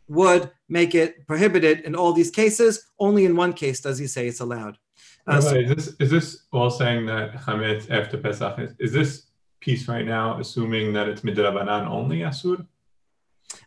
would 0.09 0.51
make 0.69 0.95
it 0.95 1.27
prohibited 1.27 1.81
in 1.81 1.95
all 1.95 2.13
these 2.13 2.31
cases. 2.31 2.85
Only 2.99 3.25
in 3.25 3.37
one 3.37 3.53
case 3.53 3.81
does 3.81 3.99
he 3.99 4.07
say 4.07 4.27
it's 4.27 4.41
allowed. 4.41 4.79
Uh, 5.27 5.41
so, 5.41 5.55
is 5.55 5.69
this 5.69 5.97
is 6.01 6.11
this 6.11 6.43
all 6.53 6.71
saying 6.71 7.07
that 7.07 7.35
chametz 7.35 7.91
after 7.91 8.19
Pesach 8.19 8.59
is, 8.59 8.75
is 8.79 8.93
this 8.93 9.27
piece 9.61 9.87
right 9.87 10.05
now 10.05 10.39
assuming 10.41 10.93
that 10.93 11.09
it's 11.09 11.21
midrabanan 11.21 11.87
only 11.87 12.21
asur? 12.21 12.67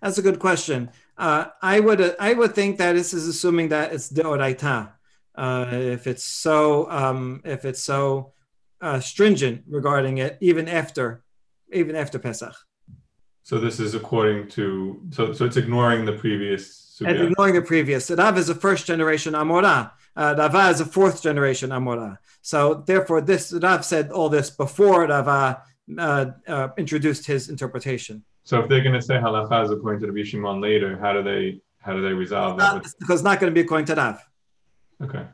That's 0.02 0.18
a 0.18 0.22
good 0.22 0.40
question. 0.40 0.90
Uh, 1.18 1.46
I 1.62 1.80
would 1.80 2.02
uh, 2.02 2.16
I 2.20 2.34
would 2.34 2.54
think 2.54 2.78
that 2.78 2.94
this 2.94 3.14
is 3.14 3.28
assuming 3.28 3.70
that 3.70 3.94
it's 3.94 4.12
deoraita. 4.12 4.92
Uh, 5.34 5.68
if 5.72 6.08
it's 6.08 6.24
so 6.24 6.90
um, 6.92 7.42
if 7.46 7.64
it's 7.64 7.82
so 7.82 8.34
uh, 8.82 9.00
stringent 9.00 9.64
regarding 9.68 10.18
it, 10.18 10.38
even 10.42 10.68
after 10.68 11.24
even 11.72 11.96
after 11.96 12.20
Pesach. 12.20 12.56
So 13.44 13.60
this 13.60 13.80
is 13.80 13.96
according 13.96 14.50
to 14.50 15.02
so 15.12 15.32
so 15.32 15.46
it's 15.46 15.58
ignoring 15.58 16.04
the 16.04 16.14
previous. 16.14 17.02
And 17.06 17.18
ignoring 17.30 17.56
the 17.56 17.62
previous. 17.62 18.10
Rav 18.10 18.38
is 18.38 18.50
a 18.50 18.56
first 18.56 18.88
generation 18.88 19.34
Amorah 19.34 19.92
uh, 20.16 20.36
Rava 20.38 20.70
is 20.70 20.80
a 20.82 20.86
fourth 20.86 21.22
generation 21.22 21.70
Amora. 21.72 22.18
So 22.42 22.84
therefore, 22.86 23.22
this 23.22 23.52
Rav 23.52 23.84
said 23.84 24.12
all 24.12 24.30
this 24.30 24.50
before 24.50 25.08
Rava 25.08 25.64
uh, 25.98 26.26
uh, 26.48 26.70
introduced 26.78 27.26
his 27.26 27.50
interpretation. 27.50 28.24
So 28.44 28.60
if 28.62 28.70
they're 28.70 28.82
going 28.82 28.94
to 28.94 29.02
say 29.02 29.16
halacha 29.16 29.66
is 29.66 29.72
according 29.72 30.02
to 30.02 30.12
the 30.12 30.24
Shimon 30.24 30.62
later, 30.62 30.98
how 31.00 31.14
do 31.14 31.24
they 31.24 31.62
how 31.80 31.94
do 31.94 32.02
they 32.02 32.14
resolve 32.14 32.58
that? 32.60 32.76
With... 32.76 32.96
Because 33.00 33.20
it's 33.20 33.24
not 33.24 33.40
going 33.40 33.52
to 33.52 33.56
be 33.56 33.62
according 33.62 33.88
to 33.88 33.96
Rav. 33.96 34.24
Okay. 35.02 35.26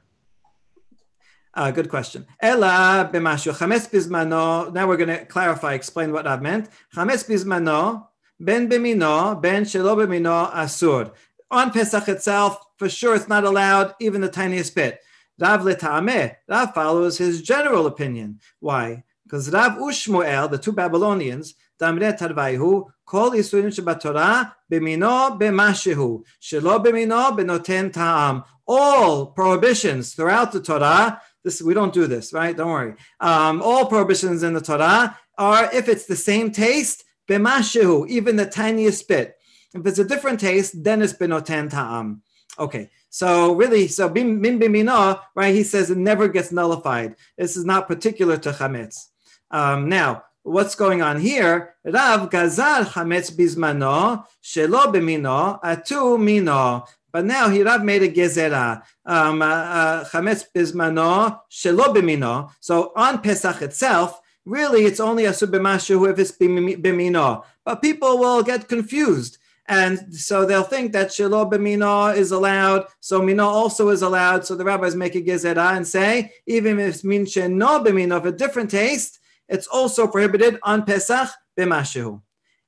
Uh, 1.54 1.70
good 1.72 1.90
question. 1.90 2.26
Ella 2.40 3.10
b'mashu 3.12 3.52
chames 3.58 3.90
bizmano. 3.90 4.72
Now 4.74 4.88
we're 4.88 4.98
going 4.98 5.10
to 5.10 5.26
clarify, 5.26 5.74
explain 5.74 6.14
what 6.14 6.26
Rav 6.26 6.42
meant. 6.42 6.70
Chames 6.96 7.28
bizmano 7.28 8.08
ben 8.40 8.70
b'mino 8.70 9.42
ben 9.42 9.64
shelo 9.66 9.96
b'mino 9.98 10.52
asur. 10.54 11.12
On 11.52 11.70
Pesach 11.70 12.08
itself, 12.08 12.58
for 12.78 12.88
sure 12.88 13.14
it's 13.14 13.28
not 13.28 13.44
allowed 13.44 13.94
even 14.00 14.22
the 14.22 14.30
tiniest 14.30 14.74
bit. 14.74 15.02
Rav 15.38 15.62
letameh, 15.62 16.36
Rav 16.48 16.74
follows 16.74 17.18
his 17.18 17.42
general 17.42 17.88
opinion. 17.88 18.40
Why? 18.62 19.04
Because 19.24 19.52
Rav 19.52 19.74
Ushmuel, 19.74 20.50
the 20.50 20.58
two 20.58 20.72
Babylonians, 20.72 21.56
Damre 21.80 22.18
Tarvaihu, 22.18 22.88
Kol 23.06 23.32
Yisurim 23.32 23.68
Shabbatorah, 23.68 24.54
Bemino 24.72 25.38
Bemashehu, 25.38 26.24
Shelo 26.42 26.84
Bemino 26.84 27.38
Benoten 27.38 27.92
Ta'am. 27.92 28.44
All 28.66 29.28
prohibitions 29.28 30.14
throughout 30.14 30.54
the 30.54 30.62
Torah, 30.62 31.22
this 31.44 31.62
we 31.62 31.74
don't 31.74 31.94
do 31.94 32.08
this, 32.08 32.32
right? 32.32 32.56
Don't 32.56 32.70
worry. 32.70 32.94
Um, 33.20 33.62
all 33.62 33.88
prohibitions 33.88 34.44
in 34.44 34.54
the 34.54 34.62
Torah 34.62 35.18
are 35.38 35.70
if 35.74 35.90
it's 35.90 36.06
the 36.06 36.16
same 36.16 36.52
taste, 36.52 37.04
Bemashehu, 37.28 38.08
even 38.08 38.38
the 38.38 38.46
tiniest 38.46 39.08
bit. 39.08 39.36
If 39.74 39.86
it's 39.86 40.00
a 40.00 40.04
different 40.04 40.40
taste, 40.40 40.84
then 40.84 41.02
it's 41.02 41.14
Benoten 41.14 41.70
Ta'am. 41.70 42.22
Okay, 42.60 42.90
so 43.10 43.54
really, 43.54 43.88
so 43.88 44.10
bim 44.10 44.42
bimina, 44.42 45.22
right? 45.36 45.56
He 45.56 45.64
says 45.64 45.90
it 45.90 45.98
never 45.98 46.28
gets 46.28 46.52
nullified. 46.52 47.16
This 47.38 47.56
is 47.56 47.64
not 47.64 47.88
particular 47.88 48.38
to 48.38 48.52
chametz. 48.52 49.08
Um, 49.50 49.88
now, 49.88 50.24
what's 50.44 50.76
going 50.76 51.02
on 51.02 51.20
here? 51.20 51.76
Rav 51.86 52.30
gazal 52.30 52.86
chametz 52.86 53.32
bizmano 53.32 54.26
shelo 54.44 54.94
bimino 54.94 55.62
atu 55.62 56.22
mino. 56.22 56.86
But 57.14 57.26
now 57.26 57.50
he 57.50 57.64
Rav 57.64 57.84
made 57.84 58.04
a 58.04 58.10
gezerah. 58.10 58.84
Um, 59.06 59.42
uh, 59.42 59.46
uh, 59.46 60.06
chametz 60.06 60.46
bizmano 60.54 61.40
shelo 61.50 61.96
bimino. 61.96 62.52
So 62.60 62.92
on 62.98 63.22
Pesach 63.22 63.62
itself, 63.62 64.20
really, 64.46 64.84
it's 64.84 65.00
only 65.00 65.26
a 65.26 65.32
subimashu 65.32 66.12
if 66.12 66.20
it's 66.20 66.32
bimino. 66.34 67.44
But 67.64 67.82
people 67.82 68.18
will 68.18 68.44
get 68.44 68.68
confused 68.68 69.38
and 69.72 70.14
so 70.14 70.46
they'll 70.46 70.64
think 70.64 70.92
that 70.92 71.14
Shiloh 71.14 71.50
b'mino 71.50 72.14
is 72.14 72.34
allowed, 72.34 72.88
so 73.00 73.22
mino 73.22 73.46
also 73.46 73.88
is 73.88 74.02
allowed. 74.02 74.46
So 74.46 74.54
the 74.54 74.66
rabbis 74.66 74.98
make 74.98 75.16
a 75.16 75.22
gezerah 75.22 75.78
and 75.78 75.88
say, 75.88 76.34
even 76.46 76.78
if 76.78 77.06
min 77.06 77.24
sheno 77.24 77.82
b'mino 77.82 78.18
of 78.18 78.26
a 78.26 78.34
different 78.34 78.70
taste, 78.70 79.20
it's 79.48 79.68
also 79.68 80.08
prohibited 80.08 80.60
on 80.64 80.84
Pesach 80.84 81.30
b'mashu. 81.58 82.22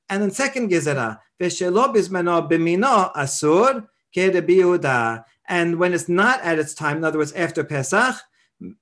And 0.08 0.22
then 0.22 0.30
second 0.30 0.70
gezerah, 0.70 1.18
v'shelo 1.38 1.94
b'zmeno 1.94 2.50
b'mino 2.50 3.12
asur 3.12 3.86
ke'rebi 4.16 5.24
And 5.46 5.78
when 5.78 5.92
it's 5.92 6.08
not 6.08 6.40
at 6.40 6.58
its 6.58 6.72
time, 6.72 6.96
in 6.96 7.04
other 7.04 7.18
words, 7.18 7.32
after 7.32 7.64
Pesach, 7.64 8.14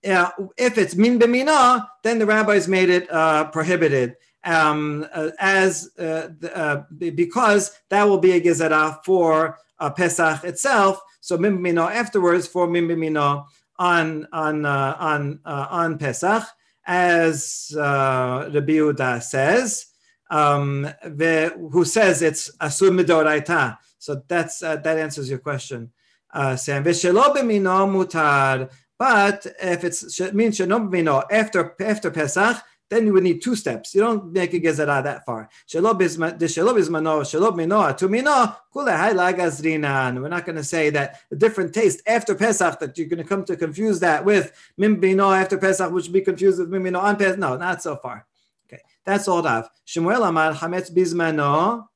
uh, 0.09 0.31
if 0.57 0.79
it's 0.79 0.95
min 0.95 1.18
b'mino, 1.18 1.89
then 2.05 2.20
the 2.20 2.27
rabbis 2.27 2.68
made 2.68 2.89
it 2.89 3.12
uh, 3.12 3.47
prohibited 3.51 4.14
um, 4.45 5.07
uh, 5.12 5.30
as 5.38 5.90
uh, 5.99 6.28
uh, 6.55 6.82
because 6.99 7.72
that 7.90 8.05
will 8.05 8.18
be 8.18 8.32
a 8.32 8.40
gezerah 8.40 9.05
for 9.05 9.59
uh, 9.78 9.90
Pesach 9.90 10.45
itself. 10.45 11.01
So 11.20 11.38
mimbimino 11.38 11.90
afterwards 11.90 12.47
for 12.47 12.66
mimbimino 12.66 13.47
on 13.78 14.26
on 14.32 14.64
uh, 14.64 14.97
on 14.99 15.40
uh, 15.45 15.66
on 15.70 15.99
Pesach, 15.99 16.45
as 16.86 17.72
uh, 17.76 18.51
Rabbi 18.53 18.72
Yehuda 18.74 19.22
says, 19.22 19.86
um, 20.30 20.88
who 21.72 21.84
says 21.84 22.22
it's 22.22 22.55
asur 22.59 22.90
midoraita. 22.90 23.78
So 23.99 24.22
that's 24.26 24.61
that 24.61 24.86
answers 24.86 25.30
your 25.30 25.38
question, 25.38 25.93
Sam. 26.34 26.84
mutar. 26.84 28.70
But 28.99 29.47
if 29.61 29.84
it's 29.84 30.20
means 30.32 30.59
b'mino 30.59 31.24
after 31.30 31.74
after 31.80 32.11
Pesach, 32.11 32.57
then 32.93 33.07
you 33.07 33.14
would 33.14 33.22
need 33.22 33.40
two 33.40 33.57
steps. 33.57 33.95
You 33.95 34.03
don't 34.03 34.32
make 34.34 34.53
a 34.53 34.61
gezerah 34.61 35.03
that 35.03 35.24
far. 35.24 35.49
We're 35.72 35.80
not 40.28 40.45
going 40.45 40.57
to 40.57 40.64
say 40.64 40.90
that 40.90 41.20
a 41.30 41.36
different 41.36 41.72
taste 41.72 42.03
after 42.07 42.34
Pesach 42.34 42.78
that 42.80 42.99
you're 42.99 43.09
going 43.09 43.22
to 43.22 43.28
come 43.28 43.47
to 43.47 43.57
confuse 43.57 43.99
that 44.01 44.26
with 44.26 44.53
min 44.76 45.01
mimbino 45.01 45.34
after 45.34 45.57
Pesach, 45.57 45.90
which 45.90 46.05
would 46.05 46.12
be 46.12 46.20
confused 46.20 46.59
with 46.59 46.68
min 46.68 46.82
mimbino 46.82 47.03
on 47.03 47.16
Pesach. 47.16 47.38
No, 47.38 47.57
not 47.57 47.82
so 47.82 47.97
far. 47.97 48.26
Okay, 48.66 48.82
that's 49.07 49.26
all 49.26 49.43
Rav. 49.43 49.70
Shemuel 49.86 50.24
Amar 50.24 50.53
Hametz 50.53 50.95
Bizmano 50.95 51.88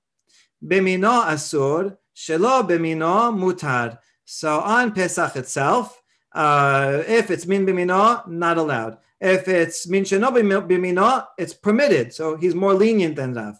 Bimino 0.64 1.24
Asur 1.24 1.98
Shelo 2.14 2.66
Bimino 2.66 3.36
Mutar. 3.36 3.98
So 4.24 4.60
on 4.60 4.92
Pesach 4.92 5.36
itself, 5.36 6.02
uh, 6.32 7.02
if 7.06 7.30
it's 7.30 7.46
min 7.46 7.66
bimino, 7.66 8.26
not 8.26 8.56
allowed. 8.56 8.96
If 9.20 9.48
it's 9.48 9.86
min 9.86 10.04
b'mino, 10.04 11.26
it's 11.38 11.54
permitted. 11.54 12.12
So 12.12 12.36
he's 12.36 12.54
more 12.54 12.74
lenient 12.74 13.16
than 13.16 13.34
Rav. 13.34 13.58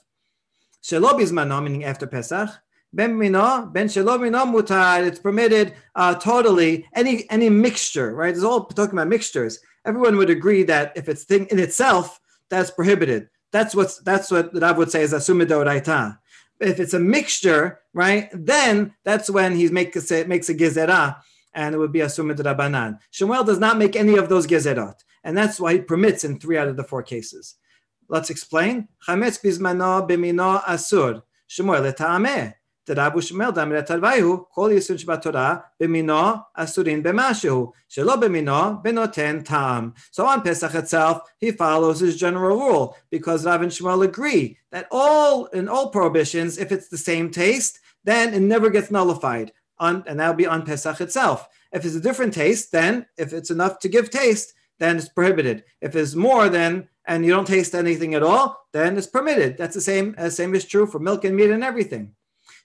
Shelo 0.83 1.13
bizmano, 1.13 1.63
meaning 1.63 1.85
after 1.85 2.07
Pesach. 2.07 2.51
Ben 2.93 3.19
b'mino, 3.19 3.73
ben 3.73 3.89
shelo 3.89 4.19
b'mino 4.19 4.45
mutar. 4.53 5.07
It's 5.07 5.19
permitted 5.19 5.75
uh, 5.95 6.15
totally. 6.15 6.87
Any 6.95 7.29
any 7.31 7.49
mixture, 7.49 8.15
right? 8.15 8.35
It's 8.35 8.45
all 8.45 8.65
talking 8.67 8.95
about 8.95 9.09
mixtures. 9.09 9.59
Everyone 9.87 10.17
would 10.17 10.31
agree 10.31 10.63
that 10.65 10.93
if 10.95 11.09
it's 11.09 11.25
thing 11.25 11.47
in 11.47 11.59
itself, 11.59 12.21
that's 12.51 12.71
prohibited. 12.71 13.29
That's 13.51 13.75
what's 13.75 13.99
that's 14.01 14.31
what 14.31 14.51
Rav 14.53 14.77
would 14.77 14.91
say 14.91 15.03
is 15.03 15.15
asumidoraita. 15.15 16.19
If 16.61 16.81
it's 16.81 16.95
a 16.95 17.01
mixture, 17.01 17.81
right, 17.95 18.29
then 18.33 18.95
that's 19.05 19.29
when 19.31 19.55
he 19.55 19.69
makes 19.69 20.11
a, 20.11 20.25
makes 20.25 20.49
a 20.49 20.55
gezerah, 20.55 21.17
and 21.55 21.75
it 21.75 21.79
would 21.79 21.93
be 21.93 22.01
a 22.01 22.07
sumid 22.07 22.39
rabbanan. 22.39 22.99
Shemuel 23.11 23.45
does 23.45 23.59
not 23.59 23.79
make 23.79 23.95
any 23.95 24.17
of 24.17 24.29
those 24.29 24.47
gezerot 24.47 24.95
and 25.27 25.37
that's 25.37 25.59
why 25.59 25.73
he 25.73 25.81
permits 25.81 26.23
in 26.23 26.39
three 26.39 26.57
out 26.57 26.69
of 26.69 26.77
the 26.77 26.85
four 26.85 27.03
cases. 27.03 27.57
Let's 28.09 28.31
explain. 28.31 28.87
Chametz 29.07 29.43
bizmano 29.43 30.09
b'mino 30.09 30.63
asur. 30.63 31.23
Eta'ameh. 31.51 32.55
Terabu 32.87 33.17
Shmuel 33.17 33.53
damir 33.53 33.85
tarvayu 33.85 34.45
kol 34.55 34.69
yisun 34.69 35.05
shbat 35.05 35.23
Torah 35.23 35.65
b'mino 35.83 36.45
asurin 36.57 37.03
b'mashu 37.03 37.73
shelo 37.91 38.23
b'mino 38.23 38.85
benoten 38.85 39.45
tam. 39.45 39.95
So 40.13 40.25
on 40.25 40.43
Pesach 40.43 40.73
itself, 40.77 41.23
he 41.39 41.51
follows 41.51 41.99
his 41.99 42.17
general 42.17 42.57
rule 42.57 42.97
because 43.11 43.45
Rav 43.45 43.63
and 43.63 43.73
Shmuel 43.73 44.05
agree 44.05 44.59
that 44.71 44.87
all 44.93 45.47
in 45.47 45.69
all 45.69 45.91
prohibitions, 45.91 46.57
if 46.57 46.71
it's 46.71 46.89
the 46.89 46.97
same 46.97 47.33
taste, 47.33 47.81
then 48.05 48.33
it 48.33 48.43
never 48.43 48.71
gets 48.71 48.93
nullified. 48.93 49.51
On, 49.79 50.05
and 50.07 50.21
that'll 50.21 50.35
be 50.35 50.47
on 50.47 50.65
Pesach 50.65 51.01
itself. 51.01 51.49
If 51.73 51.85
it's 51.85 51.97
a 51.97 52.01
different 52.01 52.33
taste, 52.33 52.71
then 52.71 53.07
if 53.19 53.33
it's 53.33 53.51
enough 53.51 53.81
to 53.81 53.89
give 53.89 54.09
taste, 54.09 54.55
then 54.79 54.97
it's 54.97 55.09
prohibited. 55.09 55.65
If 55.81 55.97
it's 55.97 56.15
more 56.15 56.49
than 56.49 56.89
and 57.07 57.25
you 57.25 57.31
don't 57.31 57.47
taste 57.47 57.75
anything 57.75 58.15
at 58.15 58.23
all, 58.23 58.67
then 58.73 58.97
it's 58.97 59.07
permitted. 59.07 59.57
That's 59.57 59.75
the 59.75 59.81
same. 59.81 60.15
The 60.19 60.31
same 60.31 60.55
is 60.55 60.65
true 60.65 60.87
for 60.87 60.99
milk 60.99 61.25
and 61.25 61.37
meat 61.37 61.51
and 61.51 61.65
everything. 61.65 62.13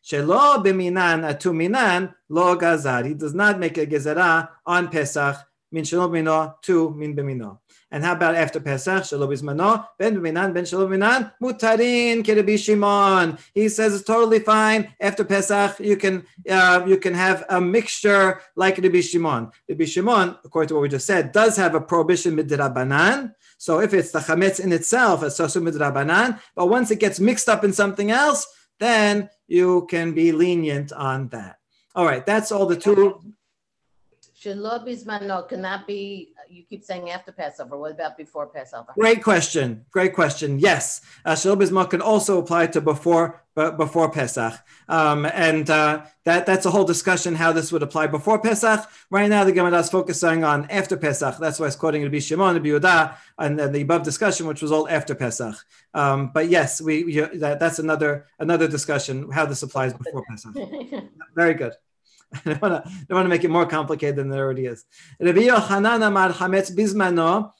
Shelo 0.03 0.63
b'minan 0.63 1.23
atuminan 1.23 2.13
lo 2.29 2.55
gazar. 2.55 3.05
He 3.05 3.13
does 3.13 3.35
not 3.35 3.59
make 3.59 3.77
a 3.77 3.85
gezerah 3.85 4.49
on 4.65 4.89
Pesach 4.89 5.37
min 5.71 5.83
shelo 5.83 6.09
b'mino 6.09 6.61
to 6.61 6.91
min 6.91 7.15
b'mino. 7.15 7.59
And 7.93 8.03
how 8.03 8.13
about 8.13 8.35
after 8.35 8.59
Pesach? 8.59 9.03
Shelo 9.03 9.27
b'zmano 9.27 9.87
ben 9.97 10.15
b'minan 10.15 10.53
ben 10.53 10.63
shelo 10.63 10.87
b'minan 10.87 11.33
mutarin 11.41 12.23
kerebi 12.23 12.57
Shimon. 12.57 13.37
He 13.53 13.69
says 13.69 13.93
it's 13.93 14.03
totally 14.05 14.39
fine 14.39 14.93
after 14.99 15.23
Pesach. 15.23 15.79
You 15.79 15.97
can 15.97 16.25
uh, 16.49 16.83
you 16.87 16.97
can 16.97 17.13
have 17.13 17.45
a 17.49 17.59
mixture 17.59 18.41
like 18.55 18.77
Rabbi 18.77 19.01
Shimon. 19.01 19.51
Rabbi 19.67 19.85
Shimon, 19.85 20.37
according 20.45 20.69
to 20.69 20.75
what 20.75 20.81
we 20.81 20.89
just 20.89 21.07
said, 21.07 21.31
does 21.31 21.57
have 21.57 21.75
a 21.75 21.81
prohibition 21.81 22.35
midrabanan. 22.35 23.33
So 23.57 23.79
if 23.79 23.93
it's 23.93 24.11
the 24.11 24.19
chametz 24.19 24.59
in 24.59 24.71
itself, 24.71 25.21
it's 25.23 25.39
also 25.39 25.59
midrabanan. 25.61 26.39
But 26.55 26.67
once 26.67 26.91
it 26.91 26.99
gets 26.99 27.19
mixed 27.19 27.47
up 27.47 27.63
in 27.63 27.73
something 27.73 28.09
else, 28.09 28.47
then 28.79 29.29
you 29.47 29.85
can 29.89 30.13
be 30.13 30.31
lenient 30.31 30.91
on 30.91 31.27
that. 31.29 31.57
All 31.93 32.05
right, 32.05 32.25
that's 32.25 32.51
all 32.51 32.65
the 32.65 32.75
two. 32.75 33.21
Shalom 34.41 34.83
Bismano 34.87 35.47
cannot 35.47 35.85
be 35.85 36.33
you 36.49 36.63
keep 36.67 36.83
saying 36.83 37.11
after 37.11 37.31
Passover. 37.31 37.77
What 37.77 37.91
about 37.91 38.17
before 38.17 38.47
Passover? 38.47 38.91
Great 38.97 39.23
question. 39.23 39.85
Great 39.91 40.15
question. 40.15 40.57
Yes, 40.57 41.01
uh, 41.25 41.35
Shalom 41.35 41.85
can 41.85 42.01
also 42.01 42.39
apply 42.39 42.65
to 42.67 42.81
before 42.81 43.43
before 43.53 44.09
Pesach, 44.09 44.53
um, 44.89 45.27
and 45.27 45.69
uh, 45.69 46.01
that 46.23 46.47
that's 46.47 46.65
a 46.65 46.71
whole 46.71 46.85
discussion 46.85 47.35
how 47.35 47.51
this 47.51 47.71
would 47.71 47.83
apply 47.83 48.07
before 48.07 48.39
Pesach. 48.41 48.89
Right 49.11 49.29
now, 49.29 49.43
the 49.43 49.51
Gemara 49.51 49.77
is 49.77 49.91
focusing 49.91 50.43
on 50.43 50.65
after 50.71 50.97
Pesach. 50.97 51.37
That's 51.37 51.59
why 51.59 51.67
it's 51.67 51.75
quoting 51.75 52.01
Rabbi 52.01 52.17
Shimon, 52.17 52.55
Rabbi 52.55 52.69
Yehuda, 52.69 53.15
and 53.37 53.59
then 53.59 53.71
the 53.71 53.81
above 53.81 54.01
discussion, 54.01 54.47
which 54.47 54.63
was 54.63 54.71
all 54.71 54.89
after 54.89 55.13
Pesach. 55.13 55.55
Um, 55.93 56.31
but 56.33 56.49
yes, 56.49 56.81
we, 56.81 57.03
we 57.03 57.13
that, 57.37 57.59
that's 57.59 57.77
another 57.77 58.25
another 58.39 58.67
discussion 58.67 59.29
how 59.29 59.45
this 59.45 59.61
applies 59.61 59.93
before 59.93 60.25
Pesach. 60.27 60.55
Very 61.35 61.53
good. 61.53 61.73
I 62.45 62.53
don't 62.53 62.61
want 63.09 63.25
to 63.25 63.29
make 63.29 63.43
it 63.43 63.49
more 63.49 63.65
complicated 63.65 64.15
than 64.15 64.31
it 64.31 64.37
already 64.37 64.65
is. 64.65 64.85
Rabbi 65.19 65.41
Yochanan 65.41 66.05
Amar 66.07 66.31
Hametz 66.31 66.71
Bizmano 66.75 67.51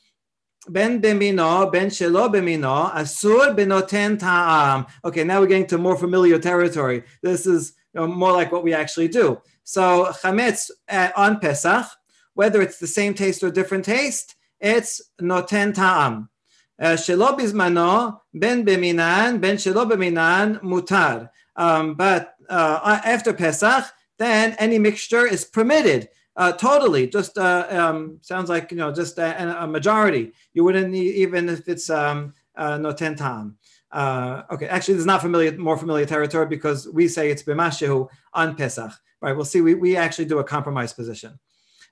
Ben 0.70 1.02
bemino, 1.02 1.72
ben 1.72 1.88
shelo 1.88 2.32
bemino, 2.32 2.92
asur 2.94 3.56
benoten 3.56 4.20
ta'am. 4.20 4.86
Okay, 5.04 5.24
now 5.24 5.40
we're 5.40 5.48
getting 5.48 5.66
to 5.66 5.80
more 5.80 5.98
familiar 5.98 6.38
territory. 6.38 7.04
This 7.24 7.48
is 7.48 7.74
you 7.96 8.02
know, 8.02 8.08
more 8.08 8.32
like 8.32 8.52
what 8.52 8.64
we 8.64 8.72
actually 8.72 9.08
do. 9.08 9.42
So 9.64 10.14
chametz 10.22 10.70
uh, 10.88 11.10
on 11.16 11.40
Pesach, 11.40 11.88
whether 12.36 12.62
it's 12.62 12.78
the 12.78 12.86
same 12.86 13.16
taste 13.16 13.42
or 13.42 13.50
different 13.50 13.86
taste, 13.86 14.36
it's 14.60 15.02
noten 15.20 15.74
ta'am. 15.74 16.30
Uh, 16.80 16.94
shelo 16.94 17.36
bizmano, 17.36 18.20
ben 18.32 18.64
beminan, 18.64 19.42
ben 19.42 19.56
shelo 19.56 19.90
beminan, 19.90 20.62
mutar. 20.62 21.30
Um, 21.56 21.96
but 21.96 22.36
uh, 22.50 23.02
after 23.04 23.34
Pesach, 23.34 23.86
then 24.18 24.56
any 24.60 24.80
mixture 24.80 25.26
is 25.26 25.46
permitted. 25.46 26.10
Uh, 26.36 26.52
totally, 26.54 27.08
just 27.08 27.38
uh, 27.38 27.68
um, 27.70 28.18
sounds 28.22 28.50
like 28.50 28.72
you 28.72 28.78
know, 28.78 28.92
just 28.92 29.18
a, 29.18 29.64
a, 29.64 29.68
majority. 29.68 30.32
You 30.54 30.64
wouldn't 30.64 30.90
need, 30.90 31.16
even 31.16 31.50
if 31.50 31.68
it's 31.68 31.90
um, 31.90 32.34
uh, 32.56 32.78
noten 32.78 33.18
tam. 33.18 33.58
Uh, 33.92 34.44
okay, 34.50 34.68
actually, 34.68 34.94
this 34.94 35.02
is 35.02 35.06
not 35.06 35.22
familiar, 35.22 35.52
more 35.58 35.78
familiar 35.78 36.06
territory 36.06 36.46
because 36.46 36.88
we 36.88 37.10
say 37.10 37.30
it's 37.30 37.44
b'mashehu 37.44 38.08
on 38.34 38.56
Pesach. 38.56 38.94
Right, 39.22 39.36
we'll 39.36 39.46
see. 39.46 39.62
We, 39.62 39.76
we 39.76 39.98
actually 39.98 40.26
do 40.26 40.40
a 40.40 40.44
compromise 40.44 40.94
position. 40.94 41.38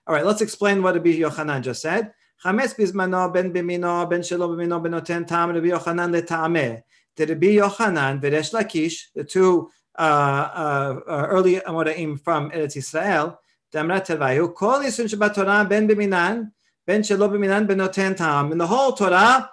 All 0.07 0.15
right, 0.15 0.25
let's 0.25 0.41
explain 0.41 0.81
what 0.81 0.95
Rabbi 0.95 1.19
Yochanan 1.19 1.61
just 1.61 1.81
said. 1.81 2.13
Chametz 2.43 2.73
bizmano 2.75 3.31
ben 3.33 3.53
bimino 3.53 4.09
ben 4.09 4.21
shelo 4.21 4.49
bimino 4.49 4.81
ben 4.81 4.93
noten 4.93 5.27
tam 5.27 5.51
Rabbi 5.51 5.67
Yochanan 5.67 6.17
letameh. 6.17 6.81
The 7.17 7.27
Rabbi 7.27 7.47
Yochanan 7.57 8.21
v'resh 8.21 8.53
Lakish, 8.53 9.07
the 9.13 9.25
two 9.25 9.69
uh, 9.99 10.01
uh, 10.01 10.99
uh 11.07 11.27
early 11.29 11.55
Amoraim 11.59 12.19
from 12.19 12.49
Eretz 12.51 12.77
Israel, 12.77 13.39
Damrat 13.73 14.07
Tevayu, 14.07 14.55
Kol 14.55 14.79
Yisun 14.79 15.05
Shabbat 15.11 15.35
Torah 15.35 15.65
ben 15.69 15.87
b'minan, 15.87 16.51
ben 16.87 17.01
shelo 17.01 17.29
b'minan 17.29 17.67
benoten 17.67 18.15
tam. 18.15 18.53
In 18.53 18.57
the 18.57 18.67
whole 18.67 18.93
Torah, 18.93 19.51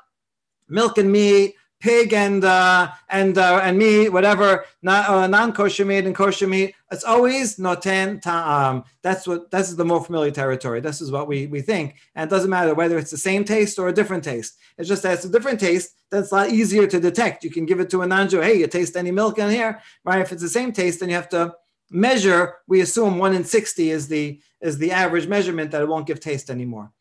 milk 0.68 0.98
and 0.98 1.10
meat, 1.10 1.56
pig 1.80 2.12
and 2.12 2.44
uh, 2.44 2.88
and 3.10 3.36
uh, 3.38 3.60
and 3.62 3.76
meat, 3.76 4.10
whatever, 4.10 4.64
uh, 4.86 5.26
non-kosher 5.26 5.84
meat 5.84 6.06
and 6.06 6.14
kosher 6.14 6.46
meat. 6.46 6.75
It's 6.92 7.04
always 7.04 7.56
noten 7.56 8.20
ta'am. 8.22 8.84
That's 9.02 9.26
what 9.26 9.50
that's 9.50 9.74
the 9.74 9.84
more 9.84 10.04
familiar 10.04 10.30
territory. 10.30 10.80
This 10.80 11.00
is 11.00 11.10
what 11.10 11.26
we 11.26 11.46
we 11.48 11.60
think, 11.60 11.96
and 12.14 12.28
it 12.28 12.30
doesn't 12.30 12.50
matter 12.50 12.74
whether 12.74 12.96
it's 12.96 13.10
the 13.10 13.18
same 13.18 13.44
taste 13.44 13.78
or 13.78 13.88
a 13.88 13.92
different 13.92 14.22
taste. 14.22 14.56
It's 14.78 14.88
just 14.88 15.02
that 15.02 15.14
it's 15.14 15.24
a 15.24 15.28
different 15.28 15.58
taste. 15.58 15.94
That's 16.10 16.30
a 16.30 16.34
lot 16.34 16.50
easier 16.50 16.86
to 16.86 17.00
detect. 17.00 17.42
You 17.42 17.50
can 17.50 17.66
give 17.66 17.80
it 17.80 17.90
to 17.90 18.02
a 18.02 18.06
non-Jew. 18.06 18.40
Hey, 18.40 18.58
you 18.60 18.68
taste 18.68 18.96
any 18.96 19.10
milk 19.10 19.38
in 19.38 19.50
here, 19.50 19.80
right? 20.04 20.20
If 20.20 20.30
it's 20.30 20.42
the 20.42 20.48
same 20.48 20.72
taste, 20.72 21.00
then 21.00 21.08
you 21.08 21.16
have 21.16 21.28
to 21.30 21.54
measure, 21.90 22.56
we 22.66 22.80
assume 22.80 23.18
one 23.18 23.34
in 23.34 23.44
60 23.44 23.90
is 23.90 24.08
the 24.08 24.40
is 24.60 24.78
the 24.78 24.92
average 24.92 25.26
measurement 25.26 25.70
that 25.70 25.82
it 25.82 25.88
won't 25.88 26.06
give 26.06 26.20
taste 26.20 26.50
anymore. 26.50 26.92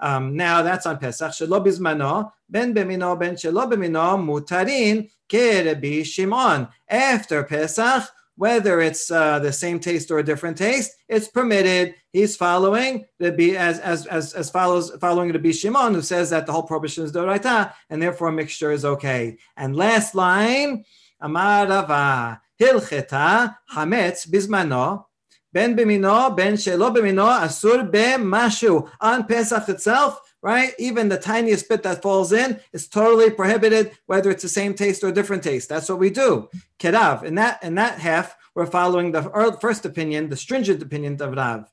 Um, 0.00 0.36
now 0.36 0.62
that's 0.62 0.86
on 0.86 0.98
Pesach. 0.98 1.32
Ben 1.38 2.74
bemino, 2.74 3.18
ben 3.18 3.36
mutarin, 3.36 5.10
kerebi 5.28 6.04
shimon. 6.04 6.68
After 6.88 7.44
Pesach, 7.44 8.04
whether 8.36 8.80
it's 8.80 9.10
uh, 9.10 9.38
the 9.38 9.52
same 9.52 9.78
taste 9.78 10.10
or 10.10 10.18
a 10.18 10.24
different 10.24 10.56
taste, 10.56 10.92
it's 11.08 11.28
permitted. 11.28 11.94
He's 12.12 12.36
following 12.36 13.04
the 13.18 13.32
be 13.32 13.56
as 13.56 13.78
as 13.78 14.06
as, 14.06 14.34
as 14.34 14.50
follows 14.50 14.90
following 15.00 15.32
the 15.32 15.38
Bishimon, 15.38 15.94
who 15.94 16.02
says 16.02 16.30
that 16.30 16.46
the 16.46 16.52
whole 16.52 16.62
prohibition 16.62 17.04
is 17.04 17.12
doraita, 17.12 17.72
and 17.90 18.02
therefore 18.02 18.32
mixture 18.32 18.72
is 18.72 18.84
okay. 18.84 19.38
And 19.56 19.76
last 19.76 20.14
line, 20.14 20.84
Amarava 21.22 22.40
Hilcheta 22.60 23.56
Hametz 23.72 24.28
Bismano. 24.28 25.04
Ben 25.52 25.76
bimino, 25.76 26.34
ben 26.34 26.54
shelo 26.54 26.94
bimino, 26.94 27.28
asur 27.28 27.90
be 27.90 27.98
mashu. 27.98 28.88
On 29.00 29.26
Pesach 29.26 29.68
itself, 29.68 30.18
right? 30.42 30.74
Even 30.78 31.08
the 31.08 31.16
tiniest 31.16 31.68
bit 31.68 31.82
that 31.84 32.02
falls 32.02 32.32
in 32.32 32.60
is 32.72 32.88
totally 32.88 33.30
prohibited, 33.30 33.92
whether 34.06 34.30
it's 34.30 34.42
the 34.42 34.48
same 34.48 34.74
taste 34.74 35.04
or 35.04 35.12
different 35.12 35.42
taste. 35.42 35.68
That's 35.68 35.88
what 35.88 36.00
we 36.00 36.10
do. 36.10 36.48
Kedav. 36.78 37.22
In 37.22 37.36
that 37.36 37.62
in 37.62 37.76
that 37.76 37.98
half, 38.00 38.36
we're 38.54 38.66
following 38.66 39.12
the 39.12 39.56
first 39.60 39.86
opinion, 39.86 40.28
the 40.28 40.36
stringent 40.36 40.82
opinion 40.82 41.20
of 41.22 41.34
Rav. 41.34 41.70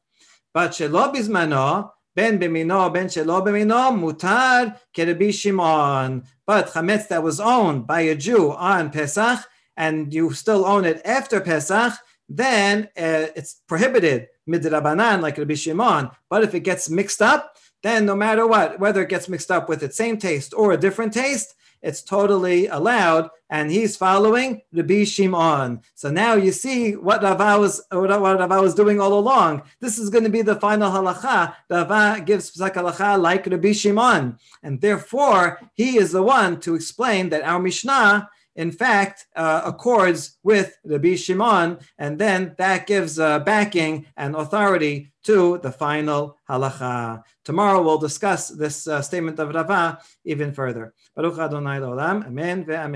But 0.54 0.72
shelo 0.72 1.14
bizmano, 1.14 1.92
ben 2.16 2.40
bimino, 2.40 2.94
ben 2.94 3.08
shelo 3.08 3.44
bimino, 3.44 3.92
mutar 3.92 4.78
kerebi 4.96 5.34
Shimon. 5.34 6.24
But 6.46 6.68
chametz 6.68 7.08
that 7.10 7.24
was 7.24 7.40
owned 7.40 7.88
by 7.88 8.02
a 8.02 8.16
Jew 8.16 8.52
on 8.54 8.92
Pesach, 8.92 9.40
and 9.76 10.14
you 10.14 10.32
still 10.34 10.66
own 10.66 10.86
it 10.86 11.02
after 11.06 11.42
Pesach, 11.42 11.94
then 12.28 12.86
uh, 12.98 13.28
it's 13.36 13.62
prohibited 13.68 14.28
midrabanan 14.48 15.22
like 15.22 15.38
Rabbi 15.38 15.56
Shimon. 15.56 16.12
But 16.30 16.44
if 16.44 16.54
it 16.54 16.62
gets 16.62 16.90
mixed 16.90 17.22
up, 17.22 17.58
then 17.84 18.06
no 18.06 18.16
matter 18.16 18.46
what, 18.46 18.80
whether 18.80 19.02
it 19.02 19.10
gets 19.10 19.30
mixed 19.30 19.52
up 19.52 19.70
with 19.70 19.84
its 19.84 19.98
same 19.98 20.18
taste 20.18 20.54
or 20.56 20.72
a 20.72 20.78
different 20.78 21.14
taste, 21.14 21.56
it's 21.82 22.02
totally 22.02 22.68
allowed, 22.68 23.30
and 23.50 23.72
he's 23.72 23.96
following 23.96 24.62
Rabbi 24.74 25.06
Shimon. 25.06 25.82
So 25.96 26.12
now 26.12 26.34
you 26.34 26.52
see 26.52 26.98
what 26.98 27.24
Rava 27.24 27.58
was 27.58 27.82
what 27.90 28.10
Rava 28.10 28.62
was 28.62 28.76
doing 28.76 29.00
all 29.00 29.18
along. 29.18 29.64
This 29.80 29.98
is 29.98 30.10
going 30.10 30.26
to 30.26 30.30
be 30.30 30.42
the 30.42 30.56
final 30.56 30.92
halacha. 30.92 31.56
Rava 31.70 32.22
gives 32.22 32.52
psak 32.52 32.74
halacha 32.74 33.20
like 33.20 33.46
Rabbi 33.46 33.72
Shimon, 33.72 34.38
and 34.62 34.82
therefore 34.82 35.62
he 35.74 35.98
is 35.98 36.12
the 36.12 36.24
one 36.24 36.60
to 36.62 36.76
explain 36.76 37.30
that 37.30 37.44
our 37.44 37.60
Mishnah 37.60 38.30
in 38.56 38.74
fact, 38.74 39.26
uh, 39.38 39.62
accords 39.64 40.38
with 40.44 40.78
Rabbi 40.84 41.16
Shimon, 41.16 41.80
and 41.98 42.20
then 42.20 42.56
that 42.58 42.88
gives 42.88 43.18
uh, 43.18 43.40
backing 43.40 44.06
and 44.18 44.36
authority 44.36 45.14
to 45.24 45.60
the 45.60 45.72
final 45.72 46.38
halacha. 46.50 47.24
Tomorrow 47.50 47.82
we'll 47.82 47.98
discuss 47.98 48.50
this 48.50 48.88
uh, 48.88 49.02
statement 49.02 49.40
of 49.40 49.50
Rava 49.50 49.98
even 50.24 50.54
further. 50.54 50.94
Baruch 51.16 51.40
Adonai 51.40 51.80
Amen 51.80 52.64
ve'amen. 52.64 52.94